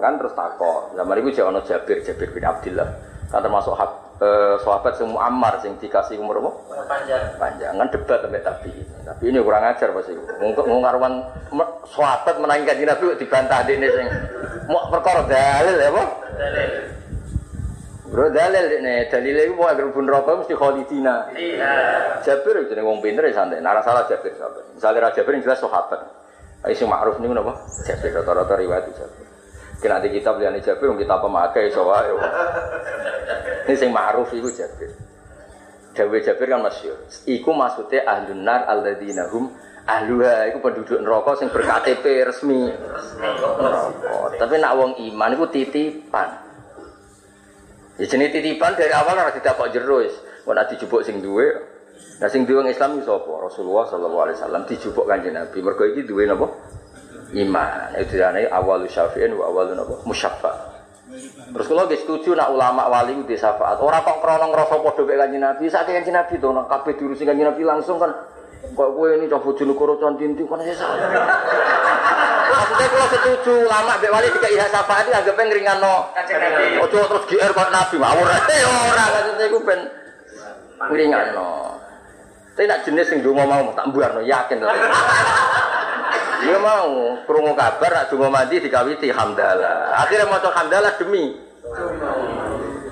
kan 0.00 0.16
terus 0.16 0.32
takok. 0.32 0.96
Zaman 0.96 1.20
iku 1.20 1.28
jek 1.28 1.44
ana 1.44 1.60
Jabir, 1.60 2.00
Jabir 2.00 2.28
bin 2.32 2.44
Abdullah. 2.44 2.88
Kan 3.30 3.46
termasuk 3.46 3.78
hak, 3.78 3.90
eh, 4.18 4.54
sahabat 4.66 4.98
sing 4.98 5.06
Muammar 5.06 5.62
sing 5.62 5.78
dikasih 5.78 6.18
umur 6.18 6.42
apa? 6.42 6.50
Panjang. 6.90 7.22
Panjang 7.38 7.72
kan 7.78 7.88
debat 7.94 8.18
sampai 8.26 8.42
tapi. 8.42 8.72
Tapi 9.06 9.22
ini 9.30 9.38
kurang 9.38 9.62
ajar 9.62 9.94
pasti. 9.94 10.18
Untuk 10.18 10.66
ngaruan 10.66 11.22
sahabat 11.86 12.34
menangi 12.42 12.66
kanjeng 12.66 12.90
Nabi 12.90 13.14
dibantah 13.14 13.62
dekne 13.62 13.86
sing 13.86 14.06
mau 14.66 14.90
perkara 14.90 15.22
dalil 15.30 15.76
ya 15.78 15.88
apa? 15.94 16.04
Dalil. 16.34 16.70
Bro 18.10 18.26
dalil 18.34 18.82
nih, 18.82 19.06
dalilnya 19.06 19.46
itu 19.46 19.54
mau 19.54 19.70
agar 19.70 19.86
pun 19.94 20.02
rokok 20.02 20.42
mesti 20.42 20.54
khalidina. 20.58 21.30
Iya. 21.30 21.74
Jabir 22.26 22.66
jadi 22.66 22.82
wong 22.82 22.98
pinter 22.98 23.22
ya 23.30 23.38
santai. 23.38 23.62
Nara 23.62 23.78
salah 23.86 24.10
Jabir 24.10 24.34
sahabat. 24.34 24.74
Misalnya 24.74 25.06
Raja 25.06 25.22
Jabir 25.22 25.38
yang 25.38 25.46
jelas 25.46 25.62
sahabat. 25.62 26.02
Ayo 26.66 26.74
sing 26.74 26.90
ma'ruf 26.90 27.22
nih 27.22 27.30
apa? 27.30 27.54
Jabir 27.86 28.10
rata-rata 28.10 28.58
riwayat 28.58 28.90
Jabir. 28.90 29.29
Kena 29.80 29.96
di 30.04 30.12
kitab 30.12 30.36
liane 30.36 30.60
Jabir, 30.60 30.92
kita 30.92 31.16
pemakai 31.16 31.72
soal. 31.72 32.20
Ini 33.64 33.74
sing 33.74 33.88
ma'ruf 33.88 34.28
itu 34.36 34.52
Jabir. 34.52 34.92
Dawe 35.96 36.16
Jabir 36.20 36.46
kan 36.52 36.60
masyur. 36.60 37.00
Iku 37.24 37.50
maksudnya 37.50 38.04
ahlun 38.04 38.44
nar 38.44 38.68
alladzina 38.68 39.26
hum 39.32 39.50
ahluha. 39.88 40.52
Iku 40.52 40.60
penduduk 40.60 41.00
neraka 41.00 41.40
sing 41.40 41.48
ber-KTP 41.48 42.04
resmi. 42.28 42.68
Tapi 44.36 44.54
nak 44.60 44.72
wong 44.76 44.90
iman 45.00 45.30
iku 45.34 45.48
titipan. 45.48 46.28
Ya 47.96 48.04
jenis 48.04 48.32
titipan 48.32 48.76
dari 48.76 48.92
awal 48.92 49.16
tidak 49.32 49.56
kok 49.56 49.72
jero 49.72 50.04
wis. 50.04 50.14
Kok 50.44 50.54
nak 50.56 50.68
dijupuk 50.72 51.02
sing 51.02 51.24
duwe. 51.24 51.52
Nah 52.20 52.28
sing 52.28 52.44
duwe 52.44 52.68
Islam 52.68 53.00
sapa? 53.00 53.32
Rasulullah 53.48 53.88
sallallahu 53.88 54.24
alaihi 54.28 54.36
wasallam 54.36 54.62
dijupuk 54.68 55.04
Kanjeng 55.08 55.36
Nabi. 55.36 55.58
Mergo 55.64 55.84
iki 55.88 56.04
duwe 56.04 56.28
napa? 56.28 56.48
Iman. 57.34 57.94
Itu 57.94 58.18
jane 58.18 58.50
awalu 58.50 58.90
syafi'in 58.90 59.30
wa 59.38 59.46
awalu 59.50 59.78
napa? 59.78 59.94
Musyaffa. 60.02 60.70
Terus 61.50 61.66
kalau 61.66 61.90
nggih 61.90 62.00
setuju 62.06 62.38
nak 62.38 62.54
ulama 62.54 62.86
wali 62.86 63.18
ku 63.18 63.26
syafaat. 63.26 63.82
Ora 63.82 63.98
kok 64.06 64.22
krana 64.22 64.46
ngrasa 64.46 64.78
padha 64.78 65.02
mek 65.02 65.16
Kanjeng 65.18 65.42
Nabi. 65.42 65.64
Sak 65.66 65.90
Kanjeng 65.90 66.14
Nabi 66.14 66.38
to 66.38 66.48
nak 66.54 66.70
kabeh 66.70 66.94
diurusi 66.94 67.26
Kanjeng 67.26 67.50
Nabi 67.50 67.62
langsung 67.66 67.98
kan 67.98 68.14
kok 68.60 68.90
kowe 68.94 69.08
ini 69.10 69.26
cah 69.26 69.40
bojone 69.42 69.72
karo 69.74 69.94
cantinti 69.98 70.42
kan 70.46 70.62
saya 70.62 70.74
salah. 70.78 70.98
Maksudnya 72.50 72.86
kalau 72.86 73.08
setuju 73.10 73.52
ulama 73.66 73.92
mek 73.98 74.10
wali 74.14 74.28
dikai 74.30 74.54
hak 74.54 74.70
syafaat 74.70 75.02
itu 75.10 75.12
anggap 75.18 75.34
ngringano. 75.34 75.94
Kanjeng 76.14 76.38
Nabi. 76.38 76.64
Ojo 76.86 76.98
terus 77.02 77.24
GR 77.26 77.50
kok 77.50 77.70
Nabi 77.74 77.94
ngawur. 77.98 78.26
Eh 78.30 78.62
ora 78.94 79.04
maksudnya 79.10 79.44
iku 79.50 79.58
ben 79.66 79.80
ngringano. 80.78 81.50
Tapi 82.54 82.66
nak 82.70 82.82
jenis 82.86 83.06
sing 83.10 83.18
donga 83.26 83.42
mau 83.50 83.74
tak 83.74 83.90
mbuarno 83.90 84.22
yakin. 84.22 84.62
Dia 86.40 86.56
mau 86.56 87.20
krungu 87.28 87.52
kabar 87.52 87.90
nak 87.92 88.06
donga 88.08 88.28
mandi 88.32 88.56
dikawiti 88.64 89.12
hamdalah. 89.12 90.00
Akhirnya 90.00 90.26
maca 90.28 90.48
hamdalah 90.48 90.96
demi 90.96 91.36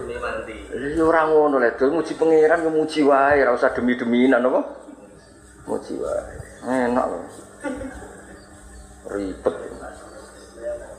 Ini 0.05 0.17
mandi. 0.21 0.57
Ya 0.97 1.03
ora 1.03 1.25
ngono 1.27 1.57
lho, 1.57 1.71
dul 1.81 1.91
muji 1.97 2.13
pangeran 2.15 2.69
muji 2.69 3.01
wae, 3.03 3.41
ora 3.43 3.57
usah 3.57 3.73
demi-deminan 3.73 4.45
apa? 4.45 4.61
Muji 5.65 5.95
wae. 5.97 6.35
Enak 6.69 7.05
lho. 7.09 7.19
Ribet. 9.09 9.55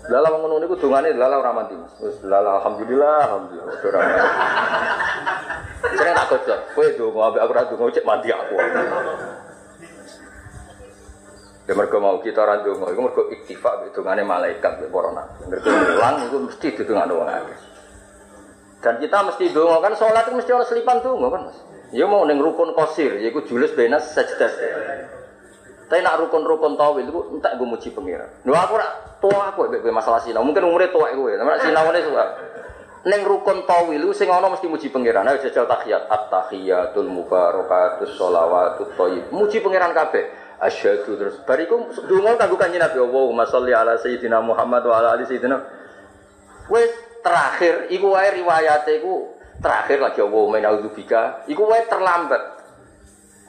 Lala 0.09 0.27
wong 0.33 0.41
ngono 0.41 0.57
niku 0.65 0.75
lala 0.89 1.35
ora 1.37 1.53
mati, 1.53 1.77
Mas. 1.77 1.93
Wis 2.01 2.17
lala 2.25 2.57
alhamdulillah, 2.59 3.17
alhamdulillah. 3.29 3.73
Ora 3.77 3.99
mati. 4.01 4.19
Sering 5.79 6.15
tak 6.15 6.27
gojok, 6.27 6.59
kowe 6.75 6.87
donga 6.97 7.21
ambek 7.31 7.41
aku 7.43 7.51
ora 7.53 7.63
donga 7.69 7.93
cek 7.95 8.05
aku. 8.07 8.55
Ya 11.69 11.77
mergo 11.77 12.01
mau 12.01 12.17
kita 12.17 12.41
ora 12.41 12.65
donga, 12.65 12.89
iku 12.89 13.01
mergo 13.05 13.29
iktifak 13.29 13.93
dongane 13.93 14.25
malaikat 14.25 14.81
mbek 14.81 14.89
para 14.89 15.13
nabi. 15.13 15.53
Mergo 15.53 15.69
mulang 15.69 16.15
iku 16.25 16.37
mesti 16.49 16.67
didongakno 16.73 17.13
wong 17.13 17.29
akeh. 17.29 17.57
Dan 18.81 18.97
kita 18.97 19.17
mesti 19.21 19.53
donga 19.53 19.77
kan 19.77 19.93
sholat 19.93 20.25
itu 20.25 20.33
mesti 20.33 20.49
orang 20.49 20.65
selipan 20.65 20.97
donga 21.05 21.29
kan 21.29 21.41
mas. 21.45 21.61
Ya 21.93 22.09
mau 22.09 22.25
neng 22.25 22.41
rukun 22.41 22.73
kosir, 22.73 23.21
yaitu 23.21 23.45
julus 23.45 23.69
benas 23.77 24.01
sajdah. 24.17 24.49
Tapi 25.93 26.01
nak 26.01 26.25
rukun-rukun 26.25 26.73
tawil 26.73 27.05
itu 27.05 27.37
entak 27.37 27.53
gue 27.61 27.69
muji 27.69 27.93
pengira. 27.93 28.25
Lu 28.49 28.53
aku 28.57 28.73
rak 28.73 29.21
tua 29.21 29.53
aku 29.53 29.69
ya 29.69 29.93
masalah 29.93 30.25
sinau. 30.25 30.41
Mungkin 30.41 30.65
umurnya 30.65 30.89
tua 30.89 31.13
gue, 31.13 31.37
tapi 31.37 31.49
nak 31.53 31.61
sinau 31.61 31.85
ini 31.93 32.01
suka. 32.01 32.25
Neng 33.05 33.21
rukun 33.29 33.69
tawil 33.69 34.09
itu 34.09 34.13
sing 34.17 34.33
ono 34.33 34.57
mesti 34.57 34.65
muji 34.65 34.89
pengiran. 34.89 35.21
Nah 35.21 35.37
jajal 35.37 35.69
tahiyat, 35.69 36.09
at-tahiyatul 36.09 37.13
mubarakatus 37.13 38.17
sholawatut 38.17 38.97
thayyib. 38.97 39.29
Muji 39.29 39.61
pengiran 39.61 39.93
kabeh. 39.93 40.48
Asyhadu 40.59 41.15
terus 41.15 41.39
bariku 41.47 41.87
donga 42.03 42.35
kanggo 42.35 42.59
kanjeng 42.59 42.83
Nabi 42.83 42.99
Allahumma 42.99 43.47
sholli 43.47 43.71
ala 43.71 43.95
sayyidina 43.95 44.43
Muhammad 44.43 44.83
wa 44.83 44.99
ala 44.99 45.15
ali 45.15 45.23
sayyidina. 45.23 45.55
Wes 46.67 46.91
terakhir 47.23 47.87
iku 47.87 48.11
wae 48.11 48.27
riwayate 48.43 48.99
iku 48.99 49.39
terakhir 49.63 50.03
lagi 50.03 50.19
Allahumma 50.19 50.59
nauzubika 50.59 51.47
iku 51.47 51.63
wae 51.63 51.87
terlambat. 51.87 52.59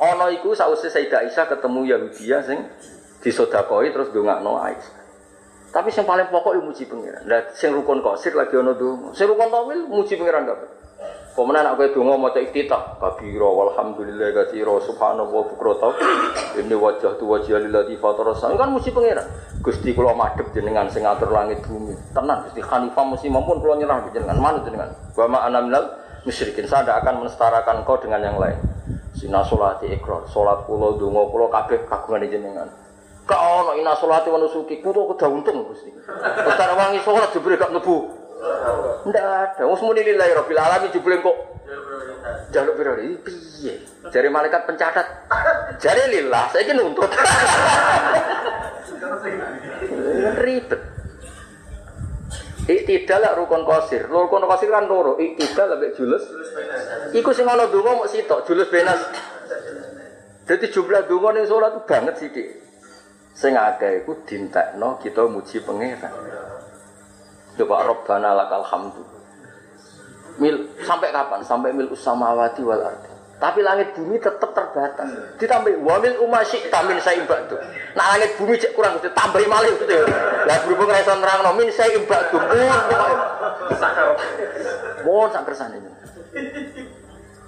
Ana 0.00 0.32
iku 0.32 0.56
sausé 0.56 0.88
Sayyidah 0.88 1.28
Aisyah 1.28 1.44
ketemu 1.44 1.80
Yahudia 1.92 2.40
sing 2.46 2.64
disodakoi 3.20 3.92
terus 3.92 4.08
dongakno 4.14 4.56
Aisyah. 4.56 4.96
Tapi 5.70 5.92
yang 5.94 6.06
paling 6.08 6.26
pokok 6.34 6.56
itu 6.56 6.62
muji 6.66 6.84
pengiran. 6.88 7.22
Lah 7.30 7.52
sing 7.54 7.70
rukun 7.70 8.02
kosir 8.02 8.34
lagi 8.34 8.58
ono 8.58 8.74
donga. 8.74 9.14
Sing 9.14 9.28
rukun 9.28 9.50
tawil 9.52 9.86
muji 9.86 10.18
pengiran 10.18 10.48
kabeh. 10.48 10.79
Pemenang 11.30 11.62
nak 11.62 11.74
kowe 11.78 11.86
donga 11.94 12.18
maca 12.18 12.42
iftitah, 12.42 12.98
kabira 12.98 13.46
walhamdulillah 13.46 14.34
katsira 14.34 14.82
subhanallah 14.82 15.46
bukrata. 15.46 15.94
Ini 16.58 16.74
wajah 16.74 17.14
tu 17.22 17.30
wajah 17.30 17.62
lillahi 17.62 17.94
fatara 18.02 18.34
kan 18.34 18.68
muji 18.74 18.90
pangeran. 18.90 19.30
Gusti 19.62 19.94
kula 19.94 20.10
madhep 20.10 20.50
jenengan 20.50 20.90
sing 20.90 21.06
ngatur 21.06 21.30
langit 21.30 21.62
bumi. 21.62 21.94
Tenan 22.10 22.42
Gusti 22.50 22.58
Khanifah 22.58 23.04
mesti 23.14 23.30
mampun 23.30 23.62
kula 23.62 23.78
nyerah 23.78 24.10
jenengan 24.10 24.42
manut 24.42 24.66
jenengan. 24.66 24.90
Wa 25.14 25.30
ma 25.30 25.46
ana 25.46 25.62
musyrikin. 26.26 26.66
Saya 26.66 26.82
tidak 26.82 27.06
akan 27.06 27.22
mensetarakan 27.22 27.76
kau 27.86 27.96
dengan 28.02 28.26
yang 28.26 28.36
lain. 28.36 28.58
Sina 29.14 29.46
solati 29.46 29.86
ikrar, 29.86 30.26
solat 30.26 30.66
kula 30.66 30.98
donga 30.98 31.30
kula 31.30 31.46
kabeh 31.46 31.86
kagungan 31.86 32.26
jenengan. 32.26 32.68
Kak 33.22 33.38
ono 33.38 33.78
ina 33.78 33.94
solati 33.94 34.26
wa 34.34 34.42
nusuki 34.42 34.82
kudu 34.82 35.14
kudu 35.14 35.30
untung 35.30 35.62
Gusti. 35.62 35.94
Cara 36.58 36.74
wangi 36.74 36.98
solat 37.06 37.30
jebule 37.30 37.54
gak 37.54 37.70
mlebu. 37.70 38.19
Ndak 39.06 39.24
ada. 39.24 39.62
Wes 39.68 39.80
muni 39.84 40.00
lillahi 40.04 40.32
rabbil 40.36 40.60
alamin 40.60 40.92
jebule 40.92 41.20
kok 41.20 41.36
jaluk 42.50 42.74
piro 42.76 42.96
iki 42.98 43.16
piye? 43.24 43.74
Jari 44.10 44.28
malaikat 44.28 44.66
pencatat. 44.66 45.06
Jari 45.78 46.04
lillah, 46.10 46.50
saiki 46.52 46.72
nuntut. 46.74 47.08
Ribet. 50.40 50.80
Iktidal 52.70 53.20
lah 53.24 53.32
rukun 53.34 53.66
kosir. 53.66 54.06
Rukun 54.06 54.46
kosir 54.46 54.70
kan 54.70 54.86
loro. 54.86 55.18
Iktidal 55.18 55.74
lebih 55.78 55.96
julus. 55.96 56.22
Iku 57.10 57.34
sing 57.34 57.48
ana 57.48 57.66
donga 57.66 57.98
mok 57.98 58.10
sitok, 58.10 58.46
julus 58.46 58.70
benas. 58.70 59.00
Jadi 60.46 60.66
jumlah 60.70 61.06
donga 61.06 61.34
ning 61.34 61.46
salat 61.46 61.82
banget 61.86 62.14
sithik. 62.18 62.48
Sing 63.34 63.54
akeh 63.54 64.02
iku 64.04 64.22
dintekno 64.26 64.98
kita 64.98 65.24
muji 65.26 65.62
pangeran. 65.62 66.12
Coba 67.58 67.86
Rabbana 67.86 68.30
lakal 68.36 68.62
hamdu. 68.66 69.02
Mil 70.38 70.56
sampai 70.86 71.10
kapan? 71.10 71.40
Sampai 71.42 71.74
mil 71.74 71.90
usamawati 71.90 72.62
wal 72.62 72.82
ardi. 72.82 73.10
Tapi 73.40 73.64
langit 73.64 73.96
bumi 73.96 74.20
tetap 74.20 74.52
terbatas. 74.52 75.08
Ditambah 75.40 75.80
wamil 75.80 76.20
umasyi 76.20 76.68
tamin 76.68 77.00
saya 77.00 77.24
imbak 77.24 77.48
Nah 77.96 78.04
langit 78.12 78.36
bumi 78.36 78.52
cek 78.60 78.76
kurang 78.76 79.00
gitu, 79.00 79.08
tambah 79.16 79.40
malih 79.48 79.72
gitu. 79.80 79.96
Lah 80.44 80.60
berhubung 80.68 80.92
rasa 80.92 81.16
nerang 81.16 81.48
no, 81.48 81.56
min 81.56 81.72
saya 81.72 81.96
imbak 81.96 82.28
tuh. 82.28 82.36
Mohon 85.08 85.28
sak 85.32 85.72
ini. 85.72 85.90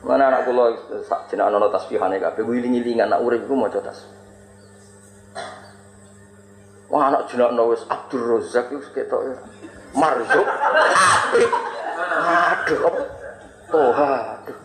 Mana 0.03 0.33
anak 0.33 0.49
kula 0.49 0.73
sak 1.05 1.29
jeneng 1.31 1.53
ana 1.53 1.69
tasbihane 1.69 2.17
kabeh 2.19 2.43
wiling-wilingan 2.43 3.13
anak 3.13 3.23
urip 3.23 3.45
iku 3.45 3.55
maca 3.55 3.79
tas. 3.85 4.09
Wah 6.89 7.13
anak 7.13 7.29
jeneng 7.29 7.61
wis 7.69 7.85
Abdul 7.85 8.33
Razak 8.33 8.73
iku 8.73 8.81
ketok 8.97 9.21
ya. 9.29 9.37
Marzuk 9.93 10.47
apik. 10.49 11.51
Aduh 12.23 12.81
apa? 12.89 13.01
Oh, 13.73 13.91
aduh. 13.93 14.57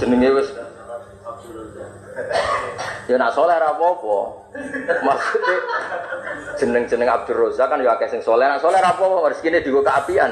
Jenenge 0.00 0.28
wis 0.36 0.48
Ya 3.08 3.18
nak 3.18 3.34
soleh 3.34 3.58
ora 3.58 3.74
apa-apa. 3.74 4.18
Maksudnya 5.02 5.56
jeneng-jeneng 6.62 7.10
Abdul 7.10 7.42
Razak 7.42 7.66
kan 7.66 7.82
ya 7.82 7.98
akeh 7.98 8.06
sing 8.06 8.22
soleh, 8.22 8.46
nak 8.46 8.62
soleh 8.62 8.78
ora 8.78 8.94
apa-apa, 8.94 9.34
rezekine 9.34 9.66
digo 9.66 9.82
keapian. 9.82 10.30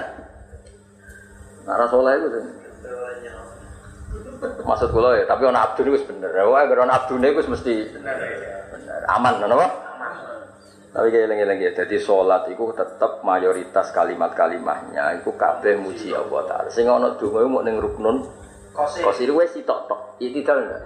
Nak 1.66 1.74
ora 1.74 1.86
soleh 1.90 2.12
iku 2.22 2.28
Maksud 4.38 4.94
kula 4.94 5.18
ya, 5.18 5.26
tapi 5.26 5.50
ana 5.50 5.66
Abdul 5.66 5.90
wis 5.90 6.06
bener. 6.06 6.30
Wah, 6.30 6.62
gara 6.70 6.86
ana 6.86 7.02
Abdul 7.02 7.18
wis 7.18 7.50
mesti 7.50 7.90
bener. 7.90 8.14
Aman, 9.10 9.42
napa? 9.42 9.87
Tapi 10.98 11.14
kayak 11.14 11.30
lagi-lagi 11.30 11.78
jadi 11.78 11.96
sholat 12.02 12.50
itu 12.50 12.74
tetap 12.74 13.22
mayoritas 13.22 13.94
kalimat-kalimatnya 13.94 15.22
itu 15.22 15.30
kabeh 15.30 15.78
muji 15.78 16.10
Allah 16.10 16.42
Ta'ala. 16.42 16.66
Sehingga 16.74 16.98
ada 16.98 17.14
dunga 17.14 17.46
mau 17.46 17.62
neng 17.62 17.78
ruknun, 17.78 18.26
kosir 18.74 19.30
wes 19.30 19.54
sitok 19.54 19.86
tok, 19.86 20.18
itu 20.18 20.42
enggak? 20.42 20.82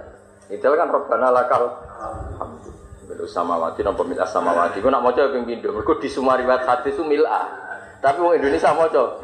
Itu 0.53 0.69
kan 0.69 0.85
robbana 0.93 1.33
lakal 1.33 1.65
Belu 3.09 3.25
samawati 3.25 3.81
dan 3.81 3.97
pemilah 3.97 4.29
samawati. 4.29 4.79
Gue 4.79 4.93
nak 4.93 5.03
mau 5.03 5.11
coba 5.11 5.33
yang 5.33 5.43
pindah. 5.43 5.75
Mereka 5.75 5.99
di 5.99 6.07
semua 6.07 6.39
riwayat 6.39 6.63
hadis 6.63 6.95
itu 6.95 7.03
milah. 7.03 7.51
Tapi 7.99 8.19
orang 8.19 8.39
Indonesia 8.39 8.71
mau 8.71 8.87
coba. 8.87 9.19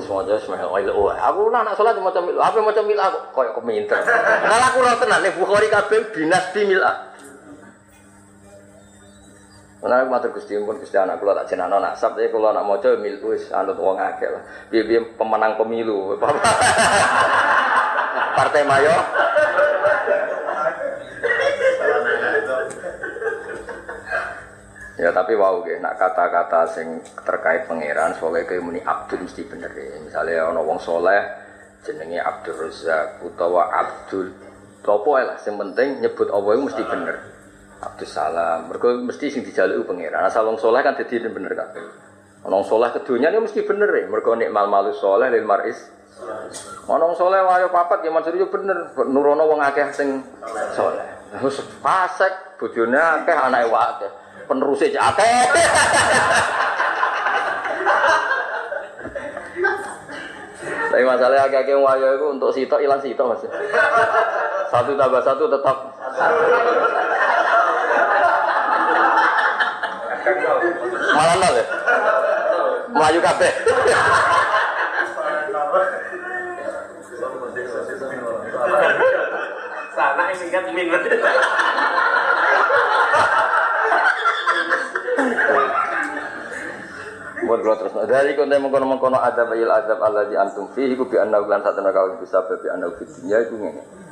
Semua 0.00 0.24
coba 0.24 0.38
semua. 0.40 0.64
Oh, 0.64 1.12
aku 1.12 1.40
nak 1.52 1.68
nak 1.68 1.74
sholat 1.76 2.00
mau 2.00 2.08
coba 2.08 2.32
milah. 2.32 2.48
Apa 2.48 2.64
mau 2.64 2.72
coba 2.72 2.86
milah? 2.88 3.06
Kau 3.34 3.44
komentar. 3.60 4.00
Kalau 4.06 4.66
aku 4.72 4.78
rasa 4.80 5.04
tenan 5.04 5.20
nih 5.20 5.32
Bukhari 5.36 5.68
kabeh 5.68 5.98
binas 6.16 6.44
di 6.56 6.64
milah. 6.64 7.09
Aku 9.80 10.12
matur 10.12 10.36
Gusti 10.36 10.60
pun 10.60 10.76
Gusti 10.76 11.00
anak 11.00 11.24
kula 11.24 11.32
tak 11.32 11.56
jenakno 11.56 11.80
nasab 11.80 12.12
tapi 12.12 12.28
kula 12.28 12.52
nak 12.52 12.68
maca 12.68 13.00
mil 13.00 13.16
wis 13.24 13.48
anut 13.48 13.80
wong 13.80 13.96
akeh 13.96 14.28
lah. 14.28 14.44
Piye-piye 14.68 15.16
pemenang 15.16 15.56
pemilu. 15.56 16.12
Partai 18.36 18.62
Mayo. 18.68 18.92
Ya 25.00 25.08
tapi 25.16 25.32
wow 25.32 25.64
ge, 25.64 25.80
nak 25.80 25.96
kata-kata 25.96 26.76
sing 26.76 27.00
terkait 27.24 27.64
pangeran 27.64 28.12
soalnya 28.20 28.44
kayak 28.44 28.60
muni 28.60 28.84
Abdul 28.84 29.24
mesti 29.24 29.48
bener 29.48 29.72
ya. 29.72 29.96
Misalnya 29.96 30.52
ono 30.52 30.60
wong 30.60 30.76
soleh 30.76 31.24
jenenge 31.88 32.20
Abdul 32.20 32.68
Razak 32.68 33.24
utawa 33.24 33.72
Abdul 33.72 34.28
Topo 34.84 35.16
lah, 35.16 35.40
yang 35.40 35.56
penting 35.60 36.04
nyebut 36.04 36.28
Allah 36.28 36.56
mesti 36.56 36.84
bener. 36.84 37.16
Abdul 37.80 38.08
Salam, 38.08 38.68
mereka 38.68 38.92
mesti 38.92 39.32
sing 39.32 39.40
dijaluki 39.40 39.88
pangeran. 39.88 40.28
Asal 40.28 40.44
wong 40.44 40.60
soleh 40.60 40.84
kan 40.84 41.00
jadi 41.00 41.32
bener 41.32 41.56
kabeh. 41.56 41.80
Wong 42.44 42.64
soleh 42.64 42.92
kedunya 42.92 43.32
ini 43.32 43.40
mesti 43.40 43.64
bener 43.64 43.88
ya. 43.88 44.04
Mereka 44.04 44.36
nikmal 44.36 44.68
malu 44.68 44.92
soleh 44.92 45.32
lil 45.32 45.48
maris. 45.48 45.80
Wong 46.84 47.16
soleh 47.16 47.40
wayo 47.40 47.72
papat 47.72 48.04
ya 48.04 48.12
maksudnya 48.12 48.44
bener. 48.52 48.92
Nurono 49.08 49.48
wong 49.48 49.64
akeh 49.64 49.96
sing 49.96 50.20
soleh. 50.76 51.08
Terus 51.32 51.64
fasek 51.80 52.60
bojone 52.60 53.00
akeh 53.00 53.32
anake 53.32 53.72
akeh 53.72 54.10
penerusnya 54.44 55.00
akeh. 55.00 55.32
Tapi 60.90 61.06
masalahnya 61.06 61.46
agak-agak 61.46 61.78
wayo 61.78 62.18
itu 62.18 62.26
untuk 62.28 62.50
sitok 62.50 62.82
hilang 62.82 62.98
sitok 62.98 63.30
mas. 63.30 63.46
Satu 64.68 64.92
tambah 64.98 65.22
satu 65.22 65.46
tetap. 65.46 65.76
Malah 71.10 71.34
nol 71.36 71.54
ya. 71.56 71.64
Melayu 72.90 73.20
kabeh. 73.22 73.52
Sana 79.94 80.22
ini 80.32 80.46
kan 80.48 80.64
minat. 80.72 81.02
Buat 87.40 87.60
kalau 87.66 87.76
terus 87.82 87.94
dari 88.06 88.38
konten 88.38 88.62
mengkono 88.62 88.86
mengkono 88.86 89.18
adab 89.18 89.50
il 89.58 89.66
adab 89.66 89.98
Allah 90.06 90.30
di 90.30 90.38
antum 90.38 90.70
fi 90.70 90.86
iku 90.86 91.10
bi 91.10 91.18
anna 91.18 91.42
lan 91.42 91.66
satu 91.66 91.82
kau 91.82 92.14
bisa 92.22 92.46
bi 92.46 92.68
anna 92.70 92.86
fi 92.94 93.02
dunya 93.02 93.42
iku 93.42 93.58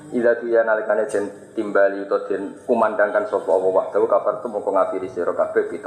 ngene. 0.08 0.16
Ida 0.16 0.32
tu 0.40 0.48
ya 0.48 0.64
nalikane 0.64 1.04
den 1.06 1.52
timbali 1.52 2.02
utawa 2.02 2.24
den 2.28 2.56
kumandangkan 2.64 3.28
sapa 3.28 3.48
Allah 3.52 3.72
wahdahu 3.84 4.06
kafar 4.08 4.40
tu 4.40 4.48
mongko 4.48 4.70
ngafiri 4.72 5.08
sira 5.12 5.36
kabeh 5.36 5.68
bi. 5.68 5.78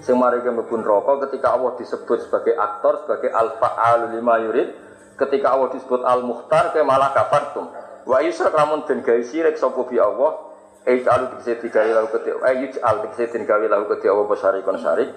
Sing 0.00 0.16
mari 0.16 0.40
mlebu 0.40 0.80
neraka 0.80 1.28
ketika 1.28 1.56
Allah 1.56 1.76
disebut 1.76 2.24
sebagai 2.24 2.56
aktor 2.56 3.04
sebagai 3.04 3.32
al 3.32 3.56
fa'al 3.60 4.16
lima 4.16 4.40
yurid 4.40 4.68
ketika 5.16 5.52
Allah 5.52 5.72
disebut 5.76 6.00
al 6.04 6.24
muhtar 6.24 6.72
ke 6.72 6.80
malah 6.84 7.12
kafartum. 7.12 7.68
Wa 8.08 8.24
yusra 8.24 8.48
lamun 8.52 8.88
den 8.88 9.04
gawe 9.04 9.20
sirik 9.20 9.60
sapa 9.60 9.84
bi 9.84 10.00
Allah 10.00 10.50
Eh, 10.80 11.04
alu 11.04 11.36
dikse 11.36 11.60
digawe 11.60 11.92
lahu 11.92 12.08
keti, 12.08 12.32
eh 12.32 12.54
yuj 12.56 12.80
al 12.80 13.04
dikse 13.04 13.28
den 13.28 13.44
gawe 13.44 13.66
lahu 13.68 13.84
keti 13.92 14.08
apa 14.08 14.64
kon 14.64 14.80
sarik. 14.80 15.12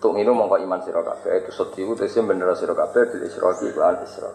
Tuk 0.00 0.16
minu 0.16 0.32
mongko 0.32 0.56
iman 0.64 0.80
sira 0.80 1.04
kabeh 1.04 1.44
itu 1.44 1.52
sediku 1.52 1.92
tese 1.92 2.24
bener 2.24 2.48
sira 2.56 2.72
kabeh 2.72 3.12
bil 3.12 3.24
israqi 3.28 3.68
lan 3.76 4.00
isra. 4.00 4.32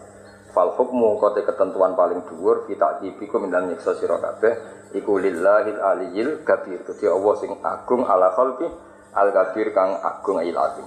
Fal 0.50 0.74
hukmu 0.74 1.22
kote 1.22 1.46
ketentuan 1.46 1.94
paling 1.94 2.26
dhuwur 2.26 2.66
kita 2.66 2.98
tibiku 2.98 3.38
mindan 3.38 3.70
nyiksa 3.70 3.94
sira 3.94 4.18
kabeh 4.18 4.54
iku 4.98 5.22
lillahil 5.22 5.78
aliyil 5.78 6.42
kabir. 6.42 6.82
Dadi 6.82 7.06
Allah 7.06 7.34
sing 7.38 7.54
agung 7.62 8.02
ala 8.02 8.34
khalqi 8.34 8.66
al 9.14 9.30
kabir 9.30 9.70
kang 9.70 10.02
agung 10.02 10.42
il 10.42 10.58
azim. 10.58 10.86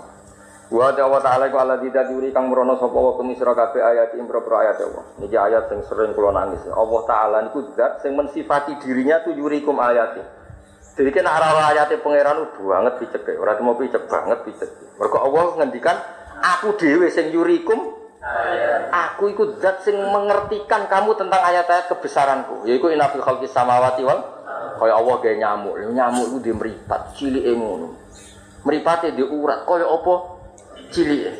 Wa 0.74 0.90
ta'ala 0.90 1.22
ta'ala 1.22 1.54
ku 1.54 1.58
ala 1.62 1.78
tidak 1.78 2.10
diuri 2.10 2.34
kang 2.34 2.50
merono 2.50 2.76
sapa 2.76 2.98
wa 2.98 3.14
kumi 3.16 3.40
sira 3.40 3.56
kabeh 3.56 3.80
ayat 3.80 4.18
impro-pro 4.20 4.58
ayat 4.58 4.82
Allah. 4.84 5.06
Niki 5.22 5.38
ayat 5.38 5.72
sing 5.72 5.80
sering 5.88 6.12
kula 6.12 6.36
nangis. 6.36 6.66
Allah 6.68 7.02
taala 7.08 7.38
niku 7.48 7.64
zat 7.78 8.04
sing 8.04 8.20
mensifati 8.20 8.76
dirinya 8.84 9.24
tu 9.24 9.32
yurikum 9.32 9.80
ayati. 9.80 10.20
Jadi 10.94 11.10
kan 11.10 11.26
arah 11.26 11.74
ayatnya 11.74 12.04
pangeran 12.04 12.54
banget 12.54 12.94
picek 13.02 13.26
orang 13.40 13.64
mau 13.66 13.80
picek 13.80 14.06
banget 14.12 14.40
picek. 14.46 14.70
Mereka 15.00 15.18
Allah 15.24 15.46
ngendikan 15.58 15.98
aku 16.44 16.76
dewe 16.78 17.08
sing 17.08 17.32
yurikum 17.32 18.03
Aku 18.94 19.28
ikut 19.28 19.60
zat 19.60 19.84
sing 19.84 20.00
mengertikan 20.00 20.88
kamu 20.88 21.12
tentang 21.20 21.44
ayat-ayat 21.44 21.92
kebesaranku. 21.92 22.64
Yaiku 22.64 22.88
inafil 22.88 23.20
khalqis 23.20 23.52
samawati 23.52 24.08
wal 24.08 24.24
kaya 24.80 24.96
Allah 24.96 25.16
kayak 25.20 25.38
nyamuk. 25.44 25.76
Nyamuk 25.92 26.26
itu 26.32 26.38
dia 26.40 26.56
meripat, 26.56 27.02
cilik 27.20 27.44
ngono. 27.52 28.00
Meripatnya 28.64 29.12
di 29.12 29.24
urat, 29.28 29.68
kaya 29.68 29.84
apa? 29.84 30.14
Cilik. 30.96 31.36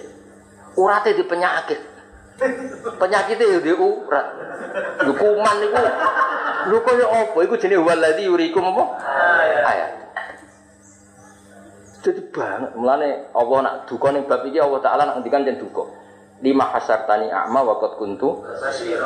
Uratnya 0.76 1.12
di 1.16 1.24
penyakit. 1.24 1.80
Penyakitnya 3.00 3.64
di 3.64 3.74
urat. 3.80 4.28
Di 5.08 5.12
kuman 5.16 5.58
itu 5.64 5.82
Lu 6.68 6.78
kaya 6.84 7.06
apa? 7.08 7.38
Iku 7.48 7.56
jenis 7.60 7.80
waladhi 7.80 8.28
yurikum 8.28 8.64
apa? 8.76 8.84
Ayat. 9.68 9.90
Jadi 12.04 12.22
banget. 12.28 12.76
Mulane 12.76 13.32
Allah 13.32 13.58
nak 13.64 13.76
duka 13.88 14.12
ning 14.12 14.28
bab 14.28 14.44
iki 14.44 14.60
Allah 14.60 14.84
Taala 14.84 15.08
nak 15.08 15.24
ngendikan 15.24 15.48
jen 15.48 15.60
duka. 15.60 16.03
Lima 16.44 16.68
hasartani 16.76 17.32
a'ma 17.32 17.64
wa 17.64 17.80
qad 17.80 17.96
kuntu 17.96 18.44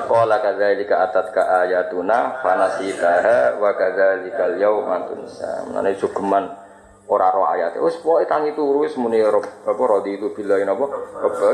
qala 0.10 0.42
kadzalika 0.42 1.06
atatka 1.06 1.62
ayatuna 1.62 2.42
fanasitaha 2.42 3.62
wa 3.62 3.78
kadzalika 3.78 4.50
al-yauma 4.50 5.06
tunsa. 5.06 5.70
Mulane 5.70 5.94
jogeman 6.02 6.50
ora 7.06 7.30
ro 7.30 7.46
ayat. 7.46 7.78
Wis 7.78 8.02
pokoke 8.02 8.26
tangi 8.26 8.58
turu 8.58 8.90
wis 8.90 8.98
muni 8.98 9.22
apa 9.22 9.78
rodi 9.78 10.18
itu 10.18 10.34
billahi 10.34 10.66
napa. 10.66 10.90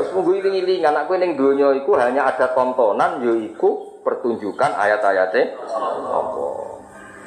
Wis 0.00 0.08
mung 0.16 0.32
iling-iling 0.32 0.88
anakku 0.88 1.20
ning 1.20 1.36
donya 1.36 1.76
iku 1.76 2.00
hanya 2.00 2.32
ada 2.32 2.56
tontonan 2.56 3.20
yaiku 3.20 4.00
pertunjukan 4.00 4.72
ayat-ayate 4.80 5.52
apa. 6.08 6.46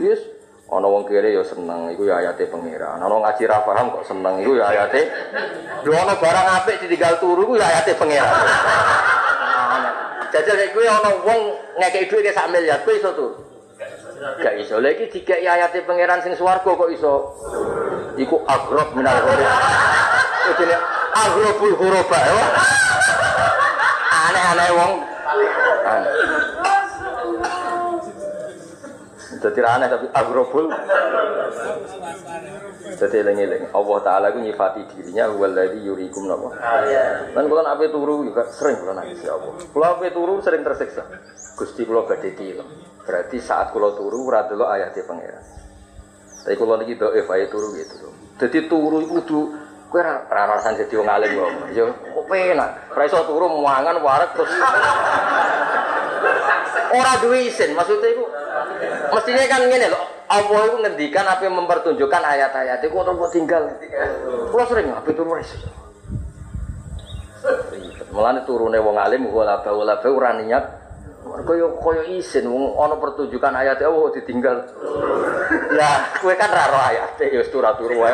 Yes, 0.01 0.21
ana 0.67 0.83
wong 0.83 1.07
kere 1.07 1.31
ya 1.31 1.43
seneng 1.47 1.87
iku 1.95 2.03
ya 2.11 2.19
ayate 2.19 2.51
pangeran. 2.51 2.99
Ana 2.99 3.15
ngaji 3.15 3.43
ra 3.47 3.63
paham 3.63 3.87
kok 3.95 4.03
seneng 4.03 4.43
iku 4.43 4.59
ya 4.59 4.67
ayate. 4.67 5.07
Lho 5.87 5.95
ana 5.95 6.19
barang 6.19 6.47
apik 6.59 6.83
ditinggal 6.83 7.23
turu 7.23 7.47
iku 7.47 7.55
ya 7.55 7.71
ayate 7.71 7.95
pangeran. 7.95 8.43
Jajal 10.27 10.55
nek 10.59 10.69
kuwi 10.75 10.87
ana 10.91 11.09
wong 11.23 11.41
ngekeki 11.79 12.11
dhuwit 12.11 12.35
sak 12.35 12.51
miliar 12.51 12.83
kuwi 12.83 12.99
iso 12.99 13.15
tuh. 13.15 13.31
Gak 14.43 14.59
iso. 14.59 14.83
Lah 14.83 14.91
iki 14.91 15.07
dikeki 15.07 15.47
ayate 15.47 15.87
pangeran 15.87 16.19
sing 16.19 16.35
swarga 16.35 16.67
kok 16.67 16.91
iso. 16.91 17.31
Iku 18.19 18.43
agrab 18.43 18.91
minal 18.91 19.23
huruf. 19.23 19.51
Iki 20.51 20.63
agrabul 21.15 21.73
huruba. 21.79 22.19
Aneh-aneh 24.11 24.69
wong. 24.75 24.93
Aneh. 25.87 26.11
Jadi 29.37 29.59
aneh 29.61 29.87
tapi 29.87 30.05
agrobul. 30.11 30.65
Jadi 32.97 33.15
eling-eling. 33.21 33.69
Allah 33.71 33.97
Taala 34.01 34.25
itu 34.33 34.39
nyifati 34.41 34.81
dirinya 34.95 35.29
waladhi 35.29 35.85
yurikum 35.85 36.25
napa. 36.25 36.57
Dan 37.35 37.43
kalau 37.45 37.63
nabi 37.63 37.93
turu 37.93 38.25
juga 38.25 38.49
sering 38.49 38.81
kalau 38.81 38.97
nangis 38.97 39.21
ya 39.21 39.37
Allah. 39.37 39.53
Kalau 39.61 39.85
nabi 39.85 40.09
turu 40.09 40.33
sering 40.41 40.65
tersiksa. 40.65 41.03
Gusti 41.57 41.85
kula 41.85 42.09
badhe 42.09 42.33
tilem. 42.33 42.65
Berarti 43.05 43.37
saat 43.37 43.69
kula 43.71 43.93
turu 43.93 44.27
ora 44.27 44.49
delok 44.49 44.69
ayate 44.73 45.05
pangeran. 45.05 45.45
Tapi 46.47 46.55
kalau 46.55 46.79
niki 46.79 46.95
dhaif 46.95 47.27
ae 47.27 47.45
turu 47.51 47.75
gitu. 47.75 48.07
Jadi 48.39 48.71
turu 48.71 49.03
iku 49.03 49.19
kudu 49.19 49.39
kowe 49.87 49.99
ora 49.99 50.23
ora 50.31 50.43
rasane 50.55 50.79
dadi 50.79 50.95
wong 50.95 51.09
alim 51.09 51.31
kok. 51.35 51.51
Yo 51.75 51.85
kok 51.91 52.25
penak. 52.31 52.91
Ora 52.95 53.03
iso 53.03 53.19
turu 53.27 53.45
mangan 53.61 53.99
wareg 53.99 54.31
terus 54.31 54.51
ora 56.87 57.11
duwe 57.19 57.51
isin. 57.51 57.75
Maksudnya 57.75 58.09
iku 58.15 58.25
mestinya 59.13 59.43
kan 59.47 59.61
ngene 59.67 59.87
lho. 59.91 60.01
Allah 60.27 60.61
itu 60.67 60.77
ngendikan 60.83 61.23
apa 61.23 61.47
mempertunjukkan 61.47 62.21
ayat-ayat 62.23 62.83
itu 62.83 62.91
kok 62.91 63.07
mau 63.15 63.31
tinggal. 63.31 63.63
Kulo 64.51 64.63
sering 64.67 64.91
apa 64.91 65.07
turu 65.15 65.39
wis. 65.39 65.51
Mulane 68.11 68.43
turune 68.43 68.75
wong 68.81 68.99
alim 68.99 69.29
wala 69.31 69.63
ba 69.63 69.71
wala 69.71 70.03
ba 70.03 70.07
ora 70.11 70.35
niat 70.35 70.65
kaya 71.27 71.67
kaya 71.79 72.03
isin 72.17 72.47
wong 72.47 72.75
ana 72.75 72.99
pertunjukan 72.99 73.53
ayat 73.55 73.79
Allah 73.83 74.11
ditinggal. 74.19 74.57
Ya, 75.71 75.91
kowe 76.19 76.33
kan 76.35 76.51
ra 76.51 76.65
ro 76.71 76.79
ayat 76.91 77.15
ya 77.19 77.39
wis 77.39 77.51
turu-turu 77.51 78.03
wae. 78.03 78.11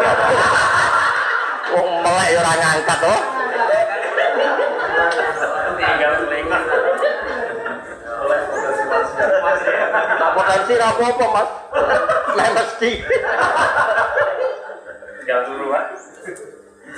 Wong 1.74 1.88
melek 2.06 2.28
ya 2.30 2.38
ora 2.46 2.54
ngangkat 2.62 3.00
to. 3.02 3.16
Ra 10.72 10.88
apa-apa, 10.95 11.26
Mas. 11.28 11.49
Nek 12.34 12.49
mesti. 12.55 12.91
tinggal 15.24 15.39
dulu 15.47 15.72
pak 15.72 15.86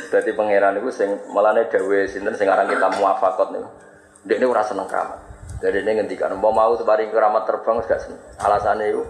Dadi 0.09 0.31
pangeran 0.33 0.81
iku 0.81 0.89
sing 0.89 1.09
malane 1.29 1.69
dawuh 1.69 2.09
sinten 2.09 2.33
sing 2.33 2.49
aran 2.49 2.67
kita 2.69 2.89
muafakot 2.99 3.53
niku. 3.53 3.69
Dekne 4.25 4.45
ora 4.49 4.65
seneng 4.65 4.89
keramat. 4.89 5.21
Jadi 5.63 5.81
ini 5.81 5.91
ngendikan, 5.97 6.35
mau 6.35 6.51
mau 6.51 6.75
sebaring 6.75 7.09
keramat 7.13 7.47
terbang 7.47 7.79
gak 7.79 8.01
seneng. 8.01 8.19
Alasannya 8.41 8.91
itu, 8.91 9.01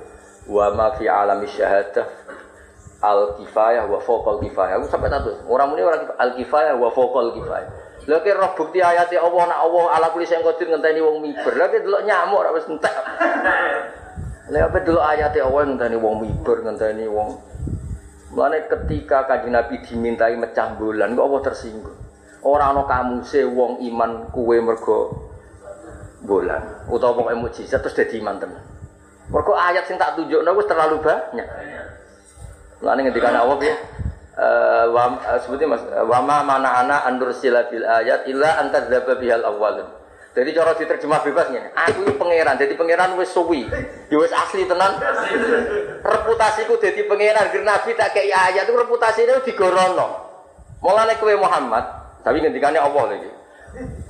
wa 0.51 0.69
ma 0.75 0.93
fi 0.93 1.09
alami 1.09 1.49
syahadah 1.49 2.05
al 3.01 3.39
kifayah 3.41 3.89
wa 3.89 3.97
fokal 3.97 4.39
kifayah. 4.45 4.77
Aku 4.77 4.87
sampai 4.91 5.09
tahu, 5.09 5.33
orang 5.49 5.73
ini 5.73 5.81
orang 5.83 6.05
al 6.21 6.31
kifayah 6.37 6.77
wa 6.77 6.93
fokal 6.93 7.33
kifayah. 7.33 7.69
Lagi 8.05 8.29
roh 8.37 8.51
bukti 8.53 8.79
ayatnya 8.85 9.25
Allah, 9.25 9.43
nak 9.49 9.59
Allah 9.65 9.83
ala 9.97 10.07
kulis 10.13 10.29
yang 10.29 10.45
kodir 10.45 10.69
ngenteni 10.69 11.01
wong 11.01 11.25
miber. 11.25 11.53
Lagi 11.57 11.81
dulu 11.81 11.97
nyamuk, 12.05 12.45
wis 12.53 12.69
entek. 12.69 12.93
Lagi 14.45 14.61
apa 14.61 14.77
dulu 14.85 15.01
ayatnya 15.01 15.41
Allah 15.41 15.61
ngenteni 15.65 15.97
wong 15.97 16.15
miber, 16.21 16.57
ngenteni 16.61 17.05
wong. 17.09 17.29
Mulane 18.35 18.69
ketika 18.69 19.25
kanjeng 19.25 19.57
Nabi 19.57 19.81
dimintai 19.81 20.37
mecah 20.37 20.77
bulan, 20.77 21.17
kok 21.17 21.25
Allah 21.25 21.41
tersinggung. 21.41 21.97
Ana 22.45 22.85
kamu 22.85 23.25
se 23.25 23.41
wong 23.41 23.81
iman 23.89 24.29
kuwe 24.29 24.61
mergo 24.61 25.33
bulan 26.25 26.85
utawa 26.89 27.17
pokoke 27.17 27.37
mukjizat 27.37 27.81
terus 27.81 27.97
dadi 27.97 28.21
iman 28.21 28.37
tenan. 28.37 28.61
Mergo 29.33 29.57
ayat 29.57 29.89
sing 29.89 29.97
tak 29.97 30.13
tunjukno 30.13 30.53
wis 30.53 30.69
terlalu 30.69 31.01
banyak. 31.01 31.47
Mulane 32.85 32.99
ngendikan 33.01 33.33
Allah 33.33 33.57
eh, 33.65 35.37
sebutin 35.41 35.73
Mas 35.73 35.81
eh, 35.89 36.05
wa 36.05 36.21
ma 36.21 36.45
mana 36.45 36.85
ana 36.85 37.01
andur 37.09 37.33
sila 37.33 37.65
bil 37.65 37.81
ayat 37.81 38.29
illa 38.29 38.61
antadzaba 38.61 39.17
bihal 39.17 39.41
awwalun. 39.41 39.89
Jadi 40.35 40.49
cara 40.51 40.75
diterjemah 40.75 41.23
bebas 41.23 41.47
ngene. 41.47 41.71
Aku 41.71 42.03
iki 42.03 42.19
pangeran, 42.19 42.59
jadi 42.59 42.75
pangeran 42.75 43.15
wis 43.15 43.31
suwi. 43.31 43.71
Ya 44.11 44.17
wis 44.19 44.35
asli 44.35 44.67
tenan. 44.67 44.99
Reputasiku 46.03 46.75
dadi 46.75 47.07
pangeran, 47.07 47.55
ger 47.55 47.63
nabi 47.63 47.95
tak 47.95 48.11
kei 48.11 48.27
ayat 48.27 48.67
itu 48.67 48.75
reputasine 48.75 49.39
digorono. 49.47 50.27
Mulane 50.83 51.15
kowe 51.23 51.31
Muhammad, 51.39 51.87
tapi 52.19 52.43
ngendikannya 52.43 52.83
Allah 52.83 53.15
lagi. 53.15 53.31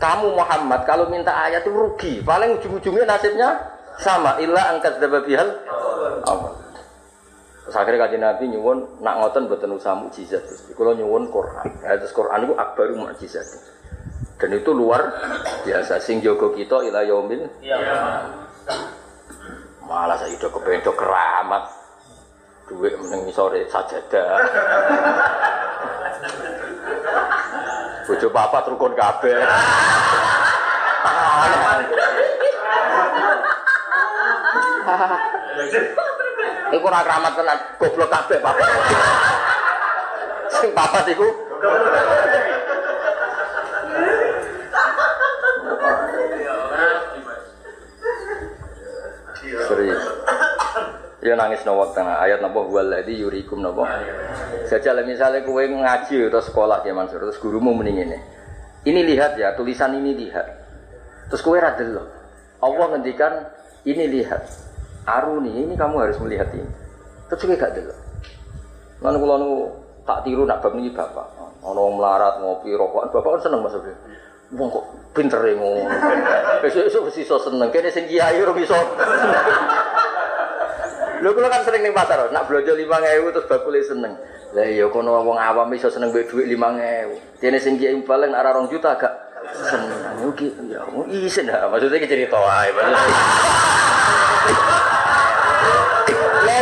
Kamu 0.02 0.34
Muhammad 0.34 0.82
kalau 0.90 1.14
minta 1.14 1.30
ayat 1.30 1.62
itu 1.62 1.70
rugi, 1.70 2.14
paling 2.26 2.58
ujung-ujungnya 2.58 3.06
nasibnya 3.06 3.78
sama. 4.02 4.42
Illa 4.42 4.74
angkat 4.74 4.98
dababihal 4.98 5.50
Allah. 6.26 6.52
Terus 7.66 7.76
akhirnya 7.82 8.06
kajian 8.06 8.22
Nabi 8.22 8.44
nyuwun 8.50 9.02
nak 9.02 9.22
ngoten 9.22 9.50
buatan 9.50 9.78
usaha 9.78 9.98
mukjizat. 9.98 10.42
Kalau 10.74 10.94
nyuwun 10.94 11.30
Quran, 11.34 11.66
ya, 11.82 11.98
terus 11.98 12.14
Quran 12.14 12.50
itu 12.50 12.54
akbaru 12.58 12.94
mukjizat. 12.94 13.46
Dan 14.36 14.50
itu 14.52 14.72
luar 14.76 15.02
biasa. 15.64 16.04
Sing 16.04 16.20
jogo 16.20 16.52
kita 16.52 16.84
ila 16.84 17.02
yaumil. 17.08 17.48
Malah 19.86 20.18
saya 20.20 20.36
udah 20.36 20.52
kepentok 20.52 20.96
keramat. 20.98 21.64
Duit 22.66 22.98
meneng 22.98 23.30
sore 23.30 23.64
sajadah. 23.70 24.42
Bojo 28.06 28.28
papat 28.30 28.64
rukun 28.70 28.94
kabeh. 28.98 29.38
Iku 36.76 36.86
ora 36.86 37.02
keramat 37.06 37.34
tenan, 37.38 37.60
goblok 37.78 38.10
kabeh 38.10 38.38
papat. 38.42 38.70
Sing 40.60 40.70
papat 40.74 41.06
iku 41.14 41.28
Ya 51.26 51.34
nangis 51.34 51.66
no 51.66 51.82
waktu 51.82 52.06
ayat 52.06 52.38
napa 52.38 52.62
waladhi 52.62 53.18
yurikum 53.18 53.58
napa. 53.66 53.90
Saja 54.70 54.94
misalnya 55.02 55.42
kue 55.42 55.66
ngaji 55.66 56.30
atau 56.30 56.38
sekolah 56.38 56.86
ya 56.86 56.94
Mansur, 56.94 57.18
terus 57.18 57.42
gurumu 57.42 57.74
mending 57.74 58.06
ini. 58.06 58.18
Ini 58.86 59.02
lihat 59.02 59.34
ya, 59.34 59.58
tulisan 59.58 59.98
ini 59.98 60.14
lihat. 60.14 60.46
Terus 61.34 61.42
kue 61.42 61.58
radel 61.58 61.98
loh. 61.98 62.06
Allah 62.62 62.94
ngendikan 62.94 63.42
ini 63.90 64.06
lihat. 64.06 64.46
Aruni 65.10 65.66
ini 65.66 65.74
kamu 65.74 65.98
harus 65.98 66.22
melihat 66.22 66.54
ini. 66.54 66.70
Terus 67.26 67.42
kue 67.42 67.58
gak 67.58 67.74
delok. 67.74 67.98
Lalu 69.02 69.18
kalau 69.26 69.36
nu 69.42 69.52
tak 70.06 70.30
tiru 70.30 70.46
nak 70.46 70.62
bab 70.62 70.78
ini 70.78 70.94
bapak. 70.94 71.26
Ono 71.66 71.90
melarat 71.98 72.38
ngopi 72.38 72.70
rokokan 72.78 73.10
bapak 73.10 73.42
kan 73.42 73.50
seneng 73.50 73.66
maksudnya. 73.66 73.98
Wong 74.54 74.70
kok 74.70 74.86
pinter 75.18 75.42
ya 75.42 75.58
ngono. 75.58 75.90
Besok-besok 76.62 77.10
iso 77.18 77.42
seneng. 77.42 77.74
Kene 77.74 77.90
sing 77.90 78.06
kiai 78.06 78.38
iso. 78.38 78.78
Lho 81.22 81.32
kula 81.32 81.48
kan 81.48 81.64
sering 81.64 81.84
ning 81.84 81.96
pasar, 81.96 82.28
nak 82.32 82.48
belanja 82.48 82.76
5000 82.76 83.32
terus 83.32 83.48
bakule 83.48 83.80
seneng. 83.80 84.14
Lah 84.52 84.66
iya 84.68 84.88
kono 84.92 85.24
wong 85.24 85.40
awam 85.40 85.72
iso 85.72 85.88
seneng 85.88 86.12
mbek 86.12 86.28
dhuwit 86.28 86.48
5000. 86.52 87.40
Dene 87.40 87.58
sing 87.60 87.80
kiai 87.80 87.96
balen 88.04 88.36
ora 88.36 88.52
2 88.52 88.68
juta 88.68 89.00
gak 89.00 89.14
seneng. 89.56 89.96
Yo 90.20 90.32
ki 90.36 90.48
ya 90.68 90.84
isin 91.12 91.48
ha, 91.52 91.72
maksudnya 91.72 92.04
ki 92.04 92.12
cerita 92.12 92.36
wae 92.36 92.70
maksudnya. 92.76 93.00
Lah 96.48 96.62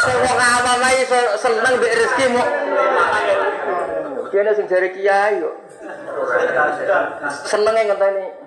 sing 0.00 0.16
wong 0.24 0.38
awam 0.40 0.80
ae 0.80 0.96
iso 1.04 1.18
seneng 1.36 1.74
mbek 1.76 1.92
rezeki 1.92 2.26
mo. 2.32 2.44
Kene 4.32 4.50
sing 4.56 4.64
jare 4.70 4.88
kiai 4.94 5.36
kok. 5.42 5.54
Senenge 7.44 7.82
ngenteni. 7.92 8.39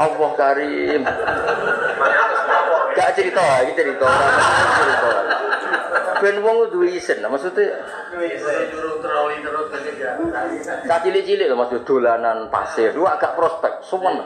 Allah 0.00 0.30
Karim. 0.36 1.02
Gak 2.90 3.10
cerita, 3.16 3.44
iki 3.64 3.72
cerita. 3.78 4.08
cerita. 4.76 5.10
Ben 6.20 6.36
wong 6.44 6.68
duwe 6.68 7.00
isin, 7.00 7.24
maksudnya 7.24 7.80
tak 10.84 11.00
cilik-cilik 11.00 11.48
lho 11.48 11.56
Mas 11.56 11.72
dolanan 11.80 12.52
pasir, 12.52 12.92
lu 12.92 13.08
agak 13.08 13.32
prospek, 13.40 13.80
sumen. 13.80 14.20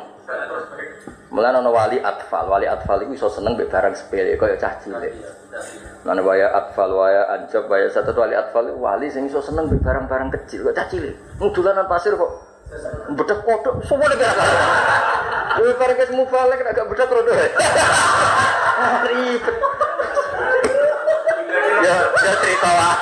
Mulane 1.30 1.62
ana 1.62 1.70
wali 1.70 1.98
atfal, 1.98 2.46
wali 2.46 2.66
atfal 2.66 3.02
iku 3.02 3.14
iso 3.14 3.26
seneng 3.26 3.58
mbek 3.58 3.66
barang 3.70 3.94
sepele 3.94 4.38
kaya 4.38 4.54
cah 4.54 4.74
cilik. 4.82 5.10
Lan 6.06 6.18
waya 6.22 6.50
atfal 6.50 6.94
waya 6.94 7.26
anjab 7.30 7.66
waya 7.66 7.90
satu 7.90 8.14
wali 8.14 8.38
atfal 8.38 8.70
wali 8.78 9.10
sing 9.10 9.26
iso 9.26 9.42
seneng 9.42 9.66
mbek 9.66 9.82
barang-barang 9.82 10.30
kecil 10.30 10.66
kaya 10.70 10.74
cah 10.78 10.86
cilik. 10.86 11.14
Wong 11.42 11.50
dolanan 11.50 11.90
pasir 11.90 12.14
kok 12.14 12.53
bedek 13.14 13.38
kodok 13.44 13.74
semua 13.86 14.08
negara. 14.08 14.44
Lu 15.60 15.70
barang 15.78 15.96
kes 15.96 16.10
mufalek 16.12 16.60
agak 16.66 16.86
bedek 16.90 17.08
rodo. 17.12 17.32
Ribet. 19.04 19.56
Ya, 21.84 21.96
ya 21.96 21.96
cerita 22.16 22.40
cerita 22.40 22.70
lah. 22.72 22.94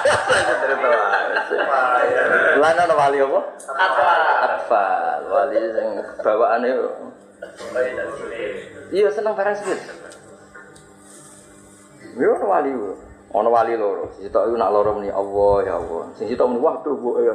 Lan 2.60 2.76
ana 2.78 2.94
wali 2.94 3.18
apa? 3.22 3.40
Atfal. 4.44 5.20
Wali 5.30 5.56
sing 5.72 5.88
bawaane 6.20 6.70
Iya 8.92 9.08
seneng 9.08 9.34
barang 9.34 9.56
sepil. 9.56 9.78
Yo 12.20 12.32
wali 12.44 12.70
yo. 12.70 13.11
Ono 13.32 13.48
wali 13.48 13.72
loro. 13.80 14.12
Sitok 14.12 14.52
iku 14.52 14.56
nak 14.60 14.72
loro 14.76 14.92
muni 15.00 15.08
Allah 15.08 15.56
ya 15.64 15.74
Allah. 15.80 16.04
Sing 16.20 16.28
sitok 16.28 16.52
muni 16.52 16.60
waduh 16.60 16.92
bu 16.92 17.16
ya. 17.24 17.32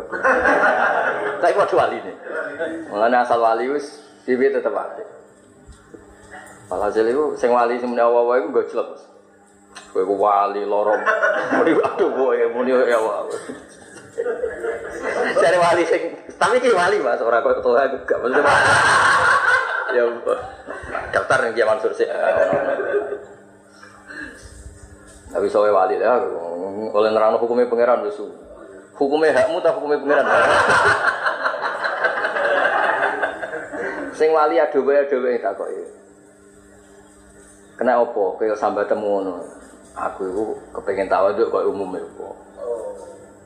Tapi 1.41 1.53
waduh 1.61 1.77
wali 1.77 1.97
ne. 2.05 2.13
Mulane 2.93 3.17
asal 3.17 3.41
wali 3.41 3.65
wis 3.65 4.05
piye 4.21 4.53
tetep 4.53 4.69
apik. 4.69 5.09
Walhasil 6.69 7.01
itu 7.01 7.33
sing 7.41 7.49
wali 7.49 7.81
sing 7.81 7.89
muni 7.89 8.01
awa-awa 8.05 8.45
iku 8.45 8.61
gojlok. 8.61 8.93
Kowe 9.89 10.03
ku 10.05 10.15
wali 10.21 10.61
loro. 10.69 10.93
Muni 11.57 11.71
aduh 11.81 12.09
kowe 12.13 12.37
muni 12.53 12.77
ya 12.77 12.97
Allah. 13.01 13.25
Cari 15.41 15.57
wali 15.57 15.83
sing 15.85 16.01
tapi 16.37 16.61
ki 16.61 16.77
wali 16.77 17.01
Mas 17.01 17.21
ora 17.25 17.41
ketua 17.41 17.89
aku 17.89 17.97
gak 18.05 18.21
maksudnya. 18.21 18.53
Ya 19.97 20.03
Allah. 20.05 20.39
Daftar 21.09 21.37
ning 21.41 21.57
Kiai 21.57 21.65
Mansur. 21.65 21.89
Tapi 25.28 25.47
sowe 25.51 25.67
wali 25.67 25.99
ya, 25.99 26.17
oleh 26.93 27.09
nerangno 27.11 27.38
hukumnya 27.38 27.67
pangeran 27.67 28.03
wis. 28.07 28.19
Hukumnya 28.95 29.36
hakmu 29.36 29.59
tak 29.59 29.75
hukumnya 29.75 29.99
pangeran. 29.99 30.25
Sing 34.17 34.34
wali 34.34 34.57
adowe-adowe 34.57 35.38
takoki. 35.38 35.84
Kena 37.78 38.01
apa? 38.01 38.23
Kaya 38.41 38.57
sambat 38.57 38.89
temu 38.89 39.05
ngono. 39.05 39.38
Aku 39.93 40.25
iku 40.25 40.43
kepengin 40.73 41.05
tawaduk 41.05 41.53
kok 41.53 41.69
umume 41.69 42.01
apa. 42.01 42.28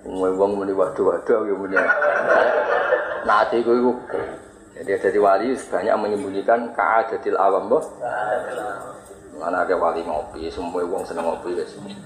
Umume 0.07 0.29
wong 0.39 0.51
muni 0.55 0.71
waduh-waduh 0.71 1.43
ya 1.43 1.55
muni. 1.55 1.75
Nah, 3.27 3.43
atiku 3.43 3.75
iku 3.75 3.91
jadi 4.81 4.97
jadi 4.97 5.19
wali 5.19 5.53
banyak 5.53 5.95
menyembunyikan 5.99 6.71
keadatil 6.71 7.35
awam 7.35 7.67
boh. 7.67 7.83
Mana 9.41 9.65
ada 9.65 9.73
wali 9.73 10.05
ngopi, 10.05 10.45
semua 10.53 10.85
wong 10.85 11.01
seneng 11.01 11.25
ngopi 11.25 11.57
guys. 11.57 11.73
Semua 11.73 11.97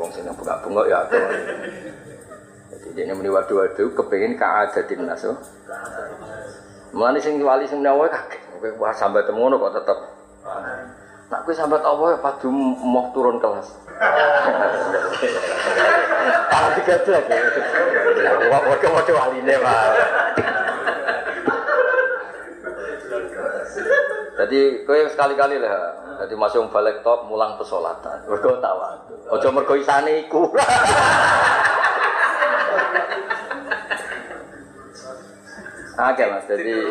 wong 0.00 0.08
seneng 0.08 0.32
bunga-bunga 0.32 0.88
ya 0.88 1.04
ada. 1.04 1.28
Jadi 2.72 2.88
dia 2.96 3.12
muni 3.12 3.28
waduh-waduh 3.28 3.92
kepengin 3.92 4.40
keadatin 4.40 5.04
nas. 5.04 5.28
Oh. 5.28 5.36
Mulane 6.96 7.20
sing 7.20 7.36
wali 7.44 7.68
sing 7.68 7.84
nyawa 7.84 8.08
kaget. 8.08 8.40
Kowe 8.56 8.72
wah 8.80 8.96
sambat 8.96 9.28
temono 9.28 9.60
kok 9.60 9.76
tetep. 9.76 9.98
Nak 11.28 11.44
kowe 11.44 11.52
sambat 11.52 11.84
apa 11.84 12.16
padu 12.16 12.48
mau 12.48 13.12
turun 13.12 13.36
kelas. 13.36 13.76
Kalau 16.50 16.70
digadah 16.80 17.20
ya. 17.28 17.40
Wah, 18.48 18.60
warga 18.64 18.88
mau 18.88 19.04
waline, 19.04 19.54
Pak. 19.60 19.84
Jadi 24.40 24.60
kowe 24.88 24.96
sekali-kali 25.12 25.60
lah. 25.60 26.08
Jadi 26.20 26.36
masuk 26.36 26.68
balik 26.68 27.00
top 27.00 27.24
mulang 27.32 27.56
pesolatan. 27.56 28.20
Mergo 28.28 28.60
tawa. 28.60 28.92
Ojo 29.32 29.48
mergo 29.56 29.72
isane 29.72 30.28
iku. 30.28 30.44
Oke 36.00 36.24
mas, 36.32 36.48
jadi 36.48 36.88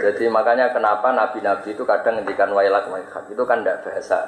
jadi 0.00 0.24
makanya 0.32 0.72
kenapa 0.72 1.12
nabi-nabi 1.12 1.76
itu 1.76 1.84
kadang 1.84 2.16
ngendikan 2.16 2.48
wailak 2.56 2.88
wailak 2.88 3.28
itu 3.28 3.42
kan 3.44 3.60
tidak 3.60 3.84
bahasa 3.84 4.18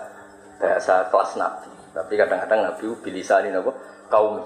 bahasa 0.61 1.09
kelas 1.09 1.41
nabi, 1.41 1.73
tapi 1.97 2.12
kadang-kadang 2.21 2.61
nabi 2.69 2.93
bilisani 3.01 3.49
nopo 3.49 3.73
kaum. 4.12 4.45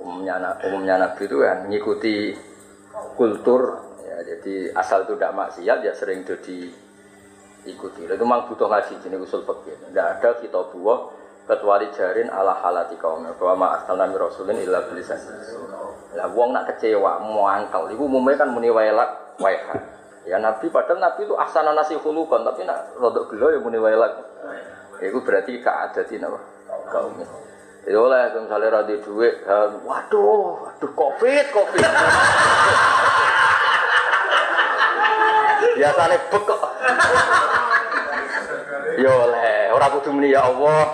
Umumnya 0.00 0.36
umumnya 0.68 1.00
nabi 1.00 1.28
itu 1.28 1.36
kan 1.40 1.64
mengikuti 1.64 2.36
kultur. 3.16 3.88
Ya 4.04 4.20
jadi 4.36 4.72
asal 4.76 5.08
itu 5.08 5.16
tidak 5.16 5.32
maksiat 5.32 5.78
ya 5.80 5.92
sering 5.96 6.20
jadi 6.24 6.68
ikuti 7.68 8.08
itu 8.08 8.14
memang 8.20 8.48
butuh 8.48 8.68
ngaji 8.68 9.00
jenis 9.04 9.20
usul 9.24 9.44
fikih 9.44 9.76
tidak 9.90 10.06
ada 10.18 10.28
kita 10.40 10.60
buah 10.72 11.00
kecuali 11.44 11.90
jarin 11.92 12.30
ala 12.30 12.56
halati 12.62 12.94
kaum 12.96 13.26
bahwa 13.26 13.54
ma 13.58 13.66
arsalna 13.76 14.06
rasulin 14.14 14.60
illa 14.62 14.86
bilisan 14.86 15.18
lah 16.10 16.26
wong 16.34 16.50
nak 16.50 16.66
kecewa, 16.74 17.22
mau 17.22 17.46
angkel, 17.46 17.94
iku 17.94 18.10
umumnya 18.10 18.34
kan 18.42 18.50
muni 18.50 18.66
wailak, 18.66 19.38
waiha. 19.38 19.78
Ya 20.26 20.42
Nabi 20.42 20.66
padahal 20.66 20.98
Nabi 20.98 21.22
itu 21.22 21.38
asana 21.38 21.70
nasi 21.70 21.94
hulukan, 21.94 22.42
tapi 22.42 22.66
nak 22.66 22.98
rodok 22.98 23.30
gelo 23.30 23.54
ya 23.54 23.62
muni 23.62 23.78
wailak. 23.78 24.18
Itu 24.98 25.22
berarti 25.22 25.62
keadatin 25.62 26.26
apa? 26.26 26.38
Kaumnya. 26.90 27.26
Jadi 27.86 27.96
oleh 27.96 28.20
misalnya 28.36 28.82
radi 28.82 28.94
duit, 29.00 29.34
waduh, 29.86 30.66
waduh 30.66 30.92
covid, 30.92 31.46
covid. 31.54 31.90
Biasanya 35.80 36.16
bekok. 36.28 36.60
Ya 39.00 39.08
oleh, 39.08 39.72
orang 39.72 39.90
kudu 39.96 40.12
muni 40.12 40.28
ya 40.28 40.44
Allah. 40.44 40.92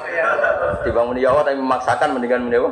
Tiba 0.87 1.03
muni 1.03 1.27
ya 1.27 1.35
Allah 1.35 1.43
tapi 1.43 1.59
memaksakan 1.59 2.15
mendingan 2.15 2.47
muni 2.47 2.55
apa? 2.63 2.71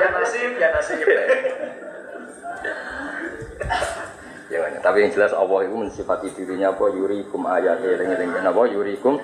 Ya 0.00 0.08
nasib, 0.16 0.52
ya 0.56 0.68
nasib. 0.72 1.04
Ya, 4.48 4.64
tapi 4.80 5.04
yang 5.04 5.12
jelas 5.12 5.36
Allah 5.36 5.68
itu 5.68 5.76
mensifati 5.76 6.32
dirinya 6.32 6.72
apa 6.72 6.88
yurikum 6.88 7.44
ayat 7.44 7.84
eling-eling 7.84 8.32
apa 8.32 8.62
yurikum 8.64 9.20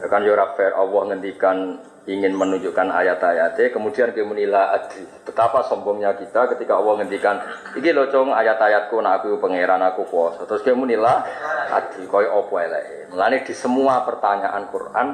ya 0.00 0.06
kan 0.10 0.22
yura 0.24 0.54
fair. 0.58 0.74
Allah 0.74 1.02
ngendikan 1.12 1.78
ingin 2.04 2.36
menunjukkan 2.36 2.92
ayat-ayatnya 2.92 3.72
kemudian 3.72 4.12
dia 4.12 4.24
menilai 4.28 4.76
adri. 4.76 5.08
Betapa 5.24 5.64
sombongnya 5.64 6.12
kita 6.20 6.52
ketika 6.52 6.76
Allah 6.76 7.00
ngendikan 7.00 7.40
iki 7.76 7.96
lho 7.96 8.12
cong 8.12 8.36
ayat-ayatku 8.36 9.00
nak 9.00 9.24
aku 9.24 9.40
pangeran 9.40 9.80
aku 9.80 10.04
kuasa. 10.08 10.44
Terus 10.44 10.62
dia 10.64 10.76
menilai 10.76 11.24
adri 11.72 12.04
koyo 12.04 12.44
apa 12.44 12.54
elek? 12.60 12.84
Mulane 13.12 13.36
di 13.48 13.54
semua 13.56 14.04
pertanyaan 14.04 14.68
Quran 14.68 15.06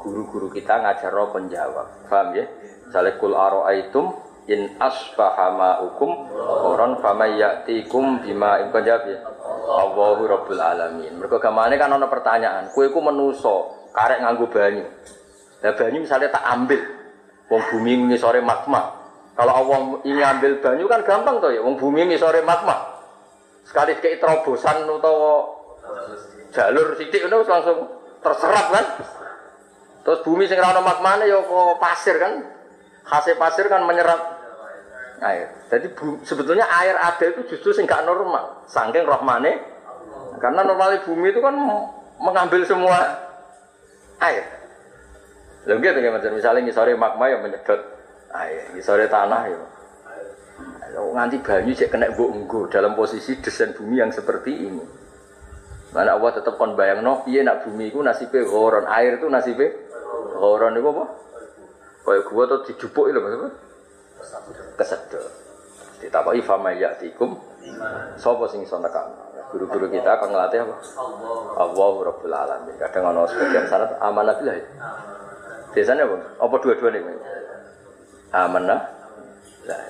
guru-guru 0.00 0.48
kita 0.48 0.80
ngajar 0.80 1.12
roh 1.12 1.28
penjawab. 1.28 2.08
Paham 2.08 2.32
ya? 2.32 2.48
Misalnya 2.88 3.20
kul 3.20 3.36
aro'aitum 3.36 4.06
in 4.48 4.80
asbaha 4.80 5.52
ma'ukum 5.52 6.10
koron 6.32 6.98
fama 7.04 7.28
ya'tikum 7.28 8.24
bima 8.24 8.64
im 8.64 8.72
jawab 8.72 9.04
ya? 9.04 9.18
Allahu 9.70 10.24
Rabbul 10.24 10.58
Alamin. 10.58 11.20
Mereka 11.20 11.36
gamane 11.36 11.76
kan 11.76 11.92
ada 11.92 12.08
pertanyaan. 12.08 12.72
Kue 12.72 12.88
ku 12.88 13.04
menuso 13.04 13.79
karek 13.90 14.18
nganggo 14.22 14.46
banyu 14.50 14.86
Nah 15.60 15.72
banyu 15.76 15.98
misalnya 16.00 16.32
tak 16.32 16.44
ambil, 16.56 16.80
wong 17.52 17.62
bumi 17.68 17.92
ngisore 18.08 18.40
magma. 18.40 18.96
Kalau 19.36 19.52
Allah 19.52 19.78
ingin 20.08 20.24
ambil 20.24 20.52
banyu 20.60 20.84
kan 20.88 21.04
gampang 21.04 21.36
tuh 21.40 21.52
ya, 21.52 21.60
wong 21.60 21.76
bumi 21.76 22.08
ngisore 22.08 22.40
magma. 22.40 22.80
Sekali 23.68 23.92
kayak 24.00 24.24
terobosan 24.24 24.88
atau 24.88 25.16
jalur 26.50 26.96
sidik 26.96 27.28
itu 27.28 27.36
langsung 27.44 27.92
terserap 28.24 28.66
kan. 28.72 28.84
Terus 30.00 30.20
bumi 30.24 30.48
sing 30.48 30.56
ora 30.56 30.80
magmane 30.80 31.28
ya 31.28 31.44
kok 31.44 31.76
pasir 31.76 32.16
kan. 32.16 32.40
Hasil 33.04 33.36
pasir 33.36 33.68
kan 33.68 33.84
menyerap 33.84 34.18
air. 35.20 35.52
Jadi 35.68 35.92
sebetulnya 36.24 36.64
air 36.66 36.96
ada 36.96 37.20
itu 37.20 37.44
justru 37.52 37.76
sing 37.76 37.84
gak 37.84 38.08
normal. 38.08 38.64
Saking 38.64 39.04
rohmane. 39.04 39.60
Karena 40.40 40.64
normalnya 40.64 41.04
bumi 41.04 41.36
itu 41.36 41.44
kan 41.44 41.52
mengambil 42.16 42.64
semua 42.64 42.96
air. 44.20 44.44
Lha 45.68 45.76
gitu 45.76 45.98
kan 46.00 46.32
misalnya 46.32 46.60
ngisore 46.64 46.96
magma 46.96 47.28
yang 47.28 47.44
menyedot 47.44 47.80
air, 48.32 48.72
ngisore 48.72 49.08
tanah 49.08 49.42
ya. 49.48 49.60
Kalau 50.90 51.14
nganti 51.16 51.38
banyu 51.40 51.72
cek 51.72 51.88
kena 51.94 52.10
mbok 52.12 52.30
enggo 52.34 52.60
dalam 52.68 52.92
posisi 52.98 53.38
desain 53.38 53.72
bumi 53.72 54.02
yang 54.02 54.10
seperti 54.10 54.52
ini. 54.68 54.84
Mana 55.90 56.14
Allah 56.14 56.30
tetap 56.38 56.54
kon 56.54 56.78
bayang 56.78 57.02
no, 57.02 57.26
iya 57.26 57.42
nak 57.42 57.66
bumi 57.66 57.90
itu 57.90 57.98
nasibnya 57.98 58.46
goron, 58.46 58.86
air 58.86 59.18
itu 59.18 59.26
nasibnya 59.26 59.74
goron 60.38 60.78
itu 60.78 60.86
apa? 60.86 61.04
Kayak 62.06 62.22
gua 62.30 62.42
tuh 62.46 62.60
dijupuk 62.66 63.06
itu 63.10 63.18
maksudnya? 63.18 63.50
Kesedot. 64.78 65.26
Ditapai 66.00 66.40
fama 66.42 66.72
yatikum, 66.72 67.36
sopo 68.16 68.48
sing 68.48 68.64
iso 68.64 68.78
Guru-guru 69.50 69.86
kita 69.90 70.10
akan 70.18 70.28
ngelatih 70.30 70.58
apa? 70.62 70.74
Allah 71.58 71.92
Rabbul 72.06 72.34
Alamin. 72.34 72.74
Kadang 72.78 73.10
ono 73.10 73.26
sebagian 73.26 73.66
sanad 73.66 73.98
amanah 73.98 74.34
bilah 74.38 74.54
ya. 74.54 74.66
Biasanya 75.74 76.02
apa? 76.06 76.16
Apa 76.38 76.54
dua-dua 76.62 76.90
nih? 76.94 77.02
Amanah. 78.30 78.80
Lah, 79.66 79.80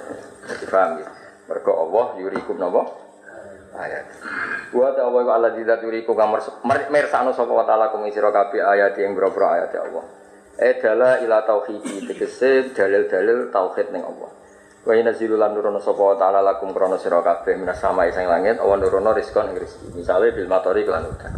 jadi 0.48 0.64
paham 0.66 0.90
ya. 1.00 1.08
Mereka 1.50 1.70
Allah 1.70 2.06
yurikum 2.18 2.56
napa? 2.56 2.82
Ayat. 3.70 4.04
Wa 4.74 4.90
ta 4.96 5.06
Allah 5.06 5.22
Allah 5.30 5.52
tidak 5.54 5.82
yurikum 5.84 6.18
kamar 6.18 6.42
mersano 6.66 7.30
sapa 7.30 7.52
wa 7.52 7.62
taala 7.62 7.92
kum 7.94 8.02
sira 8.10 8.30
ayat 8.30 8.98
yang 8.98 9.14
boro-boro 9.14 9.46
ayat 9.46 9.70
ya 9.70 9.82
Allah. 9.86 10.04
Edala 10.60 11.10
ila 11.24 11.40
tauhid 11.46 12.04
tegese 12.04 12.76
dalil-dalil 12.76 13.48
tauhid 13.48 13.94
ning 13.94 14.04
Allah. 14.04 14.30
Wa 14.80 14.96
inna 14.96 15.12
zilulan 15.12 15.52
nurono 15.52 15.76
wa 15.76 16.16
taala 16.16 16.40
lakum 16.40 16.72
krono 16.72 16.96
sira 16.96 17.20
kabeh 17.20 17.52
minas 17.52 17.84
sama 17.84 18.08
isang 18.08 18.24
langit 18.24 18.56
awan 18.56 18.80
nurono 18.80 19.12
rizqon 19.12 19.52
ing 19.52 19.60
rezeki. 19.60 19.92
Misale 19.92 20.32
bil 20.32 20.48
matori 20.48 20.88
kelan 20.88 21.04
udan. 21.04 21.32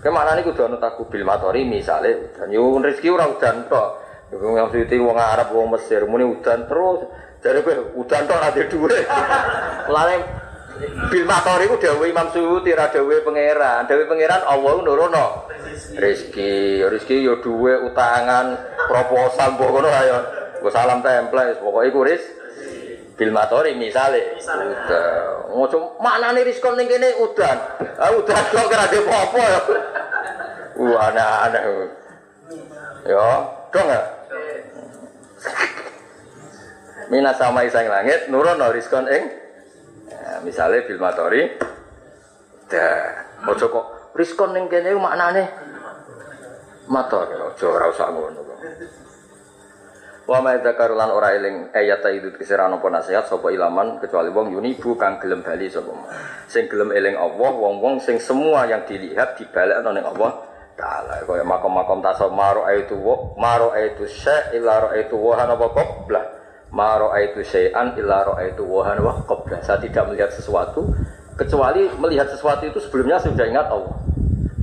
Ke 0.00 0.08
mana 0.08 0.32
nih 0.32 0.48
kudu 0.48 0.64
bil 1.12 1.24
matori 1.28 1.68
misale 1.68 2.32
udan. 2.32 2.48
Yo 2.48 2.80
rezeki 2.80 3.08
ora 3.12 3.28
udan 3.28 3.68
tok. 3.68 3.88
Yo 4.32 4.40
maksudnya 4.40 4.96
wong 4.96 5.16
Arab 5.20 5.52
wong 5.52 5.76
Mesir 5.76 6.08
muni 6.08 6.24
udan 6.24 6.64
terus. 6.64 7.04
Jadi 7.44 7.60
kowe 7.60 8.00
udan 8.00 8.22
tok 8.24 8.36
ora 8.40 8.48
dhuwit. 8.56 9.04
Mulane 9.92 10.16
bil 11.12 11.24
matori 11.28 11.68
ku 11.68 11.76
dawuh 11.76 12.08
Imam 12.08 12.32
Suyuti 12.32 12.72
ra 12.72 12.88
dawuh 12.88 13.20
pangeran. 13.20 13.84
Dawuh 13.84 14.08
pangeran 14.08 14.40
Allah 14.40 14.72
nurono 14.80 15.52
rezeki. 16.00 16.80
Rezeki 16.88 17.28
yo 17.28 17.44
dhuwit 17.44 17.92
utangan 17.92 18.56
proposal 18.88 19.52
mbok 19.60 19.68
ngono. 19.68 19.88
Gue 20.56 20.72
salam 20.72 21.04
template, 21.04 21.60
pokoknya 21.60 21.88
iku 21.92 22.00
ris 22.00 22.24
bil 23.16 23.32
matori 23.32 23.72
misale. 23.72 24.36
Udah. 24.44 25.48
Ngono 25.50 25.96
maknane 25.98 26.44
riskon 26.44 26.76
ning 26.76 26.86
kene 26.86 27.16
udan. 27.24 27.58
Ah 27.96 28.12
udan 28.12 28.44
kok 28.52 28.68
kira 28.68 28.86
de 28.92 28.98
apa 29.08 29.40
ya. 29.40 29.60
Wah 30.76 31.08
aneh-aneh. 31.08 31.62
Ya, 33.08 33.26
dong 33.72 33.88
ya. 33.88 34.02
Mina 37.06 37.32
sama 37.38 37.62
isang 37.62 37.86
langit 37.86 38.26
nurun 38.28 38.58
no 38.58 38.74
riskon 38.74 39.06
ing 39.06 39.30
ya, 40.10 40.42
misalnya 40.42 40.82
bil 40.90 40.98
matori 40.98 41.54
dah 42.66 43.22
ojo 43.46 43.66
kok 43.70 43.86
riskon 44.18 44.50
ning 44.50 44.66
kene 44.66 44.90
maknane 44.98 45.46
motor 46.90 47.30
ojo 47.30 47.66
ora 47.70 47.86
usah 47.94 48.10
ngono 48.10 48.42
Wa 50.26 50.42
ma 50.42 50.58
dzakar 50.58 50.90
lan 50.90 51.14
ora 51.14 51.38
eling 51.38 51.70
ayat 51.70 52.02
itu 52.10 52.34
kisiran 52.34 52.74
apa 52.74 52.86
nasihat 52.90 53.30
sapa 53.30 53.46
ilaman 53.54 54.02
kecuali 54.02 54.34
wong 54.34 54.58
yunibu 54.58 54.98
kang 54.98 55.22
gelem 55.22 55.46
bali 55.46 55.70
sapa. 55.70 55.94
Sing 56.50 56.66
gelem 56.66 56.90
eling 56.90 57.14
Allah 57.14 57.54
wong-wong 57.54 58.02
sing 58.02 58.18
semua 58.18 58.66
yang 58.66 58.82
dilihat 58.82 59.38
dibalekno 59.38 59.94
ning 59.94 60.02
Allah 60.02 60.34
taala 60.74 61.22
kaya 61.22 61.46
makom-makom 61.46 62.02
tasawuf 62.02 62.34
maro 62.34 62.66
itu 62.74 62.98
wa 62.98 63.38
maro 63.38 63.70
itu 63.78 64.04
syai 64.10 64.58
illa 64.58 64.82
ra 64.82 64.90
itu 64.98 65.14
wa 65.16 65.38
apa 65.38 65.66
qabla 65.72 66.22
maro 66.74 67.14
itu 67.16 67.40
syai'an 67.40 67.96
illa 67.96 68.26
ra 68.26 68.34
itu 68.44 68.66
wa 68.66 68.82
wa 68.82 69.14
qabla 69.24 69.62
saya 69.64 69.78
tidak 69.78 70.10
melihat 70.10 70.28
sesuatu 70.34 70.84
kecuali 71.38 71.86
melihat 72.02 72.28
sesuatu 72.28 72.66
itu 72.66 72.82
sebelumnya 72.82 73.22
sudah 73.22 73.46
ingat 73.46 73.68
Allah. 73.70 73.94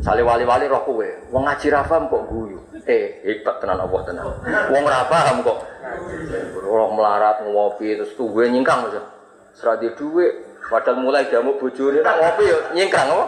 Sale 0.04 0.20
wali-wali 0.20 0.68
roh 0.68 0.84
kowe, 0.84 1.08
wong 1.32 1.48
ngaji 1.48 1.72
rafam 1.72 2.12
kok 2.12 2.28
guyu 2.28 2.60
eh 2.84 3.24
hebat 3.24 3.60
tenan 3.64 3.80
Allah 3.80 4.02
tenan. 4.04 4.26
Wong 4.72 4.84
ora 4.84 5.08
paham 5.08 5.44
kok. 5.44 5.60
Ora 6.64 6.86
melarat 6.92 7.38
ngopi 7.48 7.96
terus 7.96 8.14
tuwe 8.16 8.50
nyingkang. 8.52 8.92
Serah 9.54 9.78
di 9.78 9.92
duwe 9.94 10.58
padahal 10.68 11.04
mulai 11.04 11.30
jamu 11.30 11.60
bojone 11.62 12.02
nak 12.02 12.16
ngopi 12.18 12.44
yo 12.50 12.58
nyingkang 12.74 13.08
apa? 13.08 13.26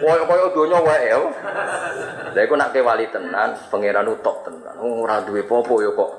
Koyo 0.00 0.46
donya 0.54 0.78
wae 0.80 1.12
ya. 1.12 1.18
Lah 2.30 2.42
iku 2.46 2.54
nak 2.56 2.72
wali 2.72 3.06
tenan, 3.12 3.52
pangeran 3.68 4.08
utok 4.08 4.48
tenan. 4.48 4.74
Ora 4.80 5.20
duwe 5.26 5.44
popo 5.44 5.82
yo 5.84 5.92
kok 5.92 6.10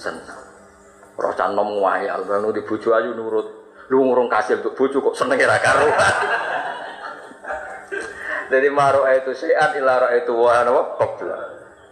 seneng. 0.00 0.40
Roh 1.16 1.32
canom 1.32 1.80
wayal, 1.80 2.28
ngono 2.28 2.52
di 2.52 2.60
bojo 2.60 2.92
ayu 2.92 3.16
nurut. 3.16 3.48
Lu 3.88 4.02
ngurung 4.02 4.28
kasih 4.28 4.60
untuk 4.60 4.76
bojo 4.76 4.98
kok 5.00 5.16
seneng 5.16 5.40
ra 5.40 5.56
karo. 5.62 5.88
Jadi 8.46 8.68
maro 8.70 9.02
itu 9.10 9.34
sehat 9.34 9.74
ilara 9.74 10.14
itu 10.14 10.30
wahana 10.30 10.70
wa 10.70 10.84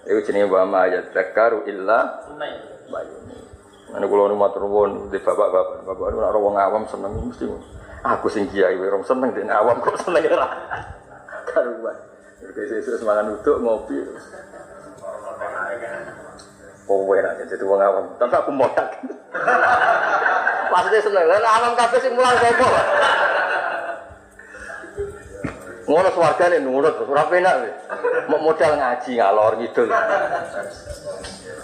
Iku 0.05 0.21
jenenge 0.21 0.53
wa 0.53 0.69
ma 0.69 0.85
ya 0.85 1.01
dzakaru 1.09 1.65
illa 1.65 2.21
bayuni. 2.93 3.37
Ana 3.95 4.05
kula 4.05 4.29
nu 4.29 4.37
matur 4.37 4.69
nuwun 4.69 5.09
di 5.09 5.17
bapak-bapak, 5.17 5.87
bapak 5.87 6.07
nu 6.13 6.21
ora 6.21 6.39
wong 6.39 6.55
awam 6.61 6.85
seneng 6.85 7.15
mesti. 7.25 7.49
Aku 8.05 8.29
sing 8.29 8.45
kiai 8.53 8.77
wae 8.77 8.93
seneng 9.01 9.33
den 9.33 9.49
awam 9.49 9.81
kok 9.81 9.97
seneng 9.97 10.29
ora. 10.29 10.49
Karuan. 11.49 11.97
Terus 12.53 13.01
semangan 13.01 13.33
uduk 13.33 13.57
ngopi. 13.65 13.97
Kowe 16.85 17.17
nak 17.17 17.41
jadi 17.49 17.65
wong 17.65 17.81
awam, 17.81 18.05
tapi 18.21 18.35
aku 18.37 18.51
modal. 18.53 18.89
Pasti 20.75 20.99
seneng. 21.01 21.25
Awam 21.33 21.73
kabeh 21.73 21.99
sing 22.03 22.13
mulang 22.13 22.37
sapa? 22.37 22.69
Ngono 25.85 26.09
swargane 26.17 26.59
nurut, 26.65 26.97
ora 27.05 27.29
penak 27.29 27.55
kowe. 27.61 27.71
Mau 28.33 28.41
modal 28.41 28.81
ngaji 28.81 29.21
ngalor 29.21 29.53
ngidul. 29.61 29.89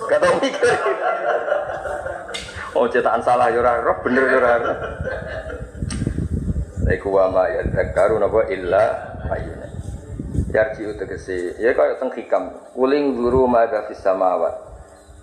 Kata 0.08 0.26
mikir. 0.40 0.76
Oh 2.76 2.86
cetakan 2.86 3.22
salah 3.24 3.48
ya 3.48 3.60
roh 3.60 3.96
bener 4.04 4.24
ya 4.28 4.36
ora. 4.38 4.54
Iku 6.90 7.08
wa 7.10 7.32
ma 7.32 7.44
dzakaru 7.48 8.20
napa 8.20 8.50
illa 8.52 8.84
ayyuna. 9.30 9.66
Yarji 10.50 10.82
utegese 10.90 11.56
ya 11.56 11.72
kaya 11.72 11.96
teng 11.96 12.12
hikam. 12.12 12.52
Kuling 12.76 13.16
guru 13.16 13.48
madza 13.48 13.88
fis 13.88 14.04
samawat. 14.04 14.52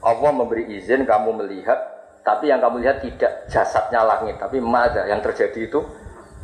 Allah 0.01 0.31
memberi 0.33 0.73
izin 0.77 1.05
kamu 1.05 1.45
melihat 1.45 1.77
tapi 2.25 2.51
yang 2.51 2.59
kamu 2.59 2.83
lihat 2.83 2.99
tidak 2.99 3.47
jasadnya 3.47 4.03
langit 4.03 4.35
tapi 4.35 4.59
madza 4.59 5.07
yang 5.07 5.23
terjadi 5.23 5.69
itu 5.69 5.79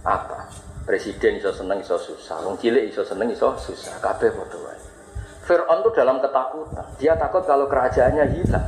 apa? 0.04 0.48
Presiden 0.84 1.40
iso 1.40 1.56
seneng 1.56 1.80
iso 1.80 1.96
susah, 1.96 2.44
wong 2.44 2.60
cilik 2.60 2.92
iso 2.92 3.08
seneng 3.08 3.32
iso 3.32 3.56
susah, 3.56 4.04
kabeh 4.04 4.36
padha 4.36 4.60
wae. 4.60 4.80
Fir'aun 5.44 5.80
itu 5.84 5.90
dalam 5.96 6.20
ketakutan. 6.20 6.86
Dia 7.00 7.16
takut 7.16 7.44
kalau 7.48 7.68
kerajaannya 7.68 8.26
hilang. 8.36 8.68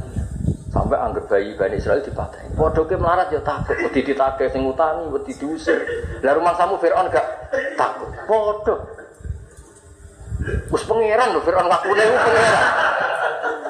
Sampai 0.71 0.99
anggap 0.99 1.31
bayi 1.31 1.55
Bani 1.55 1.79
Israel 1.79 2.03
dipatahin. 2.03 2.51
Ke 2.55 2.95
melarat 2.99 3.31
ya 3.31 3.39
takut, 3.39 3.79
wedi 3.79 4.03
ditagih 4.03 4.51
sing 4.51 4.67
utangi, 4.67 5.07
wedi 5.07 5.31
diusir. 5.39 5.79
Lah 6.19 6.35
rumah 6.35 6.51
samu 6.59 6.75
Fir'aun 6.79 7.07
gak 7.07 7.51
takut. 7.79 8.11
Padha. 8.27 8.75
Wis 10.71 10.83
pangeran 10.83 11.31
lho 11.31 11.39
Fir'aun 11.43 11.67
wakune 11.71 12.03
ku 12.03 12.15
pangeran. 12.15 12.63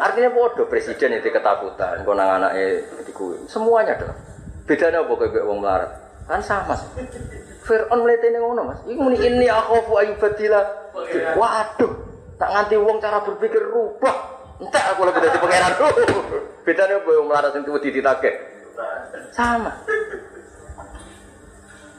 Artinya 0.06 0.30
bodoh 0.34 0.66
presiden 0.70 1.18
itu 1.18 1.30
ketakutan, 1.30 2.02
konang 2.06 2.42
anaknya 2.42 2.82
dikuwi. 3.06 3.42
Semuanya 3.50 3.98
dong. 4.02 4.18
Bedanya 4.66 5.06
apa 5.06 5.14
kayak 5.14 5.46
wong 5.46 5.62
melarat? 5.62 5.92
Kan 6.26 6.42
sama 6.42 6.74
sih. 6.74 6.90
Fir'aun 7.66 8.00
mletene 8.06 8.38
ngono 8.38 8.62
Mas. 8.70 8.80
Iku 8.86 9.00
muni 9.02 9.18
ini 9.18 9.50
akhafu 9.50 9.98
ayyubadila. 9.98 10.62
Waduh, 11.34 11.92
tak 12.38 12.50
nganti 12.54 12.76
wong 12.78 12.98
cara 13.02 13.26
berpikir 13.26 13.62
rubah. 13.74 14.16
Entek 14.62 14.84
aku 14.94 15.02
lebih 15.04 15.22
dari 15.26 15.38
pangeran. 15.42 15.74
Bedane 16.66 16.94
apa 17.02 17.10
wong 17.10 17.28
melarat 17.28 17.52
sing 17.52 17.66
wedi 17.66 17.90
ditagih? 17.92 18.36
Sama. 19.34 19.74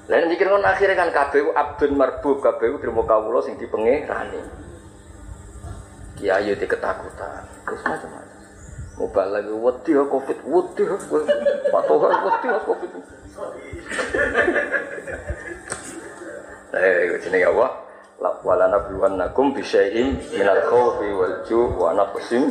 Lah 0.06 0.16
nek 0.22 0.30
mikir 0.30 0.46
ngono 0.46 0.62
akhire 0.70 0.94
kan 0.94 1.10
kabeh 1.10 1.50
abdun 1.50 1.98
marbub, 1.98 2.38
kabeh 2.38 2.78
trimo 2.78 3.02
kawula 3.02 3.42
sing 3.42 3.58
dipengerani. 3.58 4.38
Kiai 6.16 6.54
di 6.54 6.66
ketakutan. 6.66 7.42
Terus 7.66 7.82
macam-macam. 7.82 8.38
Mobile 8.96 9.30
lagi 9.34 9.52
wedi 9.52 9.92
covid, 10.08 10.38
wedi 10.48 10.82
patokan 11.68 12.12
wedi 12.24 12.48
covid. 12.64 12.92
Eh, 16.74 17.22
jenenge 17.22 17.46
apa? 17.46 17.66
Wala 18.16 18.66
nabluwannakum 18.72 19.52
bisyai'in 19.52 20.16
minal 20.32 20.64
khawfi 20.66 21.08
wal 21.12 21.36
ju' 21.44 21.68
wa 21.76 21.92
naqsim 21.92 22.48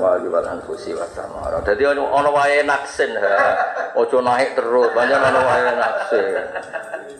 wa 0.00 0.16
wal 0.16 0.46
anfusi 0.48 0.96
wa 0.96 1.04
samara. 1.12 1.60
Dadi 1.60 1.84
ana 1.84 2.30
wae 2.32 2.64
naksin. 2.64 3.12
Aja 3.94 4.18
naik 4.24 4.56
terus, 4.56 4.88
banyak 4.96 5.20
ana 5.20 5.40
wae 5.44 5.70
naksin. 5.76 6.24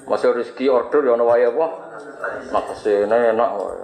Masih 0.08 0.32
rezeki 0.32 0.72
order 0.72 1.04
ya 1.04 1.12
ana 1.12 1.24
wae 1.28 1.44
apa? 1.44 1.66
Naksin 2.50 3.12
enak 3.12 3.50
wae. 3.60 3.76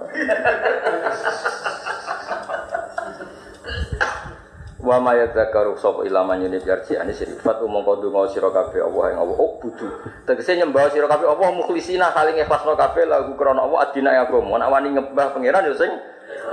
Wa 4.85 5.01
ma 5.01 5.17
yadzakaru 5.17 5.73
sapa 5.81 6.05
ilama 6.05 6.37
nyuni 6.37 6.61
yarji 6.61 6.93
ani 6.93 7.09
sifat 7.09 7.57
umum 7.65 7.81
kodu 7.81 8.13
mau 8.13 8.29
sira 8.29 8.53
kabeh 8.53 8.85
Allah 8.85 9.03
yang 9.09 9.19
Allah. 9.25 9.37
Oh 9.41 9.57
budu 9.57 9.89
tegese 10.29 10.53
nyembah 10.61 10.93
sira 10.93 11.09
kabeh 11.09 11.25
Allah 11.25 11.49
mukhlisina 11.57 12.13
saling 12.13 12.37
ikhlasno 12.37 12.77
kabeh 12.77 13.09
lagu 13.09 13.33
krana 13.33 13.65
Allah 13.65 13.89
adina 13.89 14.13
ya 14.13 14.29
agama. 14.29 14.61
Nek 14.61 14.69
wani 14.69 14.87
nyembah 14.93 15.33
pangeran 15.33 15.65
yo 15.65 15.73
sing 15.73 15.89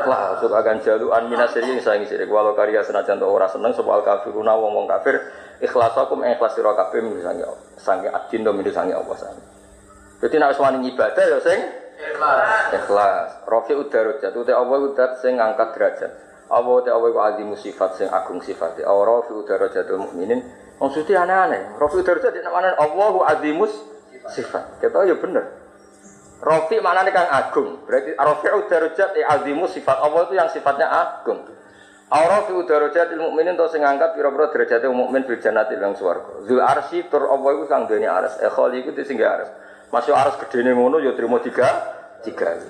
lah 0.08 0.40
sok 0.40 0.56
akan 0.56 0.80
jaluan 0.80 1.28
minasiri 1.28 1.76
saing 1.76 2.08
sirik 2.08 2.32
walau 2.32 2.56
karya 2.56 2.80
senajan 2.80 3.20
to 3.20 3.28
ora 3.28 3.44
seneng 3.44 3.76
sapa 3.76 4.00
kafiruna 4.00 4.56
wong 4.56 4.72
wong 4.72 4.86
kafir 4.88 5.20
ikhlasakum 5.60 6.24
ikhlas 6.24 6.56
sira 6.56 6.72
kabeh 6.72 7.04
misange 7.04 7.44
sange 7.76 8.08
adin 8.08 8.48
do 8.48 8.56
misange 8.56 8.96
Allah 8.96 9.16
sange. 9.20 9.44
Dadi 10.24 10.36
nek 10.40 10.56
wani 10.56 10.88
ibadah 10.88 11.24
yo 11.28 11.38
sing 11.44 11.60
ikhlas. 12.00 12.72
Ikhlas. 12.80 13.28
Rafi 13.44 13.76
udarajat 13.76 14.32
uta 14.32 14.52
Allah 14.56 14.78
udat 14.80 15.20
sing 15.20 15.36
ngangkat 15.36 15.68
derajat 15.76 16.31
Allah 16.52 16.84
te 16.84 16.90
Allah 16.92 17.08
iku 17.08 17.20
azimu 17.24 17.56
sifat 17.56 17.96
sing 17.96 18.08
agung 18.12 18.44
sifat. 18.44 18.76
Allah 18.84 19.24
fi 19.24 19.32
darajatul 19.48 20.04
mukminin. 20.04 20.44
Maksudnya 20.76 21.24
aneh-aneh. 21.24 21.80
Rafi 21.80 22.04
nek 22.04 22.52
mana 22.52 22.76
Allahu 22.76 23.24
azimus 23.24 23.72
sifat. 24.36 24.76
Kita 24.84 25.08
ya 25.08 25.16
bener. 25.16 25.48
Rafi 26.44 26.76
mana 26.84 27.08
kang 27.08 27.28
agung. 27.32 27.86
Berarti 27.88 28.12
rafi'u 28.12 28.68
darajat 28.68 29.10
ya 29.16 29.24
azimu 29.32 29.64
sifat. 29.70 29.96
Allah 29.96 30.28
itu 30.28 30.34
yang 30.36 30.50
sifatnya 30.52 30.92
agung. 30.92 31.40
Allah 32.12 32.44
fi 32.44 32.52
darajatil 32.52 33.16
mukminin 33.16 33.56
to 33.56 33.64
sing 33.72 33.80
angkat 33.80 34.12
pira-pira 34.12 34.52
derajate 34.52 34.84
mukmin 34.92 35.24
bil 35.24 35.40
jannati 35.40 35.80
lang 35.80 35.96
swarga. 35.96 36.44
Zul 36.44 36.60
arsy 36.60 37.08
tur 37.08 37.24
Allah 37.32 37.48
iku 37.56 37.64
kang 37.64 37.88
duweni 37.88 38.04
arsy. 38.04 38.44
E 38.44 38.48
khali 38.52 38.84
iku 38.84 38.92
sing 39.00 39.16
arsy. 39.16 39.48
Masuk 39.88 40.12
arsy 40.12 40.36
gedene 40.44 40.76
ngono 40.76 41.00
ya 41.00 41.16
trimo 41.16 41.40
tiga 41.40 41.64
tiga 42.20 42.60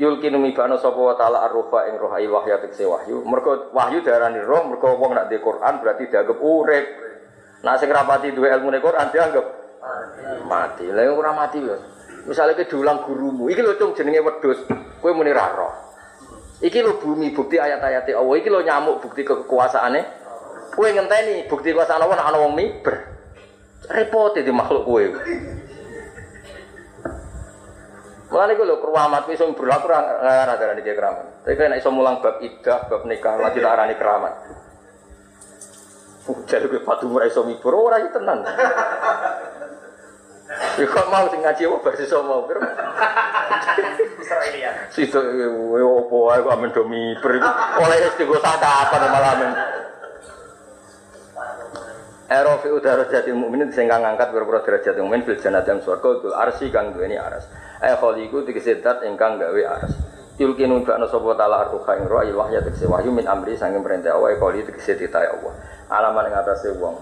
yulkinu 0.00 0.40
mibano 0.40 0.80
sapa 0.80 0.96
wa 0.96 1.12
taala 1.12 1.44
arrufa 1.44 1.84
ing 1.92 2.00
roh 2.00 2.08
ayi 2.16 2.24
wahyu 2.24 2.56
tekse 2.64 2.88
wahyu. 2.88 3.20
Mergo 3.28 3.68
wahyu 3.76 4.00
darani 4.00 4.40
roh 4.40 4.64
mergo 4.64 4.96
wong 4.96 5.12
nak 5.12 5.28
di 5.28 5.36
Quran 5.36 5.84
berarti 5.84 6.08
dianggap 6.08 6.40
urip. 6.40 6.86
Nah 7.60 7.76
sing 7.76 7.92
rapati 7.92 8.32
duwe 8.32 8.48
ilmu 8.48 8.72
Quran 8.80 9.06
dianggap 9.12 9.46
mati. 10.48 10.88
Lha 10.88 11.04
ora 11.12 11.36
mati 11.36 11.60
lho 11.60 11.76
misalnya 12.24 12.56
ke 12.56 12.68
diulang 12.68 13.04
gurumu 13.04 13.48
iki 13.52 13.60
lho 13.60 13.76
cung 13.76 13.92
jenenge 13.96 14.20
wedhus 14.24 14.60
kowe 15.00 15.12
muni 15.12 15.32
iki 16.60 16.80
lho 16.80 16.96
bumi 16.96 17.36
bukti 17.36 17.60
ayat-ayat 17.60 18.08
Allah. 18.16 18.36
Iki 18.40 18.48
lho 18.48 18.60
nyamuk 18.64 19.04
bukti 19.04 19.20
kekuasaane. 19.20 20.00
Kowe 20.72 20.88
ngenteni 20.88 21.44
bukti 21.44 21.76
kekuasaan 21.76 22.00
Allah 22.00 22.24
ana 22.24 22.40
wong 22.40 22.56
miber 22.56 22.96
repot 23.92 24.32
di 24.32 24.48
makhluk 24.48 24.88
kowe 24.88 25.04
Mulane 28.30 28.54
iku 28.54 28.62
lho 28.62 28.78
keramat 28.78 29.26
iso 29.34 29.50
berlaku 29.58 29.90
ora 29.90 30.54
darani 30.54 30.86
keramat. 30.86 31.42
Tapi 31.42 31.58
kan 31.58 31.74
iso 31.74 31.90
mulang 31.90 32.22
bab 32.22 32.38
idah, 32.38 32.86
bab 32.86 33.02
nikah 33.02 33.34
lagi 33.42 33.58
tak 33.58 33.74
arani 33.74 33.98
keramat. 33.98 34.34
Jadi 36.46 36.70
gue 36.70 36.86
padu 36.86 37.10
ora 37.10 37.26
iso 37.26 37.42
mibur 37.42 37.74
ora 37.74 37.98
iki 37.98 38.14
tenan. 38.14 38.46
Ya 40.78 40.86
kok 40.86 41.06
mau 41.10 41.26
sing 41.26 41.42
ngaji 41.42 41.62
apa 41.66 41.76
bar 41.82 41.94
iso 41.98 42.16
mau 42.22 42.46
piro. 42.46 42.62
Israelian. 44.22 44.74
Situ 44.94 45.18
opo 45.82 46.30
ae 46.30 46.38
kok 46.38 46.54
amen 46.54 46.70
do 46.70 46.86
mibur 46.86 47.34
iku 47.34 47.50
oleh 47.82 47.98
istigo 48.14 48.38
apa 48.38 48.94
malah 49.10 49.34
men. 49.42 49.52
Erofi 52.30 52.70
udara 52.70 53.10
jati 53.10 53.34
mukminin 53.34 53.74
sing 53.74 53.90
kang 53.90 54.06
ngangkat 54.06 54.30
berpura 54.30 54.62
derajat 54.62 54.94
mukmin 55.02 55.26
fil 55.26 55.34
jannati 55.34 55.74
yang 55.74 55.82
swarga 55.82 56.22
tul 56.22 56.30
arsi 56.30 56.70
kang 56.70 56.94
duweni 56.94 57.18
aras. 57.18 57.50
Eh 57.82 57.90
khaliku 57.98 58.46
tegese 58.46 58.78
zat 58.78 59.02
ingkang 59.02 59.42
gawe 59.42 59.62
aras. 59.66 59.90
Tilki 60.38 60.62
nunjukno 60.62 61.10
sapa 61.10 61.34
taala 61.34 61.66
arruha 61.66 61.98
ing 61.98 62.06
roh 62.06 62.22
wahya 62.22 62.62
tegese 62.62 62.86
wahyu 62.86 63.10
min 63.10 63.26
amri 63.26 63.58
sanging 63.58 63.82
perintah 63.82 64.14
Allah 64.14 64.38
kali 64.38 64.62
tegese 64.62 64.94
titahe 64.94 65.26
Allah. 65.26 65.58
Alaman 65.90 66.30
ing 66.30 66.34
atase 66.38 66.70
wong. 66.78 66.94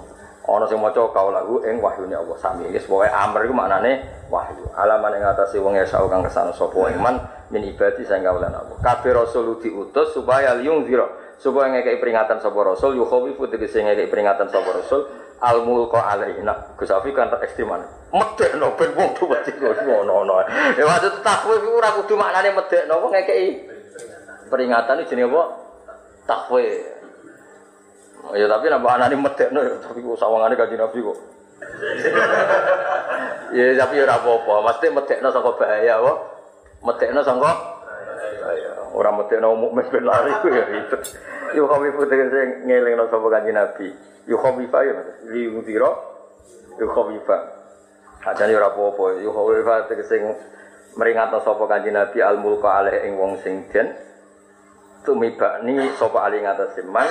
Ana 0.48 0.64
sing 0.64 0.80
maca 0.80 1.12
kaulahu 1.12 1.60
ing 1.60 1.76
wahyune 1.76 2.16
Allah 2.16 2.36
sami. 2.40 2.64
Wis 2.72 2.88
pokoke 2.88 3.12
amr 3.12 3.44
iku 3.44 3.52
maknane 3.52 4.24
wahyu. 4.32 4.64
Alaman 4.80 5.12
ing 5.12 5.28
atase 5.28 5.60
wong 5.60 5.76
ya 5.76 5.84
kang 5.84 6.24
ke 6.24 6.32
sana 6.32 6.56
sapa 6.56 6.88
iman 6.88 7.20
min 7.52 7.68
ibadi 7.68 8.00
sing 8.08 8.24
kawulan 8.24 8.56
Allah. 8.56 8.80
Kabeh 8.80 9.12
rasul 9.12 9.60
diutus 9.60 10.16
supaya 10.16 10.56
liung 10.56 10.88
zira 10.88 11.04
supaya 11.38 11.70
ngekei 11.70 12.02
peringatan 12.02 12.42
sapa 12.42 12.58
rasul 12.66 12.98
yukhawifu 12.98 13.46
tegese 13.46 13.82
ngekei 13.82 14.10
peringatan 14.10 14.50
sapa 14.50 14.70
rasul 14.74 15.06
al 15.38 15.62
mulqa 15.62 16.02
alaina 16.02 16.74
Gus 16.74 16.90
Afi 16.90 17.14
kan 17.14 17.30
tak 17.30 17.46
ekstreman 17.46 17.98
medekno 18.12 18.72
ben 18.76 18.90
wong 18.96 19.10
tuwa 19.12 19.38
ngono 19.44 20.24
ngono. 20.24 20.34
Ya 20.76 20.84
maksud 20.88 21.20
takwif 21.20 21.60
iku 21.60 21.76
ora 21.76 21.90
kudu 21.92 22.14
maknane 22.16 22.56
medekno. 22.56 22.94
Wong 23.04 23.12
ngekei 23.12 23.68
peringatan 24.48 25.04
jenenge 25.04 25.28
apa? 25.28 25.42
Takwif. 26.24 26.72
Ya 28.32 28.46
tapi 28.48 28.66
nambah 28.72 28.92
anane 28.96 29.16
medekno 29.16 29.60
ya 29.60 29.76
tapi 29.80 30.00
kok 30.00 30.16
sawangane 30.16 30.56
kanjeng 30.56 30.80
Nabi 30.80 30.98
kok. 31.04 31.18
Ya 33.48 33.72
tapi 33.80 33.96
ora 33.96 34.20
apa-apa. 34.20 34.54
Mesti 34.60 34.86
medekno 34.92 35.32
saka 35.32 35.56
bahaya 35.56 36.04
apa? 36.04 36.12
Medekno 36.84 37.20
saka 37.24 37.77
Mesti 38.98 39.38
mau 39.38 39.54
mukmin 39.54 39.86
ben 39.94 40.02
lari 40.02 40.34
ku 40.42 40.50
ya 40.50 40.66
ribet. 40.66 41.02
Yo 41.54 41.70
kami 41.70 41.94
putih 41.94 42.18
sing 42.18 42.66
ngelingno 42.66 43.06
sapa 43.06 43.26
kanjeng 43.30 43.54
Nabi. 43.54 43.94
Yo 44.26 44.42
khawifa 44.42 44.78
ya 44.82 44.92
li 45.30 45.46
mudira. 45.46 45.86
Yo 46.82 46.90
khawifa. 46.90 47.36
Ajane 48.26 48.58
ora 48.58 48.74
apa-apa. 48.74 49.22
Yo 49.22 49.30
khawifa 49.30 49.86
tegese 49.86 50.18
meringatno 50.98 51.38
sapa 51.46 51.62
kanjeng 51.70 51.94
Nabi 51.94 52.18
al 52.18 52.42
mulka 52.42 52.82
alih 52.82 53.06
ing 53.06 53.14
wong 53.14 53.38
sing 53.46 53.70
den 53.70 53.94
tumibani 55.06 55.94
sapa 55.94 56.18
ali 56.26 56.42
ngatas 56.42 56.74
man 56.90 57.06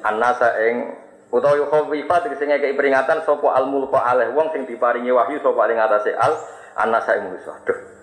anasa 0.00 0.56
ing 0.64 0.96
utawa 1.28 1.60
yo 1.60 1.68
khawifa 1.68 2.24
tegese 2.24 2.48
ngekeki 2.48 2.80
peringatan 2.80 3.20
sapa 3.28 3.52
al 3.52 3.68
mulka 3.68 4.00
alih 4.00 4.32
wong 4.32 4.56
sing 4.56 4.64
diparingi 4.64 5.12
wahyu 5.12 5.36
sapa 5.44 5.60
ali 5.68 5.76
ngatas 5.76 6.08
al 6.16 6.32
anasa 6.80 7.20
ing 7.20 7.28
musuh. 7.28 7.52
Aduh. 7.60 7.95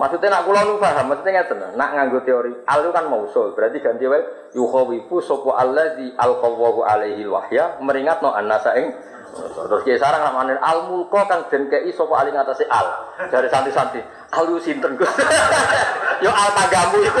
Maksudnya 0.00 0.32
nak 0.32 0.48
kula 0.48 0.64
nu 0.64 0.80
paham, 0.80 1.12
maksudnya 1.12 1.44
ngeten. 1.44 1.76
Nak 1.76 1.90
nganggo 1.92 2.24
teori 2.24 2.56
al 2.64 2.80
itu 2.80 2.88
kan 2.88 3.04
mausul, 3.12 3.52
berarti 3.52 3.84
ganti 3.84 4.08
wae 4.08 4.24
yukhawifu 4.56 5.20
sapa 5.20 5.60
allazi 5.60 6.16
alqawahu 6.16 6.80
alaihi 6.80 7.28
wahya 7.28 7.76
meringatno 7.84 8.32
annasa 8.32 8.80
ing 8.80 8.96
Terus 9.30 9.86
kiai 9.86 10.00
sarang 10.00 10.26
namanya 10.26 10.58
al 10.58 10.90
mulko 10.90 11.22
kang 11.28 11.46
den 11.52 11.68
kei 11.68 11.92
sapa 11.92 12.16
ali 12.24 12.32
ngatasé 12.32 12.64
al. 12.66 12.86
Dari 13.28 13.46
santi-santi. 13.52 14.00
Al 14.32 14.48
lu 14.48 14.56
sinten 14.58 14.96
Gus? 14.96 15.06
Yo 16.24 16.32
al 16.32 16.50
itu. 16.50 17.20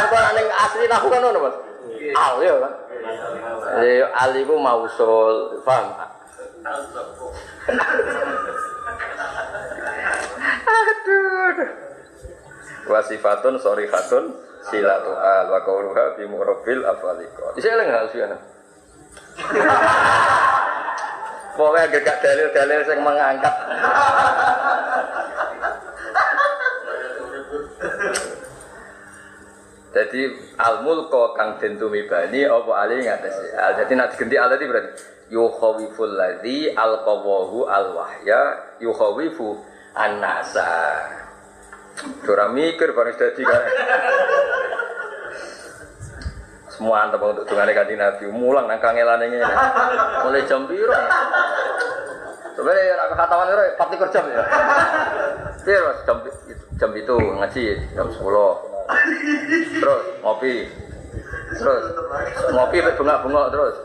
Apa 0.00 0.16
ning 0.34 0.48
asli 0.50 0.88
aku 0.90 1.06
kan 1.12 1.22
ngono, 1.22 1.38
Mas. 1.44 1.54
Al 2.16 2.42
yo 2.42 2.58
kan. 2.58 2.72
Yo 3.84 4.06
al 4.10 4.32
iku 4.34 4.58
mausul, 4.58 5.62
paham? 5.62 5.92
Aduh. 11.50 11.70
Wasifatun 12.90 13.54
sorifatun 13.60 14.34
silatu 14.66 15.12
al 15.14 15.46
wa 15.50 15.60
qauluha 15.62 16.16
bi 16.18 16.24
murabil 16.26 16.82
afalika. 16.84 17.54
Isa 17.56 17.68
eling 17.74 17.90
hal 17.90 18.06
sih 18.10 18.20
Pokoknya 21.60 21.92
gak 21.92 22.18
dalil-dalil 22.24 22.80
yang 22.88 23.00
mengangkat. 23.04 23.54
Jadi 29.90 30.22
al 30.54 30.86
mulko 30.86 31.34
kang 31.34 31.58
den 31.58 31.74
tumibani 31.74 32.46
apa 32.46 32.72
ali 32.86 33.02
ngatasi 33.02 33.46
al. 33.58 33.74
Jadi 33.74 33.92
nak 33.98 34.14
diganti 34.14 34.36
al 34.38 34.48
tadi 34.54 34.64
berarti 34.70 34.90
yukhawiful 35.34 36.14
ladzi 36.14 36.70
al 36.78 37.02
qawahu 37.02 37.66
al 37.66 37.98
wahya 37.98 38.42
yukhawifu 38.78 39.58
anasa. 39.94 40.72
Ora 42.24 42.48
mikir 42.48 42.96
bareng 42.96 43.16
dadi 43.18 43.42
kan. 43.44 43.62
Semua 46.72 47.04
antep 47.04 47.20
untuk 47.20 47.44
dungane 47.44 47.76
kanjeng 47.76 48.00
Nabi 48.00 48.24
mulang 48.32 48.64
nang 48.64 48.80
kangelane 48.80 49.28
ngene. 49.28 49.44
Mulai 50.24 50.48
jam 50.48 50.64
piro? 50.64 50.96
Sebenarnya 52.56 52.92
ora 52.96 53.16
khatawan 53.20 53.52
ora 53.52 53.64
pati 53.76 53.94
kerja 54.00 54.20
ya. 54.24 54.44
Mas 55.60 55.98
jam 56.08 56.18
jam 56.80 56.90
itu 56.96 57.16
ngaji 57.20 57.62
jam 57.92 58.08
10. 58.08 58.24
Terus 59.76 60.02
ngopi. 60.24 60.54
Terus 61.50 61.84
ngopi 62.56 62.76
bengak-bengok 62.80 63.46
terus. 63.52 63.76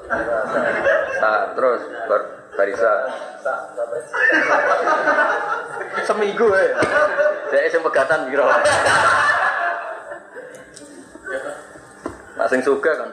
Nah, 1.20 1.52
terus 1.52 1.82
bar 2.08 2.22
barisa. 2.56 2.92
Seminggu 6.08 6.48
ya. 6.50 6.76
Saya 7.52 7.68
sing 7.70 7.84
pegatan 7.84 8.32
piro. 8.32 8.48
Nah, 12.36 12.48
sing 12.52 12.60
suka 12.64 12.92
kan 12.96 13.10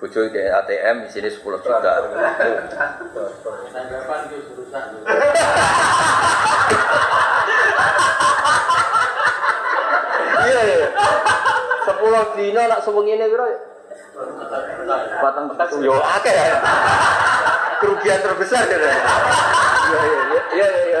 bojo 0.00 0.32
ke 0.32 0.48
ATM 0.48 1.04
di 1.04 1.08
sini 1.12 1.28
10 1.28 1.44
juta. 1.60 1.92
Iya 10.40 10.60
iya. 10.64 10.88
Sepuluh 11.84 12.24
dino 12.32 12.60
nak 12.64 12.80
sewengi 12.80 13.12
ini 13.12 13.28
biro. 13.28 13.44
Batang 15.20 15.52
bekas 15.52 15.68
yo 15.84 16.00
akeh 16.00 16.32
ya. 16.32 16.56
Kerugian 17.80 18.20
terbesar 18.20 18.64
ya. 18.68 18.76
Iya 18.76 18.92
iya 19.96 20.42
iya 20.52 20.68
iya 20.68 21.00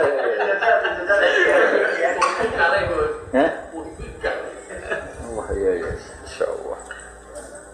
Wah 5.36 5.48
iya 5.52 5.72
iya. 5.76 5.92
Insyaallah. 6.24 6.80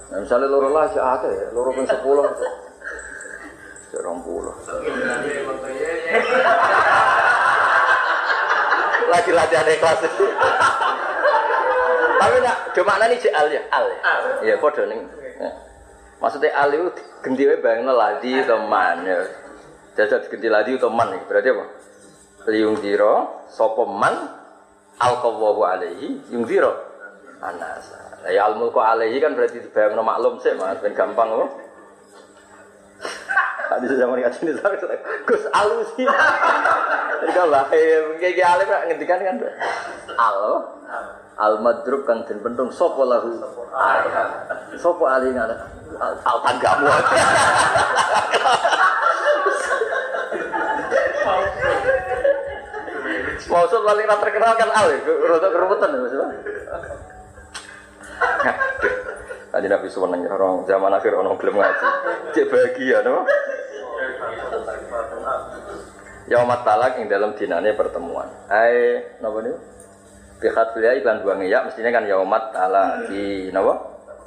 Nah, 0.06 0.18
misalnya 0.22 0.46
loro 0.50 0.68
lah 0.74 0.90
sih 0.90 0.98
akeh 0.98 1.32
ya, 1.32 1.46
loro 1.54 1.70
pun 1.70 1.86
sepuluh. 1.86 2.26
Serong 3.94 4.20
puluh. 4.26 4.54
Lagi 9.06 9.30
latihan 9.30 9.70
ikhlas 9.70 10.02
itu. 10.02 10.26
Tapi 12.16 12.36
nak 12.42 12.56
do 12.74 12.82
maknane 12.82 13.14
jek 13.22 13.30
al 13.38 13.46
ya, 13.54 13.62
al. 13.70 13.86
Ya? 13.86 13.96
Iya, 14.42 14.54
padha 14.58 14.82
ning. 14.90 15.06
Ya. 16.16 16.22
Maksudnya 16.22 16.50
al 16.56 16.72
itu 16.72 16.88
ganti 17.20 17.42
wae 17.44 17.60
bayangno 17.60 17.92
ladi 17.92 18.32
teman 18.40 19.04
ya. 19.04 19.20
Jajal 19.96 20.24
diganti 20.24 20.48
ladi 20.48 20.72
teman. 20.80 21.12
Berarti 21.28 21.48
apa? 21.52 21.64
Liung 22.46 22.78
diro 22.80 23.44
sapa 23.52 23.84
man 23.84 24.14
alqawahu 24.96 25.62
alaihi 25.66 26.32
yung 26.32 26.48
diro 26.48 26.72
anas. 27.44 27.92
Ya 28.26 28.48
al 28.48 28.56
mulku 28.56 28.80
alaihi 28.80 29.20
kan 29.20 29.36
berarti 29.36 29.60
dibayangno 29.60 30.00
maklum 30.00 30.40
sih 30.40 30.56
Mas, 30.56 30.80
ben 30.80 30.96
gampang 30.96 31.30
loh. 31.30 31.50
Tadi 33.66 33.84
saya 33.90 34.06
mau 34.06 34.14
ngaji 34.14 34.46
ini, 34.46 34.52
Gus 35.26 35.44
alusi. 35.50 36.06
Jadi 36.06 37.40
lahir, 37.50 38.02
kayak 38.22 38.46
alim 38.46 38.68
ngendikan 38.70 39.18
kan, 39.18 39.36
al, 40.14 40.38
al 41.36 41.60
madrub 41.60 42.08
kang 42.08 42.24
den 42.24 42.40
pentung 42.40 42.72
sapa 42.72 43.02
lahu. 43.04 43.28
Sapa 44.76 45.04
ali 45.20 45.32
ngene, 45.32 45.56
al 46.00 46.38
tanggamu. 46.40 46.88
Maksud 53.46 53.80
paling 53.86 54.06
terkenal 54.10 54.52
kan 54.58 54.70
al, 54.74 54.88
rotok 55.06 55.50
keruwetan 55.54 55.94
ya 55.94 55.98
maksudnya. 56.02 56.28
Tadi 59.52 59.66
Nabi 59.72 59.88
Suwan 59.88 60.12
orang 60.28 60.68
zaman 60.68 60.92
akhir 60.92 61.16
orang 61.16 61.40
belum 61.40 61.56
ngaji. 61.56 61.86
Cek 62.36 62.46
bahagia, 62.52 63.00
no? 63.00 63.24
Yaumat 66.26 66.60
talak 66.66 67.00
ing 67.00 67.06
dalam 67.08 67.32
dinane 67.38 67.72
pertemuan. 67.72 68.28
Ai 68.50 69.00
napa 69.22 69.40
niku? 69.40 69.75
Bihat 70.36 70.76
kuliah 70.76 70.92
iklan 71.00 71.24
buang 71.24 71.40
ya 71.48 71.64
mestinya 71.64 71.88
kan 71.96 72.04
yaumat 72.04 72.52
talak 72.52 73.08
di 73.08 73.48
napa? 73.48 73.72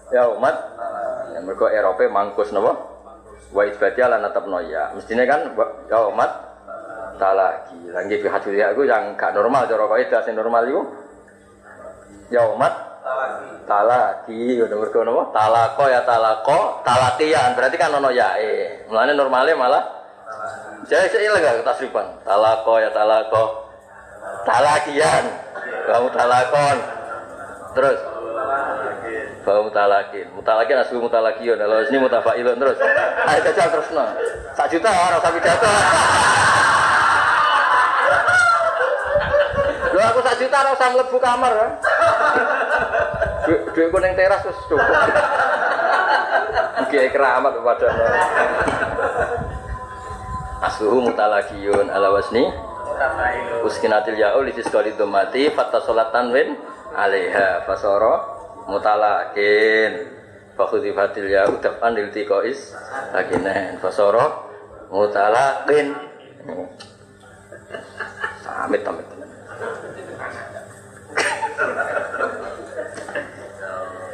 Yaumat 0.10 0.56
ya 1.38 1.40
mergo 1.46 1.70
Eropa 1.70 2.02
mangkus 2.10 2.50
napa? 2.50 2.74
Wa 3.54 3.62
isbati 3.70 4.02
ala 4.02 4.18
natapno 4.18 4.58
ya. 4.66 4.90
Mestinya 4.98 5.22
kan 5.30 5.54
yaumat 5.86 6.32
talaki. 7.22 7.94
Lagi 7.94 8.16
bihat 8.26 8.42
kuliah 8.42 8.74
itu 8.74 8.90
yang 8.90 9.14
gak 9.14 9.38
normal 9.38 9.70
cara 9.70 9.86
kaidah 9.86 10.22
sing 10.26 10.34
normal 10.34 10.66
iku 10.66 10.82
yaumat 12.34 12.74
talaki 13.70 14.58
udah 14.66 14.78
mergo 14.82 15.06
napa? 15.06 15.24
Talako 15.30 15.86
ya 15.94 16.02
talako, 16.02 16.82
talatian 16.82 17.54
berarti 17.54 17.78
kan 17.78 17.94
ono 17.94 18.10
yae. 18.10 18.90
Mulane 18.90 19.14
normalnya 19.14 19.54
malah 19.54 19.84
saya 20.90 21.06
saya 21.06 21.38
enggak 21.38 21.62
tasripan. 21.62 22.26
Talako 22.26 22.82
ya 22.82 22.90
talako. 22.90 23.69
Talakian. 24.46 25.24
Kamu 25.90 26.08
talakon. 26.14 26.78
Terus 27.74 28.00
Bau 29.50 29.66
mutalakin, 29.66 30.30
mutalakin 30.36 30.78
asli 30.78 31.02
mutalakion. 31.02 31.58
Kalau 31.58 31.82
ini 31.82 31.98
mutafailun 31.98 32.60
terus. 32.60 32.78
Ayo 33.26 33.40
jajal 33.50 33.68
terus 33.72 33.90
no. 33.96 34.06
Sak 34.54 34.68
juta 34.70 34.94
orang 34.94 35.22
sapi 35.24 35.40
jatuh. 35.42 35.74
Lo 39.96 40.02
aku 40.06 40.20
sak 40.22 40.36
juta 40.38 40.56
orang 40.60 40.76
usah 40.78 40.90
mlebu 40.94 41.18
kamar. 41.18 41.54
ya. 41.56 41.68
Duit 43.48 43.62
duitku 43.74 43.98
ning 44.04 44.14
teras 44.14 44.46
wis 44.46 44.60
cukup. 44.70 44.98
Kiai 46.94 47.10
keramat 47.10 47.58
padahal. 47.58 47.98
Asuhu 50.62 51.10
mutalakiyun 51.10 51.90
ala 51.90 52.14
wasni 52.14 52.69
uskinatil 53.64 54.20
yaul 54.20 54.48
isi 54.52 54.64
sekali 54.64 54.94
domati 54.96 55.50
fatta 55.56 55.80
solatan 55.84 56.32
win 56.36 56.58
alaiha 56.96 57.62
fasoro 57.64 58.16
mutalakin. 58.68 60.20
Fakhudifatil 60.60 61.32
yaul 61.32 61.64
dafan 61.64 61.96
lil 61.96 62.12
tikois 62.12 62.76
lakinen 63.16 63.80
fasoro 63.80 64.52
mutalakin. 64.92 65.96
Amit 68.50 68.84
amit. 68.84 69.08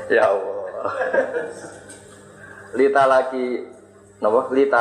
Ya 0.05 0.29
Allah. 0.29 0.93
Lita 2.77 3.09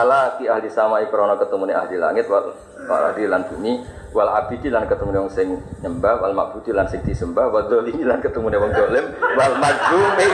lagi 0.05 0.45
ahli 0.45 0.69
sama 0.69 1.01
ikrona 1.01 1.41
ketemu 1.41 1.65
ahli 1.73 1.97
langit 1.97 2.29
wal 2.29 2.53
wal 2.85 3.05
ahli 3.13 3.25
lan 3.29 3.43
bumi 3.49 3.73
wal 4.15 4.31
abidi 4.31 4.71
lan 4.71 4.87
ketemu 4.87 5.27
wong 5.27 5.33
sing 5.33 5.59
nyembah 5.83 6.23
wal 6.23 6.35
mabudi 6.37 6.71
lan 6.71 6.87
sing 6.87 7.03
disembah 7.03 7.51
wal 7.51 7.67
dzalimi 7.67 8.07
lan 8.07 8.23
ketemu 8.23 8.47
wong 8.47 8.73
dolim 8.73 9.05
wal 9.35 9.55
mazlumi. 9.59 10.29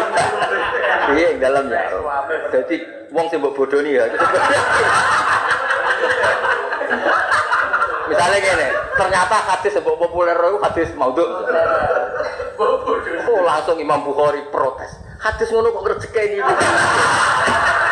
Iya 1.11 1.27
ing 1.35 1.39
dalam 1.41 1.67
ya? 1.73 1.89
Jadi 2.53 2.77
wong 3.11 3.27
sing 3.33 3.41
mbok 3.41 3.57
bodoni 3.57 3.97
ya. 3.97 4.05
Misalnya 8.11 8.39
gini 8.43 8.69
ternyata 8.99 9.37
hadis 9.49 9.73
sebab 9.79 9.95
populer 9.97 10.37
itu 10.37 10.59
hadis 10.61 10.89
maudhu. 10.99 11.25
Oh 13.31 13.41
langsung 13.47 13.81
Imam 13.81 14.05
Bukhari 14.05 14.45
protes. 14.53 14.93
Hadis 15.21 15.49
ngono 15.53 15.73
kok 15.73 15.89
rezeki 15.89 16.37
ini? 16.37 16.45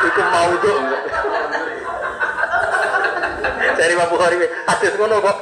Itu 0.05 0.21
maudhu 0.21 0.73
dari 3.89 3.97
Imam 3.97 4.12
Bukhari. 4.12 4.36
Hadis 4.69 4.93
ngono 5.01 5.16
kok 5.24 5.36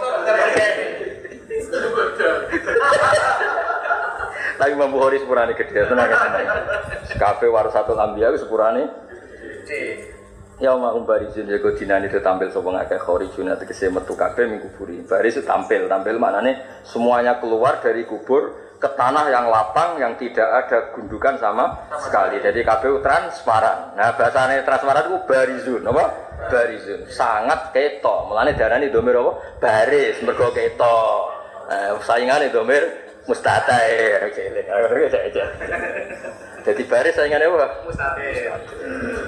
tapi 4.56 4.70
Imam 4.73 4.89
Bukhari 4.89 5.18
sepurane 5.20 5.52
gede 5.59 5.85
tenang 5.85 6.09
tenang 6.09 6.47
kafe 7.18 7.51
warasatul 7.51 7.98
anbiya 7.98 8.31
ku 8.31 8.39
sepurane. 8.39 8.86
Ya 10.56 10.73
ma 10.73 10.97
umbarizun 10.97 11.52
ya 11.52 11.60
dinani 11.60 12.09
itu 12.09 12.16
tampil 12.24 12.48
sapa 12.48 12.64
ngakeh 12.73 12.97
kharijun 12.97 13.52
tegese 13.60 13.93
metu 13.93 14.16
kabeh 14.16 14.48
ming 14.48 14.64
kuburi. 14.64 15.05
Baris 15.05 15.36
itu 15.36 15.44
tampil, 15.44 15.85
tampil 15.85 16.16
maknane 16.16 16.81
semuanya 16.86 17.36
keluar 17.36 17.85
dari 17.85 18.09
kubur 18.09 18.56
ke 18.77 18.89
tanah 18.93 19.32
yang 19.32 19.48
lapang 19.48 19.97
yang 19.97 20.12
tidak 20.20 20.44
ada 20.44 20.93
gundukan 20.93 21.35
sama 21.40 21.89
sekali. 21.97 22.40
Jadi 22.44 22.61
kabeh 22.61 23.01
transparan. 23.01 23.97
Nah, 23.97 24.12
bahasane 24.12 24.61
transparan 24.62 25.09
itu 25.09 25.19
barizun, 25.24 25.82
apa? 25.89 26.05
Barizun. 26.53 27.09
Sangat 27.09 27.73
keto. 27.73 28.28
Mulane 28.28 28.53
darani 28.53 28.93
domir 28.93 29.16
apa? 29.16 29.32
Baris 29.61 30.20
mergo 30.20 30.53
keto. 30.53 31.01
Nah, 31.66 31.97
saingane 32.05 32.53
domir 32.53 32.85
mustatair. 33.24 34.28
Jadi 36.66 36.82
baris 36.85 37.15
saingannya 37.16 37.48
apa? 37.48 37.69
Mustahil. 37.89 38.53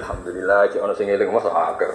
Alhamdulillah, 0.05 0.69
cik 0.69 0.79
ono 0.83 0.93
sing 0.93 1.09
eling 1.09 1.33
masa 1.33 1.49
akeh. 1.49 1.89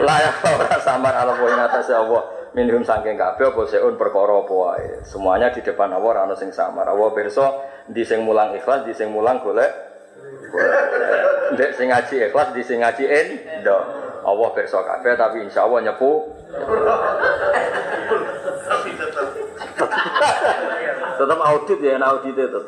Lah 0.00 0.18
ya 0.22 0.30
ora 0.56 0.76
samar 0.80 1.12
ala 1.12 1.36
poin 1.36 1.58
atas 1.60 1.92
Allah. 1.92 2.39
Minhum 2.50 2.82
saking 2.82 3.14
kabeh 3.14 3.54
apa 3.54 3.62
seun 3.70 3.94
perkara 3.94 4.42
apa 4.42 4.50
wae. 4.50 4.88
Semuanya 5.06 5.54
di 5.54 5.62
depan 5.62 5.94
Allah 5.94 6.10
ora 6.10 6.20
ono 6.26 6.34
sing 6.34 6.50
samar. 6.50 6.82
Allah 6.82 7.14
pirsa 7.14 7.46
di 7.86 8.02
sing 8.02 8.26
mulang 8.26 8.50
ikhlas, 8.58 8.82
di 8.82 8.90
sing 8.90 9.14
mulang 9.14 9.38
golek. 9.38 9.70
Ndek 11.54 11.70
sing 11.78 11.94
ngaji 11.94 12.26
ikhlas, 12.26 12.50
di 12.50 12.62
sing 12.66 12.82
ngaji 12.82 13.04
endo. 13.06 13.78
Allah 14.26 14.48
pirsa 14.50 14.82
kabeh 14.82 15.14
tapi 15.14 15.46
insya 15.46 15.62
Allah 15.62 15.78
nyepu. 15.86 16.10
tetap 21.20 21.38
audit 21.38 21.78
ya, 21.78 21.94
audit 22.02 22.34
tetap. 22.34 22.64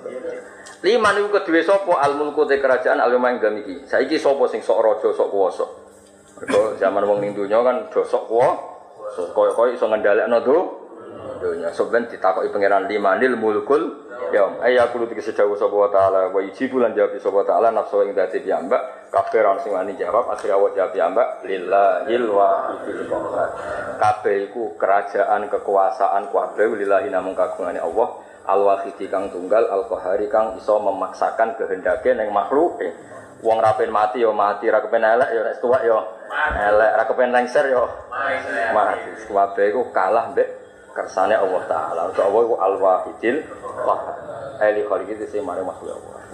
Lima 0.83 1.11
niku 1.15 1.31
kedua 1.31 1.63
sopo 1.63 1.99
al 1.99 2.15
mulku 2.19 2.47
te 2.47 2.63
kerajaan 2.63 3.03
al 3.03 3.11
yang 3.11 3.39
gamiki. 3.43 3.83
Saiki 3.87 4.19
sopo 4.19 4.47
sing 4.47 4.63
sok 4.63 4.79
rojo 4.79 5.11
sok 5.11 5.31
kuwasa. 5.31 5.67
Mergo 6.39 6.75
zaman 6.79 7.07
wong 7.07 7.19
ning 7.19 7.35
donya 7.35 7.63
kan 7.67 7.87
do 7.91 8.03
sok 8.07 8.31
kuwasa. 9.12 9.32
Koyo-koyo 9.36 9.70
iso 9.76 9.86
ngendhalekno 9.89 10.39
do 10.40 10.56
donya. 11.40 11.68
Soben 11.74 12.09
ditakoki 12.09 12.48
pangeran 12.48 12.89
lima 12.89 13.18
nil 13.20 13.36
mulkul 13.36 14.09
yaum. 14.32 14.62
Ayya 14.64 14.89
kulo 14.89 15.05
tiga 15.10 15.20
sejauh 15.20 15.52
sopo 15.59 15.84
wa 15.84 15.90
taala 15.93 16.32
wa 16.32 16.40
yujibu 16.40 16.80
lan 16.80 16.97
jawab 16.97 17.18
sopo 17.20 17.44
taala 17.44 17.68
nafsu 17.70 18.02
ing 18.06 18.16
dadi 18.16 18.40
piyambak. 18.40 19.12
Kabeh 19.12 19.44
ora 19.44 19.60
sing 19.60 19.76
wani 19.76 19.93
jawab 20.01 20.32
akhire 20.32 20.56
awak 20.56 20.72
jawab 20.72 20.90
piyambak 20.97 21.44
lillahil 21.44 22.24
wahidil 22.32 23.02
qahhar. 23.10 23.48
Kabeh 24.01 24.48
kerajaan 24.80 25.52
kekuasaan 25.52 26.32
kabeh 26.32 26.68
lillahi 26.80 27.12
namung 27.12 27.36
kagungane 27.36 27.82
Allah. 27.82 28.32
al-wahidi 28.43 29.06
kang 29.06 29.30
tunggal 29.30 29.70
al-qahari 29.70 30.26
kang 30.26 30.59
iso 30.59 30.82
memaksakan 30.82 31.55
kehendake 31.55 32.10
ning 32.10 32.34
makhluke 32.34 32.90
wong 33.43 33.59
rapen 33.59 33.90
mati 33.90 34.23
yo 34.23 34.31
mati. 34.32 34.70
Ra 34.70 34.81
kepen 34.81 35.05
elek 35.05 35.31
yo 35.35 35.40
nek 35.43 35.56
tuwek 35.60 35.82
yo 35.85 35.98
elek. 36.56 36.90
Ra 36.97 37.05
kepen 37.10 37.31
lengser 37.35 37.66
yo 37.69 37.85
mati. 38.73 39.10
kabeh 39.28 39.64
iku 39.69 39.90
kalah 39.90 40.31
mbek 40.32 40.48
kersane 40.94 41.36
Allah 41.36 41.62
taala. 41.69 42.01
Allah 42.09 42.40
iku 42.47 42.56
al-wahidil 42.56 43.39
qahar 43.82 44.16
eli 44.62 44.86
khaliqi 44.86 45.27
sing 45.27 45.43
mari 45.43 45.60
makhluk 45.66 45.98
Allah 45.98 46.32